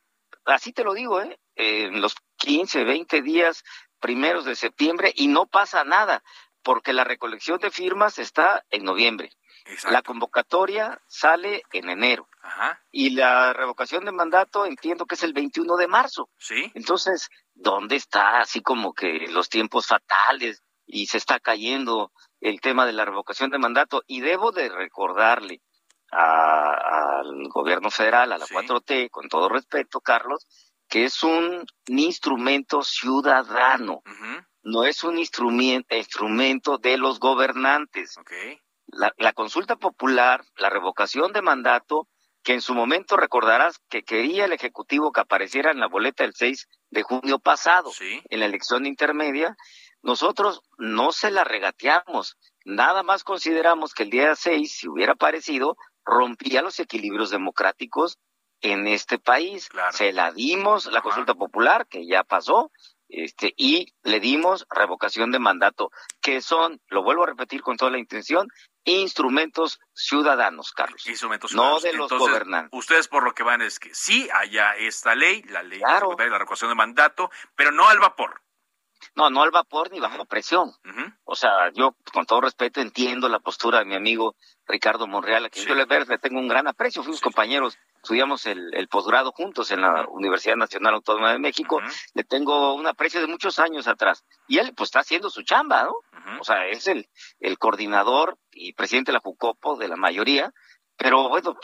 así 0.45 0.73
te 0.73 0.83
lo 0.83 0.95
digo, 0.95 1.21
¿eh? 1.21 1.39
en 1.55 2.01
los 2.01 2.17
15, 2.39 2.85
20 2.85 3.23
días 3.23 3.65
primeros 4.01 4.45
de 4.45 4.55
septiembre 4.57 5.13
y 5.15 5.29
no 5.29 5.47
pasa 5.47 5.85
nada, 5.85 6.23
porque 6.63 6.93
la 6.93 7.05
recolección 7.05 7.59
de 7.61 7.71
firmas 7.71 8.19
está 8.19 8.65
en 8.71 8.85
noviembre. 8.85 9.31
La 9.91 10.01
convocatoria 10.01 10.99
sale 11.09 11.63
en 11.73 11.91
enero. 11.91 12.27
Ajá. 12.43 12.81
Y 12.91 13.11
la 13.11 13.53
revocación 13.53 14.05
de 14.07 14.13
mandato 14.13 14.65
entiendo 14.65 15.05
que 15.05 15.15
es 15.15 15.23
el 15.23 15.35
21 15.35 15.77
de 15.77 15.87
marzo. 15.89 16.31
Sí. 16.39 16.71
Entonces, 16.75 17.29
¿dónde 17.55 17.97
está 17.97 18.41
así 18.41 18.63
como 18.63 18.95
que 18.95 19.27
los 19.29 19.51
tiempos 19.51 19.87
fatales 19.87 20.63
y 20.87 21.07
se 21.07 21.19
está 21.19 21.39
cayendo 21.39 22.13
el 22.41 22.63
tema 22.63 22.87
de 22.87 22.95
la 22.95 23.05
revocación 23.05 23.51
de 23.51 23.59
mandato? 23.59 24.03
Y 24.07 24.21
debo 24.23 24.53
de 24.53 24.71
recordarle 24.71 25.61
a- 26.11 27.19
al 27.19 27.49
gobierno 27.51 27.91
federal, 27.91 28.33
a 28.33 28.39
la 28.39 28.47
4T, 28.47 29.11
con 29.11 29.29
todo 29.29 29.51
respeto, 29.51 30.01
Carlos, 30.01 30.47
que 30.89 31.05
es 31.05 31.23
un 31.23 31.67
instrumento 31.87 32.83
ciudadano, 32.83 34.03
no 34.63 34.85
es 34.85 35.05
un 35.05 35.19
instrumento, 35.19 35.95
instrumento 35.95 36.79
de 36.79 36.97
los 36.97 37.21
gobernantes. 37.21 38.17
La, 38.87 39.13
la 39.19 39.33
consulta 39.33 39.77
popular, 39.77 40.45
la 40.57 40.71
revocación 40.71 41.33
de 41.33 41.43
mandato, 41.43 42.09
que 42.43 42.55
en 42.55 42.63
su 42.63 42.75
momento 42.75 43.17
recordarás 43.17 43.79
que 43.91 44.03
quería 44.03 44.47
el 44.47 44.53
Ejecutivo 44.53 45.13
que 45.13 45.21
apareciera 45.21 45.71
en 45.71 45.81
la 45.81 45.89
boleta 45.89 46.25
el 46.25 46.35
6 46.35 46.67
de 46.91 47.03
junio 47.03 47.39
pasado, 47.39 47.91
en 48.01 48.41
la 48.41 48.47
elección 48.47 48.87
intermedia, 48.87 49.57
nosotros 50.03 50.63
no 50.79 51.13
se 51.13 51.31
la 51.31 51.45
regateamos, 51.45 52.39
nada 52.65 53.03
más 53.03 53.25
consideramos 53.25 53.93
que 53.93 54.05
el 54.05 54.11
día 54.11 54.35
6, 54.35 54.73
si 54.73 54.89
hubiera 54.89 55.13
aparecido, 55.13 55.77
rompía 56.05 56.63
los 56.63 56.79
equilibrios 56.79 57.31
democráticos 57.31 58.19
en 58.61 58.87
este 58.87 59.19
país. 59.19 59.69
Se 59.91 60.13
la 60.13 60.33
dimos, 60.33 60.87
la 60.87 61.03
consulta 61.03 61.35
popular, 61.35 61.87
que 61.87 62.07
ya 62.07 62.25
pasó, 62.25 62.71
este, 63.09 63.55
y 63.57 63.95
le 64.03 64.21
dimos 64.21 64.67
revocación 64.71 65.33
de 65.33 65.39
mandato, 65.39 65.91
que 66.21 66.43
son, 66.43 66.81
lo 66.89 67.03
vuelvo 67.03 67.25
a 67.25 67.27
repetir 67.27 67.63
con 67.63 67.77
toda 67.77 67.91
la 67.91 67.99
intención, 67.99 68.49
instrumentos 68.85 69.81
ciudadanos, 69.95 70.73
Carlos. 70.73 71.07
Instrumentos 71.07 71.53
no 71.55 71.79
ciudadanos. 71.79 71.83
de 71.83 71.93
los 71.95 72.13
Entonces, 72.13 72.29
gobernantes. 72.29 72.79
Ustedes 72.79 73.09
por 73.09 73.23
lo 73.23 73.33
que 73.33 73.43
van 73.43 73.63
es 73.63 73.79
que 73.79 73.95
sí 73.95 74.29
haya 74.35 74.77
esta 74.77 75.15
ley, 75.15 75.43
la 75.45 75.63
ley 75.63 75.79
de 75.79 76.31
la 76.31 76.39
revocación 76.39 76.71
de 76.71 76.75
mandato, 76.75 77.31
pero 77.55 77.71
no 77.71 77.89
al 77.89 77.99
vapor. 77.99 78.43
No, 79.15 79.31
no 79.31 79.43
al 79.43 79.51
vapor 79.51 79.91
ni 79.91 80.01
bajo 80.01 80.25
presión. 80.25 80.73
O 81.25 81.37
sea, 81.37 81.71
yo 81.73 81.97
con 82.13 82.27
todo 82.27 82.41
respeto 82.41 82.81
entiendo 82.81 83.29
la 83.29 83.39
postura 83.39 83.79
de 83.79 83.85
mi 83.85 83.95
amigo 83.95 84.35
Ricardo 84.67 85.07
Monreal, 85.07 85.47
a 85.47 85.51
quien 85.51 85.67
yo 85.67 85.75
le, 85.75 85.87
tengo 86.19 86.41
un 86.41 86.49
gran 86.49 86.67
aprecio, 86.67 87.03
fuimos 87.03 87.21
compañeros, 87.21 87.79
estudiamos 88.03 88.47
el, 88.47 88.75
el 88.75 88.89
posgrado 88.89 89.33
juntos 89.33 89.71
en 89.71 89.81
la 89.81 90.07
Universidad 90.09 90.57
Nacional 90.57 90.95
Autónoma 90.95 91.33
de 91.33 91.39
México, 91.39 91.81
le 92.15 92.25
tengo 92.25 92.75
un 92.75 92.87
aprecio 92.87 93.21
de 93.21 93.27
muchos 93.27 93.59
años 93.59 93.89
atrás. 93.89 94.25
Y 94.47 94.59
él 94.59 94.73
pues 94.77 94.89
está 94.89 95.01
haciendo 95.01 95.31
su 95.31 95.43
chamba, 95.43 95.85
¿no? 95.85 95.95
O 96.41 96.45
sea, 96.45 96.67
es 96.67 96.87
el, 96.87 97.09
el 97.41 97.59
coordinador 97.59 98.39
y 98.53 98.73
presidente 98.73 99.11
de 99.11 99.15
la 99.15 99.21
JUCOPO 99.21 99.77
de 99.77 99.89
la 99.89 99.97
mayoría, 99.97 100.53
pero 100.97 101.29
bueno, 101.29 101.55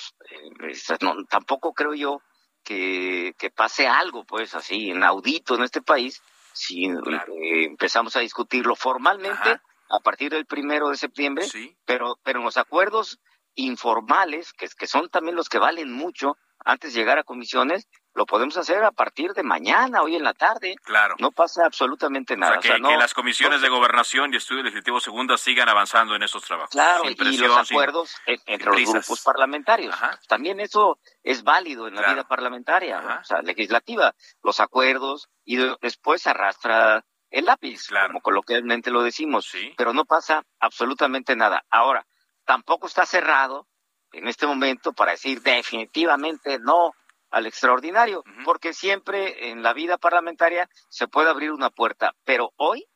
pues, 0.59 0.91
eh, 0.91 0.97
no, 1.01 1.25
tampoco 1.29 1.73
creo 1.73 1.95
yo 1.95 2.21
que, 2.65 3.35
que 3.39 3.51
pase 3.51 3.87
algo, 3.87 4.25
pues 4.25 4.55
así, 4.55 4.91
inaudito 4.91 5.55
en 5.55 5.65
este 5.65 5.83
país, 5.83 6.23
si 6.53 6.87
eh, 6.87 7.65
empezamos 7.65 8.17
a 8.17 8.21
discutirlo 8.21 8.75
formalmente 8.75 9.61
a 9.91 10.01
partir 10.03 10.31
del 10.31 10.47
primero 10.47 10.89
de 10.89 10.97
septiembre, 10.97 11.47
pero, 11.85 12.19
pero 12.23 12.39
en 12.39 12.45
los 12.45 12.57
acuerdos 12.57 13.21
informales, 13.57 14.53
que, 14.53 14.69
que 14.69 14.87
son 14.87 15.09
también 15.09 15.37
los 15.37 15.49
que 15.49 15.59
valen 15.59 15.93
mucho 15.93 16.37
antes 16.67 16.95
de 16.95 17.01
llegar 17.01 17.19
a 17.19 17.25
comisiones, 17.25 17.89
lo 18.15 18.25
podemos 18.25 18.57
hacer 18.57 18.83
a 18.85 18.91
partir 18.93 19.33
de 19.35 19.43
mañana, 19.43 20.01
hoy 20.03 20.17
en 20.17 20.23
la 20.23 20.33
tarde. 20.33 20.77
Claro. 20.83 21.15
No 21.19 21.31
pasa 21.31 21.67
absolutamente 21.67 22.35
O 22.35 22.37
nada. 22.39 22.53
sea, 22.55 22.61
que, 22.63 22.69
O 22.69 22.71
sea, 22.71 22.79
no- 22.79 22.89
que 22.89 22.97
las 22.97 23.13
comisiones 23.13 23.61
de 23.61 23.69
gobernación 23.69 24.33
y 24.33 24.37
estudio 24.39 24.63
legislativo 24.63 24.99
segunda 24.99 25.37
sigan 25.37 25.69
avanzando 25.69 26.15
en 26.15 26.23
esos 26.23 26.43
trabajos. 26.43 26.71
Claro, 26.71 27.03
y 27.11 27.37
los 27.37 27.71
acuerdos 27.71 28.17
en- 28.25 28.41
entre 28.47 28.71
los 28.81 28.91
grupos 28.93 29.21
parlamentarios. 29.23 29.95
También 30.27 30.59
eso 30.61 30.99
es 31.23 31.43
válido 31.43 31.87
en 31.87 31.97
la 31.97 32.13
vida 32.15 32.25
parlamentaria, 32.27 33.01
¿no? 33.03 33.21
o 33.21 33.25
sea, 33.25 33.43
legislativa. 33.43 34.15
Los 34.43 34.61
acuerdos 34.61 35.29
y 35.45 35.57
de- 35.57 35.77
después 35.83 36.27
arrastra 36.27 37.05
el 37.31 37.45
lápiz, 37.47 37.89
como 38.07 38.21
coloquialmente 38.23 38.91
lo 38.91 39.03
decimos. 39.03 39.53
Pero 39.77 39.93
no 39.93 40.07
pasa 40.07 40.45
absolutamente 40.61 41.37
nada. 41.37 41.65
Ahora, 41.69 42.07
tampoco 42.45 42.87
está 42.87 43.07
cerrado 43.07 43.67
en 44.13 44.29
este 44.29 44.47
momento 44.47 44.93
para 44.93 45.13
decir 45.13 45.43
definitivamente 45.43 46.59
no 46.59 46.93
al 47.31 47.47
extraordinario, 47.47 48.23
porque 48.45 48.73
siempre 48.73 49.51
en 49.51 49.63
la 49.63 49.73
vida 49.73 49.99
parlamentaria 49.99 50.69
se 50.89 51.09
puede 51.09 51.31
abrir 51.31 51.51
una 51.51 51.71
puerta, 51.71 52.15
pero 52.25 52.53
hoy, 52.57 52.87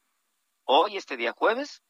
hoy 0.64 0.96
este 0.96 1.16
día 1.16 1.32
jueves, 1.32 1.82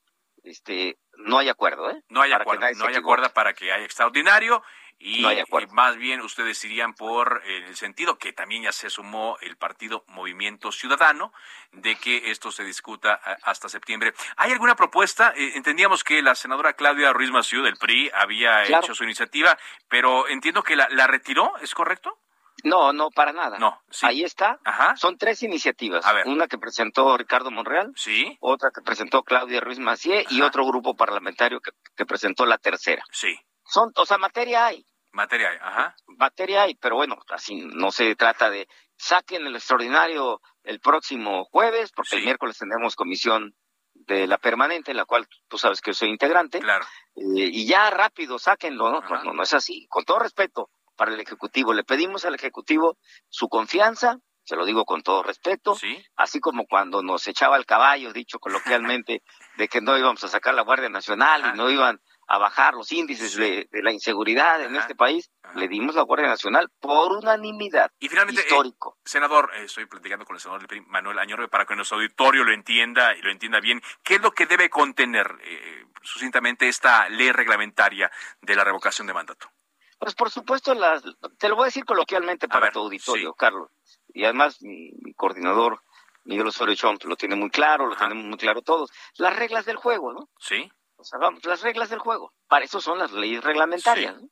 este, 0.43 0.99
no 1.19 1.39
hay 1.39 1.51
acuerdo, 1.51 1.91
¿eh? 1.91 2.03
No 2.09 2.23
hay 2.23 2.31
Para 2.31 2.43
acuerdo, 2.43 2.61
no 2.61 2.67
hay 2.67 2.73
equivoque. 2.73 2.99
acuerdo 2.99 3.35
para 3.35 3.53
que 3.53 3.71
haya 3.71 3.85
extraordinario 3.85 4.63
y 4.99 5.25
más 5.73 5.97
bien 5.97 6.21
ustedes 6.21 6.63
irían 6.65 6.95
por 6.95 7.43
el 7.47 7.77
sentido 7.77 8.19
que 8.19 8.33
también 8.33 8.65
ya 8.65 8.73
se 8.73 8.91
sumó 8.91 9.37
el 9.41 9.57
partido 9.57 10.05
Movimiento 10.09 10.73
Ciudadano 10.73 11.33
de 11.73 11.97
que 11.97 12.31
esto 12.31 12.51
se 12.51 12.65
discuta 12.65 13.15
hasta 13.43 13.69
septiembre. 13.69 14.13
¿Hay 14.37 14.53
alguna 14.53 14.75
propuesta? 14.75 15.33
Eh, 15.37 15.53
entendíamos 15.55 16.03
que 16.03 16.23
la 16.23 16.35
senadora 16.35 16.73
Claudia 16.73 17.13
Ruiz 17.13 17.31
Massieu 17.31 17.63
del 17.63 17.77
PRI 17.77 18.11
había 18.13 18.65
hecho 18.65 18.95
su 18.95 19.05
iniciativa, 19.05 19.57
pero 19.89 20.29
entiendo 20.29 20.63
que 20.63 20.77
la, 20.77 20.89
la 20.91 21.07
retiró, 21.07 21.53
¿es 21.59 21.75
correcto? 21.75 22.19
No, 22.65 22.93
no, 22.93 23.11
para 23.11 23.33
nada. 23.33 23.59
No, 23.59 23.81
Ahí 24.03 24.25
está. 24.25 24.59
Son 24.97 25.17
tres 25.17 25.43
iniciativas. 25.43 26.05
Una 26.27 26.49
que 26.49 26.59
presentó 26.59 27.17
Ricardo 27.17 27.51
Monreal. 27.51 27.93
Sí. 27.95 28.37
Otra 28.41 28.71
que 28.75 28.83
presentó 28.83 29.23
Claudia 29.23 29.61
Ruiz 29.61 29.79
Macié 29.79 30.27
y 30.31 30.43
otro 30.43 30.67
grupo 30.67 30.97
parlamentario 30.97 31.61
que, 31.61 31.71
que, 31.97 32.05
presentó 32.05 32.47
la 32.47 32.59
tercera. 32.59 33.05
Sí. 33.13 33.39
Son, 33.69 33.93
o 33.95 34.07
sea, 34.07 34.19
materia 34.19 34.67
hay. 34.67 34.85
Materia 35.13 35.51
hay, 35.51 35.59
ajá. 35.61 35.97
Materia 36.07 36.63
hay, 36.63 36.75
pero 36.75 36.97
bueno, 36.97 37.17
así 37.29 37.57
no 37.67 37.91
se 37.91 38.15
trata 38.17 38.51
de 38.51 38.69
saquen 38.97 39.47
el 39.47 39.55
extraordinario 39.57 40.41
el 40.65 40.81
próximo 40.81 41.45
jueves, 41.45 41.93
porque 41.93 42.17
el 42.17 42.25
miércoles 42.25 42.59
tendremos 42.59 42.97
comisión 42.97 43.55
de 43.95 44.27
la 44.27 44.39
permanente, 44.39 44.91
en 44.91 44.97
la 44.97 45.05
cual 45.05 45.27
tú 45.49 45.59
sabes 45.59 45.81
que 45.81 45.95
soy 45.95 46.11
integrante. 46.11 46.61
Claro. 46.61 46.85
Eh, 47.17 47.51
y 47.53 47.67
ya 47.67 47.91
rápido, 47.91 48.39
sáquenlo, 48.39 48.91
¿no? 48.91 49.01
no, 49.01 49.33
no 49.33 49.43
es 49.43 49.55
así. 49.55 49.87
Con 49.89 50.05
todo 50.05 50.19
respeto, 50.19 50.71
para 50.99 51.15
el 51.15 51.21
Ejecutivo. 51.21 51.73
Le 51.73 51.85
pedimos 51.85 52.27
al 52.27 52.35
Ejecutivo 52.35 52.99
su 53.29 53.49
confianza, 53.49 54.19
se 54.45 54.57
lo 54.57 54.67
digo 54.67 54.85
con 54.85 55.03
todo 55.03 55.23
respeto, 55.23 55.79
así 56.17 56.41
como 56.41 56.67
cuando 56.67 57.03
nos 57.03 57.27
echaba 57.29 57.57
el 57.57 57.65
caballo, 57.65 58.13
dicho 58.13 58.39
coloquialmente, 58.39 59.23
de 59.57 59.69
que 59.69 59.81
no 59.81 59.97
íbamos 59.97 60.23
a 60.25 60.29
sacar 60.29 60.55
la 60.55 60.63
Guardia 60.63 60.89
Nacional 60.91 61.53
y 61.55 61.57
no 61.57 61.71
iban 61.71 62.01
a 62.29 62.39
bajar 62.39 62.75
los 62.75 62.93
índices 62.93 63.37
de, 63.37 63.69
la 63.73 63.91
inseguridad 63.91 64.63
en 64.63 64.77
este 64.77 64.95
país, 64.95 65.31
le 65.55 65.67
dimos 65.67 65.95
la 65.95 66.03
Guardia 66.03 66.29
Nacional 66.29 66.71
por 66.79 67.13
unanimidad. 67.13 67.91
Y 67.99 68.09
finalmente, 68.09 68.43
eh, 68.43 68.45
histórico. 68.45 68.99
senador, 69.03 69.51
eh, 69.57 69.65
estoy 69.65 69.87
platicando 69.87 70.27
con 70.27 70.37
el 70.37 70.41
senador 70.41 70.67
Manuel 70.87 71.19
Añorbe 71.19 71.49
para 71.49 71.65
que 71.65 71.75
nuestro 71.75 71.97
auditorio 71.97 72.45
lo 72.45 72.53
entienda 72.53 73.17
y 73.17 73.23
lo 73.23 73.31
entienda 73.31 73.61
bien. 73.61 73.81
¿Qué 74.03 74.17
es 74.17 74.21
lo 74.21 74.33
que 74.33 74.45
debe 74.45 74.69
contener 74.69 75.39
eh, 75.43 75.87
sucintamente 76.03 76.69
esta 76.69 77.09
ley 77.09 77.33
reglamentaria 77.33 78.11
de 78.43 78.55
la 78.55 78.63
revocación 78.63 79.07
de 79.07 79.15
mandato? 79.15 79.51
Pues 79.99 80.15
por 80.15 80.31
supuesto, 80.31 80.75
las, 80.75 81.03
te 81.39 81.49
lo 81.49 81.57
voy 81.57 81.65
a 81.65 81.67
decir 81.67 81.87
coloquialmente 81.87 82.47
para 82.47 82.71
tu 82.71 82.81
auditorio, 82.81 83.33
Carlos. 83.33 83.71
Y 84.13 84.25
además 84.25 84.63
mi, 84.63 84.93
coordinador, 85.17 85.83
Miguel 86.25 86.47
Osorio 86.47 86.75
Chomp, 86.75 87.03
lo 87.05 87.17
tiene 87.17 87.37
muy 87.37 87.49
claro, 87.49 87.87
lo 87.87 87.97
tenemos 87.97 88.25
muy 88.25 88.37
claro 88.37 88.61
todos. 88.61 88.91
Las 89.17 89.35
reglas 89.35 89.65
del 89.65 89.77
juego, 89.77 90.13
¿no? 90.13 90.29
Sí. 90.39 90.71
O 90.99 91.05
sea, 91.05 91.19
vamos, 91.19 91.45
las 91.45 91.63
reglas 91.63 91.91
del 91.91 92.01
juego. 92.01 92.35
Para 92.49 92.65
eso 92.65 92.81
son 92.81 92.99
las 92.99 93.13
leyes 93.13 93.43
reglamentarias. 93.43 94.21
¿no? 94.21 94.29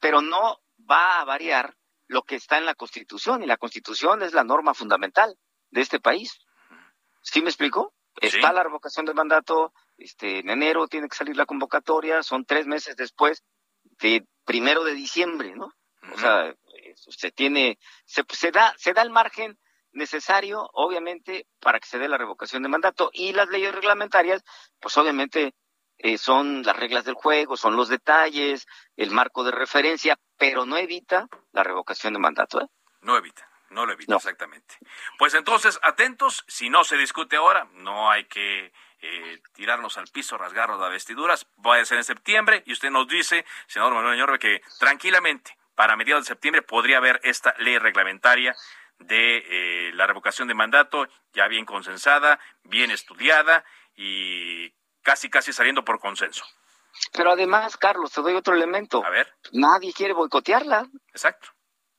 Pero 0.00 0.20
no 0.20 0.60
va 0.78 1.20
a 1.20 1.24
variar 1.24 1.76
lo 2.08 2.22
que 2.22 2.34
está 2.34 2.58
en 2.58 2.66
la 2.66 2.74
Constitución. 2.74 3.42
Y 3.42 3.46
la 3.46 3.56
Constitución 3.56 4.22
es 4.22 4.34
la 4.34 4.42
norma 4.42 4.74
fundamental 4.74 5.38
de 5.70 5.80
este 5.80 6.00
país. 6.00 6.38
¿Sí 7.22 7.40
me 7.40 7.50
explico? 7.50 7.94
Está 8.20 8.52
la 8.52 8.64
revocación 8.64 9.06
del 9.06 9.14
mandato, 9.14 9.72
este, 9.96 10.40
en 10.40 10.50
enero 10.50 10.88
tiene 10.88 11.08
que 11.08 11.16
salir 11.16 11.36
la 11.36 11.46
convocatoria, 11.46 12.24
son 12.24 12.44
tres 12.44 12.66
meses 12.66 12.96
después 12.96 13.44
de 14.00 14.26
primero 14.44 14.82
de 14.82 14.94
diciembre, 14.94 15.54
¿no? 15.54 15.72
O 16.12 16.18
sea, 16.18 16.52
se 16.96 17.30
tiene, 17.30 17.78
se, 18.06 18.24
se, 18.30 18.50
da, 18.50 18.74
se 18.76 18.92
da 18.92 19.02
el 19.02 19.10
margen 19.10 19.56
necesario, 19.92 20.68
obviamente, 20.72 21.46
para 21.60 21.78
que 21.78 21.86
se 21.86 21.98
dé 21.98 22.08
la 22.08 22.18
revocación 22.18 22.62
de 22.64 22.68
mandato. 22.68 23.10
Y 23.12 23.32
las 23.34 23.48
leyes 23.50 23.72
reglamentarias, 23.72 24.42
pues 24.80 24.96
obviamente 24.96 25.54
eh, 25.98 26.18
son 26.18 26.62
las 26.62 26.76
reglas 26.76 27.04
del 27.04 27.14
juego, 27.14 27.56
son 27.56 27.76
los 27.76 27.88
detalles, 27.88 28.66
el 28.96 29.10
marco 29.10 29.44
de 29.44 29.50
referencia, 29.50 30.18
pero 30.36 30.66
no 30.66 30.76
evita 30.76 31.28
la 31.52 31.62
revocación 31.62 32.12
de 32.12 32.18
mandato. 32.20 32.60
¿eh? 32.60 32.66
No 33.02 33.16
evita. 33.16 33.48
No 33.70 33.84
lo 33.84 33.92
evita, 33.92 34.16
exactamente. 34.16 34.76
Pues 35.18 35.34
entonces, 35.34 35.78
atentos, 35.82 36.44
si 36.48 36.70
no 36.70 36.84
se 36.84 36.96
discute 36.96 37.36
ahora, 37.36 37.68
no 37.74 38.10
hay 38.10 38.24
que 38.24 38.72
eh, 39.00 39.42
tirarnos 39.52 39.98
al 39.98 40.08
piso, 40.08 40.38
rasgarnos 40.38 40.80
las 40.80 40.90
vestiduras, 40.90 41.46
va 41.64 41.76
a 41.76 41.84
ser 41.84 41.98
en 41.98 42.04
septiembre 42.04 42.62
y 42.64 42.72
usted 42.72 42.90
nos 42.90 43.06
dice, 43.08 43.44
senador 43.66 43.94
Manuel 43.94 44.14
Añorbe, 44.14 44.38
que 44.38 44.62
tranquilamente 44.78 45.56
para 45.74 45.96
mediados 45.96 46.24
de 46.24 46.28
septiembre 46.28 46.62
podría 46.62 46.96
haber 46.96 47.20
esta 47.24 47.54
ley 47.58 47.78
reglamentaria 47.78 48.56
de 48.98 49.44
eh, 49.46 49.92
la 49.94 50.06
revocación 50.06 50.48
de 50.48 50.54
mandato 50.54 51.06
ya 51.32 51.46
bien 51.46 51.64
consensada, 51.64 52.40
bien 52.64 52.90
estudiada 52.90 53.64
y 53.94 54.72
casi 55.08 55.30
casi 55.30 55.54
saliendo 55.54 55.82
por 55.82 55.98
consenso. 56.00 56.44
Pero 57.14 57.32
además, 57.32 57.78
Carlos, 57.78 58.12
te 58.12 58.20
doy 58.20 58.34
otro 58.34 58.54
elemento. 58.54 59.02
A 59.02 59.08
ver. 59.08 59.26
Nadie 59.52 59.94
quiere 59.94 60.12
boicotearla. 60.12 60.86
Exacto. 61.08 61.48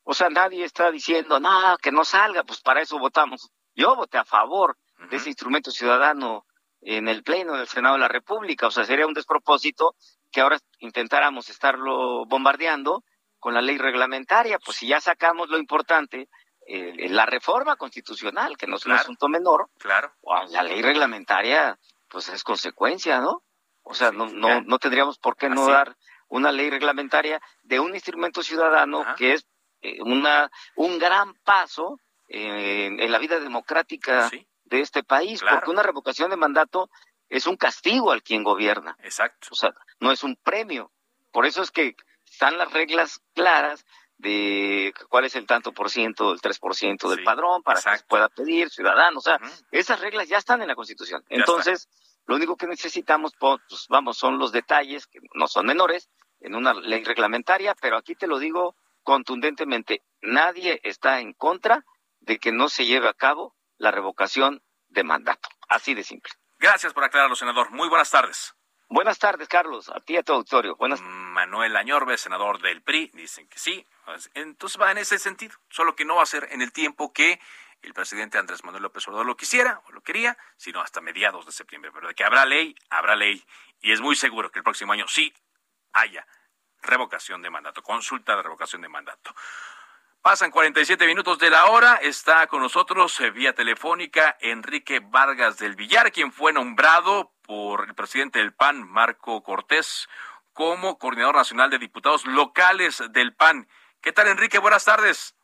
O 0.03 0.13
sea, 0.13 0.29
nadie 0.29 0.63
está 0.63 0.91
diciendo, 0.91 1.39
nada, 1.39 1.77
que 1.81 1.91
no 1.91 2.05
salga, 2.05 2.43
pues 2.43 2.61
para 2.61 2.81
eso 2.81 2.99
votamos. 2.99 3.49
Yo 3.73 3.95
voté 3.95 4.19
a 4.19 4.25
favor 4.25 4.77
de 5.09 5.17
ese 5.17 5.29
instrumento 5.29 5.71
ciudadano 5.71 6.45
en 6.81 7.07
el 7.07 7.23
Pleno 7.23 7.55
del 7.57 7.67
Senado 7.67 7.95
de 7.95 8.01
la 8.01 8.09
República. 8.09 8.67
O 8.67 8.71
sea, 8.71 8.85
sería 8.85 9.07
un 9.07 9.15
despropósito 9.15 9.95
que 10.31 10.41
ahora 10.41 10.59
intentáramos 10.77 11.49
estarlo 11.49 12.27
bombardeando 12.27 13.03
con 13.39 13.55
la 13.55 13.61
ley 13.61 13.79
reglamentaria. 13.79 14.59
Pues 14.59 14.77
si 14.77 14.87
ya 14.87 15.01
sacamos 15.01 15.49
lo 15.49 15.57
importante, 15.57 16.29
eh, 16.67 17.09
la 17.09 17.25
reforma 17.25 17.75
constitucional, 17.75 18.55
que 18.55 18.67
no 18.67 18.75
es 18.75 18.85
un 18.85 18.91
asunto 18.91 19.27
menor, 19.29 19.71
claro. 19.79 20.13
la 20.51 20.61
ley 20.61 20.83
reglamentaria, 20.83 21.79
pues 22.09 22.29
es 22.29 22.43
consecuencia, 22.43 23.19
¿no? 23.19 23.43
O 23.83 23.93
sea, 23.93 24.11
no, 24.11 24.27
no, 24.27 24.61
no 24.61 24.79
tendríamos 24.79 25.17
por 25.17 25.35
qué 25.35 25.49
no 25.49 25.67
dar 25.67 25.95
una 26.27 26.51
ley 26.51 26.69
reglamentaria 26.69 27.41
de 27.63 27.79
un 27.79 27.95
instrumento 27.95 28.43
ciudadano 28.43 29.03
que 29.17 29.33
es 29.33 29.47
eh, 29.81 30.01
una, 30.01 30.51
un 30.75 30.99
gran 30.99 31.33
paso 31.43 31.99
en 32.27 33.11
la 33.11 33.17
vida 33.17 33.39
democrática 33.39 34.29
de 34.65 34.81
este 34.81 35.03
país, 35.03 35.41
porque 35.49 35.71
una 35.71 35.81
revocación 35.81 36.29
de 36.29 36.37
mandato 36.37 36.89
es 37.27 37.47
un 37.47 37.57
castigo 37.57 38.11
al 38.11 38.23
quien 38.23 38.43
gobierna. 38.43 38.95
Exacto. 39.01 39.47
O 39.51 39.55
sea, 39.55 39.73
no 39.99 40.11
es 40.11 40.23
un 40.23 40.35
premio. 40.35 40.91
Por 41.31 41.45
eso 41.45 41.61
es 41.61 41.71
que 41.71 41.95
están 42.25 42.57
las 42.57 42.71
reglas 42.71 43.21
claras 43.33 43.85
de 44.19 44.93
cuál 45.07 45.25
es 45.25 45.35
el 45.35 45.47
tanto 45.47 45.71
por 45.71 45.89
ciento, 45.89 46.33
el 46.33 46.41
tres 46.41 46.59
por 46.59 46.75
ciento 46.75 47.09
del 47.09 47.23
padrón 47.23 47.63
para 47.63 47.81
que 47.81 47.97
se 47.97 48.03
pueda 48.05 48.27
pedir 48.29 48.69
ciudadano. 48.69 49.19
O 49.19 49.21
sea, 49.21 49.39
esas 49.71 50.01
reglas 50.01 50.27
ya 50.27 50.37
están 50.37 50.61
en 50.61 50.67
la 50.67 50.75
Constitución. 50.75 51.23
Entonces, 51.29 51.87
lo 52.27 52.35
único 52.35 52.57
que 52.57 52.67
necesitamos, 52.67 53.33
pues, 53.39 53.87
vamos, 53.89 54.17
son 54.17 54.37
los 54.37 54.51
detalles, 54.51 55.07
que 55.07 55.19
no 55.33 55.47
son 55.47 55.65
menores, 55.65 56.09
en 56.41 56.55
una 56.55 56.73
ley 56.73 57.03
reglamentaria, 57.03 57.75
pero 57.81 57.97
aquí 57.97 58.13
te 58.13 58.27
lo 58.27 58.39
digo 58.39 58.75
contundentemente, 59.03 60.03
nadie 60.21 60.79
está 60.83 61.21
en 61.21 61.33
contra 61.33 61.85
de 62.19 62.37
que 62.37 62.51
no 62.51 62.69
se 62.69 62.85
lleve 62.85 63.07
a 63.07 63.13
cabo 63.13 63.55
la 63.77 63.91
revocación 63.91 64.61
de 64.89 65.03
mandato. 65.03 65.47
Así 65.69 65.93
de 65.93 66.03
simple. 66.03 66.31
Gracias 66.59 66.93
por 66.93 67.05
aclararlo, 67.05 67.35
senador. 67.35 67.71
Muy 67.71 67.87
buenas 67.87 68.11
tardes. 68.11 68.53
Buenas 68.91 69.19
tardes, 69.19 69.47
Carlos. 69.47 69.87
A 69.89 69.99
ti 69.99 70.13
y 70.13 70.17
a 70.17 70.23
tu 70.23 70.33
auditorio. 70.33 70.75
Buenas. 70.75 70.99
Manuel 71.01 71.75
Añorbe, 71.75 72.17
senador 72.17 72.59
del 72.59 72.81
PRI, 72.81 73.11
dicen 73.13 73.47
que 73.47 73.59
sí. 73.59 73.85
Entonces 74.33 74.81
va 74.81 74.91
en 74.91 74.97
ese 74.97 75.19
sentido. 75.19 75.55
Solo 75.69 75.95
que 75.95 76.05
no 76.05 76.15
va 76.15 76.23
a 76.23 76.25
ser 76.25 76.47
en 76.51 76.63
el 76.63 76.71
tiempo 76.71 77.13
que 77.13 77.39
el 77.83 77.93
presidente 77.93 78.39
Andrés 78.39 78.63
Manuel 78.63 78.81
López 78.81 79.07
Obrador 79.07 79.27
lo 79.27 79.37
quisiera 79.37 79.79
o 79.85 79.91
lo 79.91 80.01
quería, 80.01 80.39
sino 80.57 80.81
hasta 80.81 81.01
mediados 81.01 81.45
de 81.45 81.51
septiembre. 81.51 81.91
Pero 81.93 82.07
de 82.07 82.15
que 82.15 82.23
habrá 82.23 82.47
ley, 82.47 82.75
habrá 82.89 83.15
ley. 83.15 83.45
Y 83.79 83.91
es 83.91 84.01
muy 84.01 84.15
seguro 84.15 84.49
que 84.49 84.57
el 84.57 84.63
próximo 84.63 84.91
año 84.91 85.07
sí 85.07 85.31
haya 85.93 86.25
revocación 86.81 87.43
de 87.43 87.51
mandato, 87.51 87.83
consulta 87.83 88.35
de 88.35 88.41
revocación 88.41 88.81
de 88.81 88.89
mandato. 88.89 89.35
Pasan 90.23 90.49
47 90.49 91.05
minutos 91.05 91.37
de 91.37 91.51
la 91.51 91.67
hora. 91.67 91.97
Está 92.01 92.47
con 92.47 92.63
nosotros 92.63 93.19
eh, 93.19 93.29
vía 93.29 93.53
telefónica 93.53 94.35
Enrique 94.41 94.99
Vargas 94.99 95.59
del 95.59 95.75
Villar, 95.75 96.11
quien 96.11 96.31
fue 96.31 96.51
nombrado 96.53 97.35
por 97.49 97.85
el 97.87 97.95
presidente 97.95 98.37
del 98.37 98.53
PAN, 98.53 98.87
Marco 98.87 99.41
Cortés, 99.41 100.07
como 100.53 100.99
coordinador 100.99 101.35
nacional 101.35 101.71
de 101.71 101.79
diputados 101.79 102.27
locales 102.27 103.01
del 103.11 103.33
PAN. 103.33 103.67
¿Qué 104.03 104.11
tal, 104.11 104.27
Enrique? 104.27 104.59
Buenas 104.59 104.85
tardes. 104.85 105.35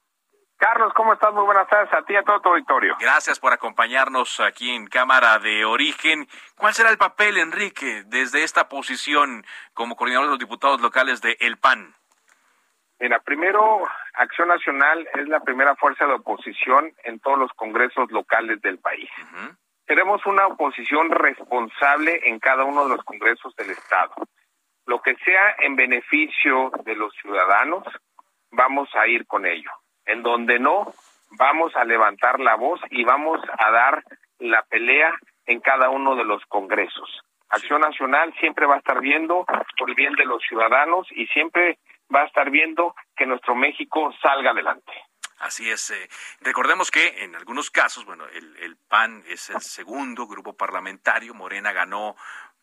Carlos, 0.58 0.94
¿cómo 0.94 1.14
estás? 1.14 1.34
Muy 1.34 1.46
buenas 1.46 1.68
tardes 1.68 1.92
a 1.94 2.04
ti 2.04 2.14
y 2.14 2.18
a 2.18 2.22
todo 2.22 2.42
tu 2.42 2.50
auditorio. 2.50 2.96
Gracias 3.00 3.40
por 3.40 3.54
acompañarnos 3.54 4.40
aquí 4.40 4.70
en 4.70 4.86
Cámara 4.86 5.40
de 5.40 5.66
Origen. 5.66 6.28
¿Cuál 6.56 6.76
será 6.76 6.92
el 6.92 7.00
papel, 7.00 7.40
Enrique, 7.40 8.04
desde 8.06 8.44
esta 8.44 8.70
posición 8.70 9.44
como 9.74 9.96
coordinador 9.96 10.28
de 10.28 10.32
los 10.34 10.40
diputados 10.40 10.82
locales 10.82 11.24
de 11.24 11.38
El 11.40 11.58
PAN? 11.58 11.96
Mira, 13.00 13.20
primero, 13.20 13.84
Acción 14.14 14.50
Nacional 14.50 15.10
es 15.16 15.28
la 15.28 15.40
primera 15.40 15.76
fuerza 15.76 16.06
de 16.06 16.14
oposición 16.14 16.94
en 17.04 17.20
todos 17.20 17.40
los 17.40 17.52
congresos 17.54 18.12
locales 18.12 18.62
del 18.62 18.78
país. 18.78 19.10
Tenemos 19.86 20.26
una 20.26 20.48
oposición 20.48 21.12
responsable 21.12 22.22
en 22.26 22.40
cada 22.40 22.64
uno 22.64 22.84
de 22.84 22.96
los 22.96 23.04
congresos 23.04 23.56
del 23.56 23.70
Estado. 23.70 24.16
Lo 24.88 25.02
que 25.02 25.16
sea 25.18 25.56
en 25.60 25.76
beneficio 25.76 26.72
de 26.84 26.96
los 26.96 27.14
ciudadanos, 27.22 27.84
vamos 28.52 28.90
a 28.96 29.08
ir 29.08 29.28
con 29.28 29.46
ello. 29.46 29.70
En 30.06 30.24
donde 30.24 30.58
no, 30.60 30.92
vamos 31.32 31.76
a 31.76 31.84
levantar 31.84 32.40
la 32.40 32.56
voz 32.56 32.80
y 32.90 33.04
vamos 33.04 33.40
a 33.60 33.72
dar 33.72 34.04
la 34.40 34.64
pelea 34.64 35.14
en 35.46 35.60
cada 35.60 35.90
uno 35.90 36.16
de 36.16 36.26
los 36.26 36.44
congresos. 36.48 37.22
Acción 37.50 37.82
Nacional 37.82 38.34
siempre 38.40 38.66
va 38.66 38.76
a 38.76 38.80
estar 38.80 39.00
viendo 39.02 39.46
por 39.78 39.90
el 39.90 39.96
bien 39.96 40.14
de 40.14 40.26
los 40.26 40.42
ciudadanos 40.44 41.08
y 41.12 41.28
siempre 41.28 41.78
va 42.14 42.24
a 42.24 42.26
estar 42.26 42.50
viendo 42.50 42.96
que 43.16 43.26
nuestro 43.26 43.56
México 43.56 44.12
salga 44.22 44.52
adelante. 44.52 44.92
Así 45.38 45.70
es. 45.70 45.90
Eh, 45.92 46.10
recordemos 46.42 46.92
que 46.92 47.24
en 47.24 47.36
algunos 47.36 47.70
casos, 47.70 48.06
bueno, 48.06 48.26
el, 48.28 48.56
el, 48.58 48.78
PAN 48.78 49.24
es 49.28 49.50
el 49.50 49.62
segundo 49.62 50.28
grupo 50.28 50.56
parlamentario. 50.56 51.34
Morena 51.34 51.74
ganó 51.74 52.16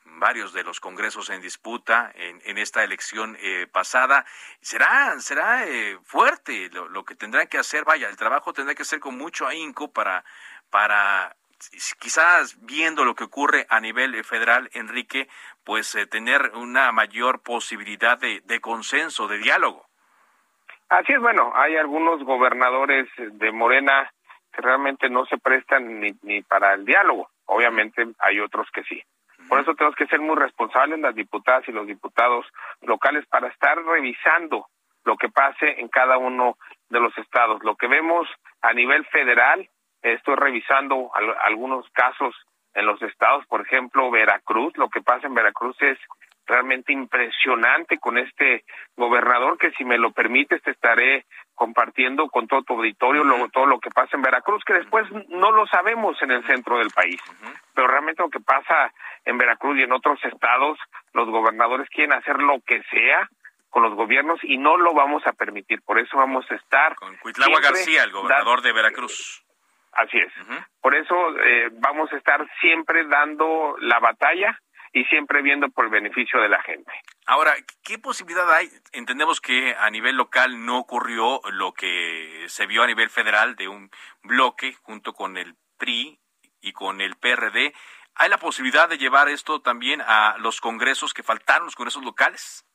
varios 0.05 0.53
de 0.53 0.65
los 0.65 0.81
congresos 0.81 1.31
en 1.31 1.41
disputa 1.41 2.11
en, 2.15 2.41
en 2.45 2.59
esta 2.59 2.83
elección 2.83 3.37
eh, 3.41 3.67
pasada. 3.71 4.25
Será, 4.61 5.19
será 5.21 5.67
eh, 5.67 5.99
fuerte 6.05 6.71
lo, 6.71 6.89
lo, 6.89 7.05
que 7.05 7.15
tendrán 7.15 7.49
que 7.49 7.59
hacer. 7.59 7.85
Vaya, 7.85 8.09
el 8.09 8.17
trabajo 8.17 8.53
tendrá 8.53 8.75
que 8.75 8.85
ser 8.85 9.01
con 9.01 9.17
mucho 9.17 9.47
ahínco 9.47 9.93
para, 9.93 10.25
para 10.71 11.37
quizás 11.99 12.57
viendo 12.61 13.05
lo 13.05 13.15
que 13.15 13.25
ocurre 13.25 13.67
a 13.69 13.81
nivel 13.81 14.25
federal, 14.25 14.71
Enrique, 14.73 15.29
pues 15.65 15.95
eh, 15.95 16.07
tener 16.07 16.53
una 16.55 16.91
mayor 16.93 17.43
posibilidad 17.43 18.19
de, 18.19 18.41
de 18.45 18.61
consenso, 18.61 19.29
de 19.29 19.39
diálogo. 19.39 19.92
Así 20.93 21.11
es, 21.11 21.21
bueno, 21.21 21.51
hay 21.55 21.75
algunos 21.79 22.23
gobernadores 22.23 23.09
de 23.17 23.51
Morena 23.51 24.13
que 24.53 24.61
realmente 24.61 25.09
no 25.09 25.25
se 25.25 25.39
prestan 25.39 26.01
ni, 26.01 26.11
ni 26.21 26.43
para 26.43 26.75
el 26.75 26.85
diálogo. 26.85 27.31
Obviamente 27.47 28.07
hay 28.19 28.41
otros 28.41 28.71
que 28.75 28.83
sí. 28.83 29.03
Por 29.49 29.59
eso 29.59 29.75
tenemos 29.75 29.97
que 29.97 30.07
ser 30.07 30.21
muy 30.21 30.37
responsables 30.37 31.01
las 31.01 31.15
diputadas 31.15 31.67
y 31.67 31.73
los 31.73 31.87
diputados 31.87 32.45
locales 32.83 33.25
para 33.29 33.49
estar 33.49 33.83
revisando 33.83 34.67
lo 35.05 35.17
que 35.17 35.31
pase 35.31 35.81
en 35.81 35.89
cada 35.89 36.19
uno 36.19 36.59
de 36.91 37.01
los 37.01 37.17
estados. 37.17 37.65
Lo 37.65 37.75
que 37.75 37.87
vemos 37.87 38.29
a 38.61 38.75
nivel 38.75 39.07
federal, 39.07 39.67
estoy 40.03 40.35
revisando 40.37 41.11
algunos 41.41 41.89
casos 41.95 42.35
en 42.75 42.85
los 42.85 43.01
estados, 43.01 43.47
por 43.47 43.63
ejemplo, 43.63 44.11
Veracruz, 44.11 44.77
lo 44.77 44.91
que 44.91 45.01
pasa 45.01 45.27
en 45.27 45.33
Veracruz 45.33 45.75
es 45.81 45.99
realmente 46.47 46.93
impresionante 46.93 47.99
con 47.99 48.19
este 48.19 48.65
gobernador 48.97 49.59
que 49.59 49.71
si 49.73 49.85
me 49.85 49.99
lo 49.99 50.13
permites 50.13 50.63
te 50.63 50.73
estaré 50.73 51.25
compartiendo 51.55 52.29
con 52.29 52.49
todo 52.49 52.63
tu 52.63 52.75
auditorio 52.75 53.25
luego 53.25 53.49
todo 53.49 53.67
lo 53.67 53.79
que 53.79 53.91
pasa 53.91 54.17
en 54.17 54.23
Veracruz 54.23 54.63
que 54.65 54.75
después 54.75 55.07
no 55.29 55.53
lo 55.53 55.67
sabemos 55.67 56.21
en 56.23 56.33
el 56.33 56.45
centro 56.47 56.79
del 56.79 56.91
país. 56.91 57.21
Pero 57.75 57.87
realmente 57.87 58.23
lo 58.23 58.31
que 58.31 58.41
pasa 58.41 58.93
en 59.25 59.39
Veracruz 59.39 59.79
y 59.79 59.83
en 59.83 59.93
otros 59.93 60.19
estados 60.25 60.79
los 61.13 61.29
gobernadores 61.29 61.89
quieren 61.91 62.13
hacer 62.13 62.39
lo 62.39 62.61
que 62.67 62.83
sea 62.91 63.29
con 63.71 63.83
los 63.83 63.95
gobiernos 63.95 64.39
y 64.43 64.59
no 64.59 64.77
lo 64.77 64.93
vamos 64.93 65.27
a 65.27 65.33
permitir. 65.33 65.81
Por 65.83 65.99
eso 65.99 66.19
vamos 66.19 66.45
a 66.51 66.55
estar 66.57 66.95
con 66.95 67.17
Cuitlagua 67.17 67.61
García 67.61 68.05
el 68.05 68.13
gobernador 68.13 68.61
de 68.61 68.73
Veracruz. 68.73 69.43
Así 69.93 70.19
es. 70.19 70.33
Por 70.81 70.95
eso 70.95 71.15
eh, 71.39 71.69
vamos 71.73 72.13
a 72.13 72.17
estar 72.17 72.47
siempre 72.61 73.07
dando 73.07 73.77
la 73.79 73.99
batalla 73.99 74.59
y 74.93 75.05
siempre 75.05 75.43
viendo 75.43 75.69
por 75.71 75.87
el 75.87 75.91
beneficio 75.91 76.41
de 76.41 76.49
la 76.49 76.63
gente. 76.63 76.93
Ahora, 77.27 77.53
¿qué 77.83 77.99
posibilidad 77.99 78.51
hay? 78.53 78.69
Entendemos 78.93 79.41
que 79.41 79.75
a 79.75 79.89
nivel 79.91 80.17
local 80.17 80.65
no 80.65 80.79
ocurrió 80.79 81.41
lo 81.53 81.73
que 81.73 82.45
se 82.49 82.67
vio 82.67 82.83
a 82.83 82.87
nivel 82.87 83.09
federal 83.09 83.57
de 83.57 83.69
un 83.69 83.91
bloque 84.23 84.75
junto 84.83 85.15
con 85.15 85.37
el 85.37 85.55
PRI 85.79 86.19
y 86.61 86.73
con 86.73 87.01
el 87.01 87.17
PRD. 87.17 87.73
¿Hay 88.17 88.29
la 88.29 88.39
posibilidad 88.39 88.89
de 88.89 88.99
llevar 88.99 89.29
esto 89.29 89.63
también 89.63 90.03
a 90.03 90.37
los 90.39 90.61
congresos 90.61 91.15
que 91.15 91.23
faltaron, 91.23 91.65
los 91.65 91.77
congresos 91.77 92.05
locales? 92.05 92.67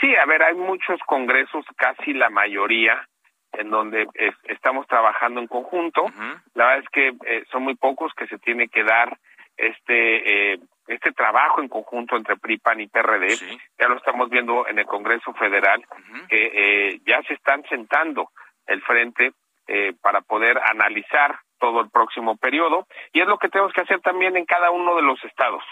Sí, 0.00 0.14
a 0.16 0.24
ver, 0.26 0.42
hay 0.42 0.54
muchos 0.54 0.98
congresos, 1.06 1.64
casi 1.76 2.14
la 2.14 2.30
mayoría, 2.30 3.06
en 3.52 3.70
donde 3.70 4.08
estamos 4.44 4.86
trabajando 4.86 5.40
en 5.40 5.46
conjunto. 5.46 6.06
La 6.54 6.66
verdad 6.66 6.84
es 6.84 6.88
que 6.90 7.08
eh, 7.26 7.44
son 7.52 7.62
muy 7.62 7.76
pocos 7.76 8.12
que 8.14 8.26
se 8.26 8.38
tiene 8.38 8.68
que 8.68 8.82
dar 8.82 9.16
este 9.56 10.54
eh, 10.54 10.58
este 10.86 11.12
trabajo 11.12 11.60
en 11.60 11.68
conjunto 11.68 12.16
entre 12.16 12.36
PRI, 12.36 12.58
PAN 12.58 12.80
y 12.80 12.88
PRD, 12.88 13.36
ya 13.78 13.88
lo 13.88 13.96
estamos 13.96 14.28
viendo 14.28 14.66
en 14.68 14.78
el 14.78 14.86
Congreso 14.86 15.32
Federal, 15.34 15.84
que 16.28 16.50
eh, 16.54 17.00
ya 17.06 17.22
se 17.22 17.34
están 17.34 17.62
sentando 17.68 18.30
el 18.66 18.82
frente 18.82 19.32
eh, 19.66 19.94
para 20.00 20.20
poder 20.20 20.58
analizar 20.58 21.38
todo 21.58 21.80
el 21.80 21.90
próximo 21.90 22.36
periodo, 22.36 22.86
y 23.12 23.20
es 23.20 23.26
lo 23.26 23.38
que 23.38 23.48
tenemos 23.48 23.72
que 23.72 23.80
hacer 23.80 24.00
también 24.00 24.36
en 24.36 24.44
cada 24.44 24.70
uno 24.70 24.96
de 24.96 25.02
los 25.02 25.22
estados. 25.24 25.64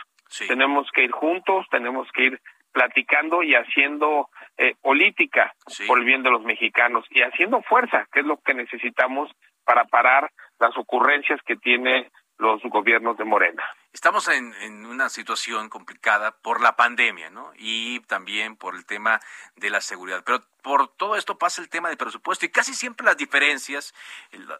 Tenemos 0.49 0.91
que 0.93 1.05
ir 1.05 1.11
juntos, 1.11 1.67
tenemos 1.71 2.11
que 2.13 2.25
ir 2.25 2.41
platicando 2.73 3.43
y 3.43 3.55
haciendo 3.55 4.31
eh, 4.57 4.75
política 4.81 5.53
por 5.87 5.99
el 5.99 6.07
bien 6.07 6.23
de 6.23 6.31
los 6.31 6.43
mexicanos 6.43 7.05
y 7.11 7.21
haciendo 7.21 7.61
fuerza, 7.63 8.07
que 8.11 8.21
es 8.21 8.27
lo 8.27 8.39
que 8.39 8.55
necesitamos 8.55 9.31
para 9.65 9.85
parar 9.85 10.31
las 10.59 10.77
ocurrencias 10.79 11.41
que 11.43 11.57
tiene 11.57 12.11
los 12.39 12.63
gobiernos 12.63 13.19
de 13.19 13.25
Morena. 13.25 13.63
Estamos 13.93 14.27
en, 14.29 14.55
en, 14.63 14.87
una 14.87 15.11
situación 15.11 15.69
complicada 15.69 16.31
por 16.31 16.63
la 16.63 16.77
pandemia, 16.77 17.29
¿no? 17.29 17.53
Y 17.57 18.01
también 18.01 18.57
por 18.57 18.75
el 18.75 18.87
tema 18.87 19.21
de 19.57 19.69
la 19.69 19.83
seguridad. 19.83 20.23
Pero 20.25 20.41
por 20.63 20.89
todo 20.97 21.15
esto 21.17 21.37
pasa 21.37 21.61
el 21.61 21.69
tema 21.69 21.89
del 21.89 21.99
presupuesto 21.99 22.47
y 22.47 22.49
casi 22.49 22.73
siempre 22.73 23.05
las 23.05 23.19
diferencias, 23.19 23.95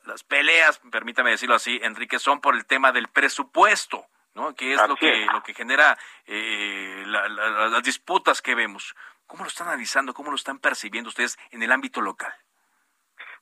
las 0.05 0.23
peleas, 0.23 0.81
permítame 0.91 1.31
decirlo 1.31 1.55
así, 1.55 1.81
Enrique, 1.83 2.19
son 2.19 2.43
por 2.43 2.55
el 2.55 2.67
tema 2.67 2.93
del 2.93 3.09
presupuesto, 3.09 4.05
¿no? 4.35 4.55
Que 4.55 4.75
es 4.75 4.87
lo 4.87 4.97
que, 4.97 5.25
lo 5.33 5.43
que 5.43 5.55
genera 5.55 5.97
eh, 6.27 7.03
la, 7.07 7.27
la, 7.29 7.69
las 7.69 7.83
disputas 7.83 8.43
que 8.43 8.55
vemos. 8.55 8.95
¿Cómo 9.27 9.45
lo 9.45 9.49
están 9.49 9.69
analizando? 9.69 10.13
¿Cómo 10.13 10.31
lo 10.31 10.37
están 10.37 10.59
percibiendo 10.59 11.09
ustedes 11.09 11.39
en 11.53 11.63
el 11.63 11.73
ámbito 11.73 12.03
local? 12.03 12.35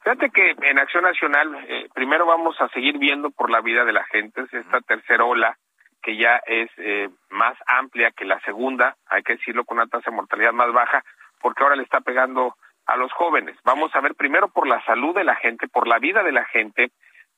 Fíjate 0.05 0.31
que 0.31 0.55
en 0.63 0.79
Acción 0.79 1.03
Nacional 1.03 1.65
eh, 1.69 1.89
primero 1.93 2.27
vamos 2.27 2.55
a 2.61 2.69
seguir 2.69 2.97
viendo 2.97 3.31
por 3.33 3.51
la 3.51 3.61
vida 3.61 3.85
de 3.85 3.93
la 3.93 4.05
gente, 4.05 4.45
esta 4.53 4.81
tercera 4.83 5.25
ola 5.25 5.59
que 6.03 6.17
ya 6.17 6.41
es 6.47 6.71
eh, 6.79 7.09
más 7.31 7.57
amplia 7.67 8.11
que 8.11 8.25
la 8.25 8.41
segunda, 8.41 8.97
hay 9.07 9.23
que 9.23 9.37
decirlo 9.37 9.65
con 9.65 9.79
una 9.79 9.87
tasa 9.87 10.11
de 10.11 10.17
mortalidad 10.17 10.53
más 10.53 10.73
baja, 10.73 11.05
porque 11.41 11.63
ahora 11.63 11.77
le 11.77 11.83
está 11.83 12.01
pegando 12.01 12.57
a 12.87 12.97
los 12.97 13.13
jóvenes. 13.13 13.57
Vamos 13.65 13.95
a 13.95 14.01
ver 14.01 14.15
primero 14.15 14.49
por 14.49 14.67
la 14.67 14.85
salud 14.85 15.15
de 15.15 15.25
la 15.25 15.37
gente, 15.37 15.69
por 15.69 15.87
la 15.87 15.99
vida 15.99 16.23
de 16.23 16.33
la 16.33 16.45
gente. 16.47 16.91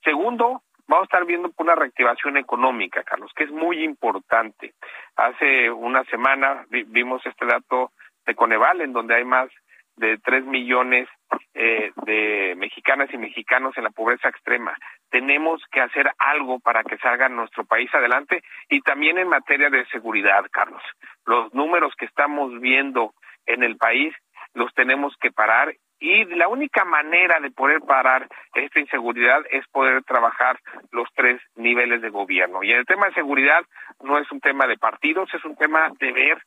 Segundo, 0.03 0.63
vamos 0.87 1.03
a 1.03 1.05
estar 1.05 1.25
viendo 1.25 1.51
por 1.51 1.67
una 1.67 1.75
reactivación 1.75 2.37
económica, 2.37 3.03
Carlos, 3.03 3.33
que 3.35 3.45
es 3.45 3.51
muy 3.51 3.83
importante. 3.85 4.75
Hace 5.17 5.71
una 5.71 6.05
semana 6.05 6.65
vimos 6.69 7.25
este 7.27 7.47
dato 7.47 7.93
de 8.27 8.35
Coneval, 8.35 8.81
en 8.81 8.93
donde 8.93 9.15
hay 9.15 9.25
más 9.25 9.51
de 9.97 10.19
tres 10.19 10.45
millones 10.45 11.09
eh, 11.55 11.93
de 12.07 12.55
mexicanas 12.57 13.13
y 13.13 13.19
mexicanos 13.19 13.77
en 13.77 13.85
la 13.85 13.91
pobreza 13.91 14.29
extrema. 14.29 14.75
Tenemos 15.11 15.63
que 15.71 15.81
hacer 15.81 16.11
algo 16.19 16.61
para 16.61 16.83
que 16.83 16.99
salga 16.99 17.29
nuestro 17.29 17.65
país 17.65 17.93
adelante 17.95 18.43
y 18.69 18.81
también 18.81 19.19
en 19.19 19.29
materia 19.29 19.71
de 19.71 19.87
seguridad, 19.87 20.45
Carlos. 20.51 20.83
Los 21.27 21.53
números 21.55 21.93
que 21.99 22.07
estamos 22.07 22.59
viendo 22.61 23.13
en 23.47 23.63
el 23.63 23.77
país 23.77 24.15
los 24.55 24.73
tenemos 24.75 25.15
que 25.21 25.31
parar 25.31 25.75
y 26.03 26.25
la 26.25 26.49
única 26.49 26.85
manera 26.85 27.39
de 27.39 27.53
poder 27.53 27.81
parar 27.81 28.27
esta 28.55 28.81
inseguridad 28.81 29.43
es 29.51 29.65
poder 29.69 30.03
trabajar 30.03 30.59
los 30.91 31.09
tres 31.15 31.41
niveles 31.55 32.03
de 32.03 32.11
gobierno. 32.11 32.65
Y 32.65 32.73
el 32.73 32.85
tema 32.87 33.07
de 33.07 33.15
seguridad 33.15 33.65
no 34.03 34.19
es 34.19 34.31
un 34.33 34.41
tema 34.41 34.67
de 34.67 34.79
partidos, 34.79 35.33
es 35.33 35.45
un 35.45 35.55
tema 35.55 35.93
de 36.01 36.13
ver 36.13 36.43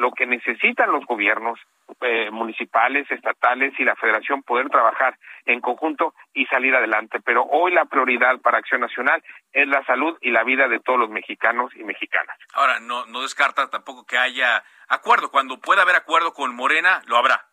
lo 0.00 0.12
que 0.12 0.26
necesitan 0.26 0.90
los 0.90 1.04
gobiernos 1.06 1.58
eh, 2.00 2.30
municipales, 2.30 3.10
estatales 3.10 3.72
y 3.78 3.84
la 3.84 3.96
federación 3.96 4.42
poder 4.42 4.68
trabajar 4.68 5.16
en 5.46 5.60
conjunto 5.60 6.14
y 6.34 6.46
salir 6.46 6.74
adelante. 6.74 7.20
Pero 7.24 7.44
hoy 7.44 7.72
la 7.72 7.84
prioridad 7.84 8.40
para 8.40 8.58
Acción 8.58 8.80
Nacional 8.80 9.22
es 9.52 9.68
la 9.68 9.84
salud 9.84 10.16
y 10.20 10.30
la 10.30 10.44
vida 10.44 10.68
de 10.68 10.80
todos 10.80 10.98
los 10.98 11.10
mexicanos 11.10 11.70
y 11.76 11.84
mexicanas. 11.84 12.36
Ahora, 12.54 12.80
no, 12.80 13.06
no 13.06 13.22
descarta 13.22 13.68
tampoco 13.68 14.04
que 14.06 14.18
haya 14.18 14.62
acuerdo. 14.88 15.30
Cuando 15.30 15.60
pueda 15.60 15.82
haber 15.82 15.96
acuerdo 15.96 16.32
con 16.32 16.54
Morena, 16.54 17.02
lo 17.06 17.16
habrá. 17.16 17.44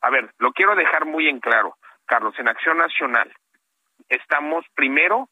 A 0.00 0.10
ver, 0.10 0.30
lo 0.38 0.52
quiero 0.52 0.74
dejar 0.74 1.04
muy 1.04 1.28
en 1.28 1.40
claro, 1.40 1.76
Carlos, 2.06 2.34
en 2.38 2.48
Acción 2.48 2.78
Nacional 2.78 3.32
estamos 4.08 4.64
primero 4.74 5.28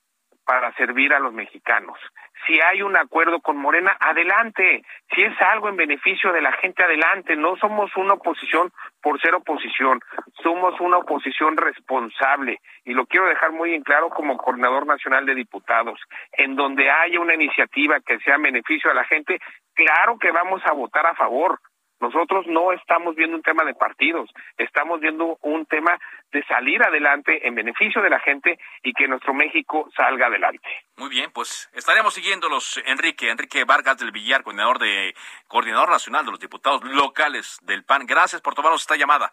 para 0.46 0.72
servir 0.74 1.12
a 1.12 1.18
los 1.18 1.32
mexicanos. 1.34 1.98
Si 2.46 2.60
hay 2.60 2.80
un 2.80 2.96
acuerdo 2.96 3.40
con 3.40 3.56
Morena, 3.56 3.96
adelante. 3.98 4.84
Si 5.12 5.22
es 5.22 5.34
algo 5.42 5.68
en 5.68 5.76
beneficio 5.76 6.32
de 6.32 6.40
la 6.40 6.52
gente, 6.52 6.84
adelante. 6.84 7.34
No 7.34 7.56
somos 7.56 7.90
una 7.96 8.14
oposición 8.14 8.72
por 9.02 9.20
ser 9.20 9.34
oposición, 9.34 10.00
somos 10.42 10.80
una 10.80 10.98
oposición 10.98 11.56
responsable. 11.56 12.60
Y 12.84 12.94
lo 12.94 13.06
quiero 13.06 13.26
dejar 13.26 13.50
muy 13.50 13.74
en 13.74 13.82
claro 13.82 14.08
como 14.10 14.36
coordinador 14.36 14.86
nacional 14.86 15.26
de 15.26 15.34
diputados. 15.34 16.00
En 16.32 16.54
donde 16.54 16.88
haya 16.90 17.20
una 17.20 17.34
iniciativa 17.34 18.00
que 18.00 18.18
sea 18.20 18.36
en 18.36 18.42
beneficio 18.42 18.90
a 18.90 18.94
la 18.94 19.04
gente, 19.04 19.40
claro 19.74 20.16
que 20.18 20.30
vamos 20.30 20.62
a 20.64 20.72
votar 20.72 21.06
a 21.06 21.14
favor. 21.14 21.58
Nosotros 22.00 22.46
no 22.46 22.72
estamos 22.72 23.14
viendo 23.14 23.36
un 23.36 23.42
tema 23.42 23.64
de 23.64 23.74
partidos, 23.74 24.30
estamos 24.58 25.00
viendo 25.00 25.38
un 25.42 25.64
tema 25.66 25.98
de 26.30 26.44
salir 26.44 26.82
adelante 26.82 27.46
en 27.46 27.54
beneficio 27.54 28.02
de 28.02 28.10
la 28.10 28.20
gente 28.20 28.58
y 28.82 28.92
que 28.92 29.08
nuestro 29.08 29.32
México 29.32 29.88
salga 29.96 30.26
adelante. 30.26 30.68
Muy 30.96 31.08
bien, 31.08 31.30
pues 31.32 31.70
estaremos 31.72 32.14
siguiéndolos, 32.14 32.82
Enrique, 32.86 33.30
Enrique 33.30 33.64
Vargas 33.64 33.98
del 33.98 34.12
Villar, 34.12 34.42
coordinador 34.42 34.78
de 34.78 35.14
coordinador 35.48 35.88
nacional 35.88 36.24
de 36.24 36.32
los 36.32 36.40
diputados 36.40 36.84
locales 36.84 37.58
del 37.62 37.84
PAN. 37.84 38.06
Gracias 38.06 38.42
por 38.42 38.54
tomarnos 38.54 38.82
esta 38.82 38.96
llamada. 38.96 39.32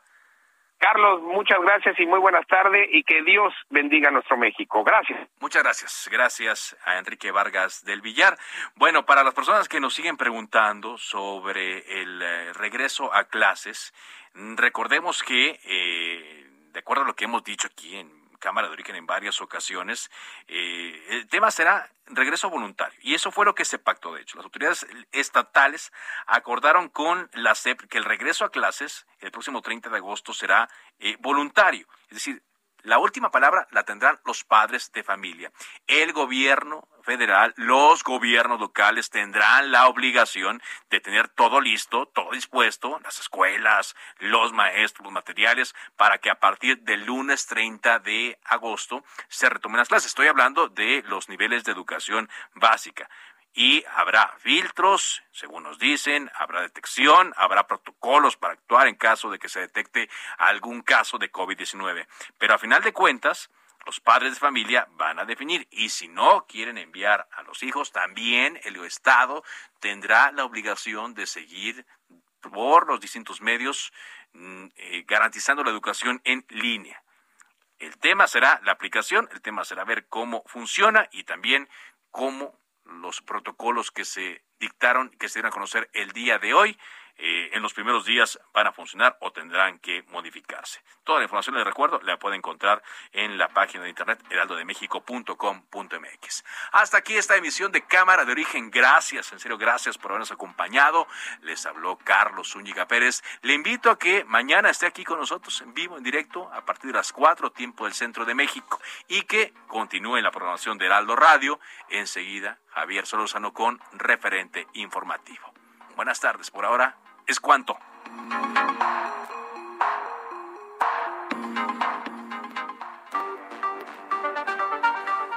Carlos, 0.84 1.21
muchas 1.21 1.61
gracias 1.61 1.97
y 1.97 2.05
muy 2.05 2.19
buenas 2.19 2.45
tardes 2.45 2.89
y 2.91 3.03
que 3.03 3.23
Dios 3.23 3.53
bendiga 3.69 4.09
a 4.09 4.11
nuestro 4.11 4.36
México. 4.36 4.84
Gracias. 4.84 5.17
Muchas 5.39 5.63
gracias. 5.63 6.09
Gracias 6.11 6.77
a 6.84 6.97
Enrique 6.97 7.31
Vargas 7.31 7.86
del 7.86 8.01
Villar. 8.01 8.38
Bueno, 8.75 9.05
para 9.05 9.23
las 9.23 9.34
personas 9.34 9.69
que 9.69 9.79
nos 9.79 9.93
siguen 9.93 10.17
preguntando 10.17 10.97
sobre 10.97 12.01
el 12.01 12.21
eh, 12.21 12.51
regreso 12.51 13.13
a 13.13 13.23
clases, 13.29 13.93
recordemos 14.34 15.23
que, 15.23 15.57
eh, 15.63 16.49
de 16.73 16.79
acuerdo 16.79 17.03
a 17.03 17.07
lo 17.07 17.15
que 17.15 17.23
hemos 17.23 17.45
dicho 17.45 17.69
aquí 17.71 17.95
en 17.95 18.22
Cámara 18.43 18.67
de 18.67 18.73
Origen 18.73 18.97
en 18.97 19.05
varias 19.05 19.39
ocasiones, 19.39 20.11
eh, 20.49 21.01
el 21.11 21.27
tema 21.29 21.49
será 21.49 21.89
regreso 22.07 22.49
voluntario. 22.49 22.99
Y 23.01 23.13
eso 23.13 23.31
fue 23.31 23.45
lo 23.45 23.55
que 23.55 23.63
se 23.63 23.79
pactó, 23.79 24.13
de 24.13 24.21
hecho. 24.21 24.35
Las 24.35 24.43
autoridades 24.43 24.85
estatales 25.13 25.93
acordaron 26.27 26.89
con 26.89 27.29
la 27.33 27.55
CEP 27.55 27.87
que 27.87 27.97
el 27.97 28.03
regreso 28.03 28.43
a 28.43 28.51
clases 28.51 29.07
el 29.19 29.31
próximo 29.31 29.61
30 29.61 29.89
de 29.89 29.95
agosto 29.95 30.33
será 30.33 30.69
eh, 30.99 31.15
voluntario. 31.21 31.87
Es 32.09 32.15
decir, 32.15 32.43
la 32.84 32.99
última 32.99 33.31
palabra 33.31 33.67
la 33.71 33.84
tendrán 33.84 34.19
los 34.25 34.43
padres 34.43 34.91
de 34.91 35.03
familia. 35.03 35.51
El 35.88 36.13
gobierno 36.13 36.88
federal, 37.01 37.53
los 37.57 38.03
gobiernos 38.03 38.59
locales 38.59 39.09
tendrán 39.09 39.71
la 39.71 39.88
obligación 39.88 40.61
de 40.89 40.99
tener 40.99 41.27
todo 41.29 41.59
listo, 41.59 42.05
todo 42.07 42.31
dispuesto, 42.31 42.99
las 43.03 43.19
escuelas, 43.19 43.95
los 44.19 44.53
maestros, 44.53 45.05
los 45.05 45.13
materiales, 45.13 45.75
para 45.97 46.17
que 46.17 46.29
a 46.29 46.39
partir 46.39 46.79
del 46.79 47.05
lunes 47.05 47.45
30 47.47 47.99
de 47.99 48.39
agosto 48.45 49.03
se 49.27 49.49
retomen 49.49 49.77
las 49.77 49.89
clases. 49.89 50.07
Estoy 50.07 50.27
hablando 50.27 50.69
de 50.69 51.03
los 51.07 51.29
niveles 51.29 51.63
de 51.63 51.71
educación 51.71 52.29
básica 52.53 53.09
y 53.54 53.84
habrá 53.95 54.36
filtros, 54.39 55.22
según 55.32 55.64
nos 55.64 55.78
dicen, 55.78 56.32
habrá 56.36 56.62
detección, 56.62 57.34
habrá 57.38 57.68
protocolos 57.68 58.36
para 58.36 58.54
actuar 58.54 58.88
en 58.88 58.95
caso 58.95 59.30
de 59.30 59.38
que 59.38 59.49
se 59.49 59.60
detecte 59.60 60.10
algún 60.38 60.82
caso 60.82 61.20
de 61.20 61.32
COVID-19. 61.32 62.08
Pero 62.39 62.56
a 62.56 62.58
final 62.58 62.82
de 62.82 62.93
cuentas, 62.93 63.51
los 63.86 63.99
padres 63.99 64.34
de 64.34 64.39
familia 64.39 64.88
van 64.91 65.20
a 65.20 65.26
definir 65.26 65.68
y 65.70 65.89
si 65.89 66.08
no 66.08 66.45
quieren 66.47 66.78
enviar 66.78 67.28
a 67.32 67.43
los 67.43 67.62
hijos, 67.64 67.91
también 67.91 68.60
el 68.64 68.78
Estado 68.78 69.43
tendrá 69.80 70.32
la 70.32 70.45
obligación 70.45 71.14
de 71.14 71.28
seguir 71.28 71.86
por 72.41 72.88
los 72.88 72.99
distintos 72.99 73.41
medios 73.41 73.93
mm, 74.34 74.66
eh, 74.76 75.04
garantizando 75.06 75.64
la 75.64 75.70
educación 75.70 76.22
en 76.24 76.45
línea. 76.49 77.04
El 77.78 77.97
tema 77.97 78.28
será 78.28 78.62
la 78.64 78.72
aplicación, 78.72 79.28
el 79.32 79.41
tema 79.41 79.66
será 79.66 79.84
ver 79.84 80.08
cómo 80.08 80.43
funciona 80.47 81.08
y 81.12 81.26
también 81.26 81.70
cómo 82.10 82.62
los 82.86 83.21
protocolos 83.21 83.91
que 83.91 84.05
se 84.05 84.43
dictaron, 84.59 85.09
que 85.11 85.29
se 85.29 85.39
dieron 85.39 85.49
a 85.49 85.53
conocer 85.53 85.89
el 85.93 86.11
día 86.11 86.39
de 86.39 86.53
hoy, 86.53 86.77
eh, 87.18 87.49
en 87.53 87.61
los 87.61 87.74
primeros 87.74 88.05
días 88.05 88.39
van 88.53 88.68
a 88.68 88.72
funcionar 88.72 89.18
o 89.20 89.32
tendrán 89.32 89.80
que 89.80 90.03
modificarse. 90.09 90.82
Toda 91.03 91.20
la 91.20 91.26
información, 91.26 91.55
les 91.55 91.66
recuerdo, 91.66 91.99
la 92.01 92.18
puede 92.18 92.36
encontrar 92.36 92.82
en 93.11 93.38
la 93.38 93.49
página 93.49 93.84
de 93.84 93.89
internet 93.89 94.24
heraldodemexico.com.mx. 94.30 96.43
Hasta 96.72 96.97
aquí 96.97 97.16
esta 97.16 97.36
emisión 97.36 97.72
de 97.72 97.86
Cámara 97.86 98.26
de 98.26 98.32
Origen. 98.32 98.72
Gracias, 98.72 99.32
en 99.32 99.39
serio, 99.39 99.57
gracias 99.57 99.97
por 99.97 100.11
habernos 100.11 100.32
acompañado. 100.32 101.07
Les 101.41 101.66
habló 101.66 101.97
Carlos 101.97 102.51
Zúñiga 102.51 102.88
Pérez. 102.88 103.24
Le 103.41 103.53
invito 103.53 103.91
a 103.91 103.99
que 103.99 104.24
mañana 104.26 104.70
esté 104.70 104.86
aquí 104.86 105.03
con 105.03 105.20
nosotros 105.20 105.61
en 105.61 105.74
vivo, 105.74 105.97
en 105.97 106.03
directo, 106.03 106.51
a 106.53 106.66
partir 106.66 106.91
de 106.91 106.97
las 106.97 107.14
4, 107.14 107.51
tiempo 107.51 107.86
del 107.86 107.93
centro 107.93 108.26
de 108.26 108.36
México, 108.36 108.82
y 109.07 109.22
que 109.24 109.53
continúe 109.68 110.22
la 110.22 110.32
programación 110.32 110.78
de 110.78 110.88
Heraldo 110.88 111.16
Radio. 111.16 111.59
Enseguida, 111.89 112.59
Javier 112.70 113.05
Solórzano 113.05 113.53
con 113.53 113.80
referente 113.93 114.68
informativo. 114.74 115.62
Buenas 115.95 116.19
tardes. 116.19 116.49
Por 116.51 116.65
ahora, 116.65 116.95
es 117.27 117.39
cuanto. 117.39 117.77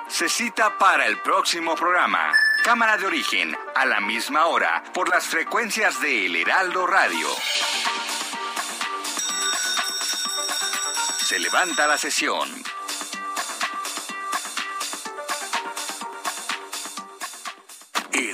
Se 0.09 0.29
cita 0.29 0.79
para 0.79 1.07
el 1.07 1.19
próximo 1.19 1.75
programa. 1.75 2.33
Cámara 2.65 2.97
de 2.97 3.07
origen, 3.07 3.57
a 3.75 3.85
la 3.85 4.01
misma 4.01 4.47
hora, 4.47 4.83
por 4.95 5.09
las 5.09 5.27
frecuencias 5.27 6.01
de 6.01 6.27
El 6.27 6.37
Heraldo 6.37 6.87
Radio. 6.87 7.29
Se 11.19 11.39
levanta 11.39 11.87
la 11.87 11.99
sesión. 11.99 12.49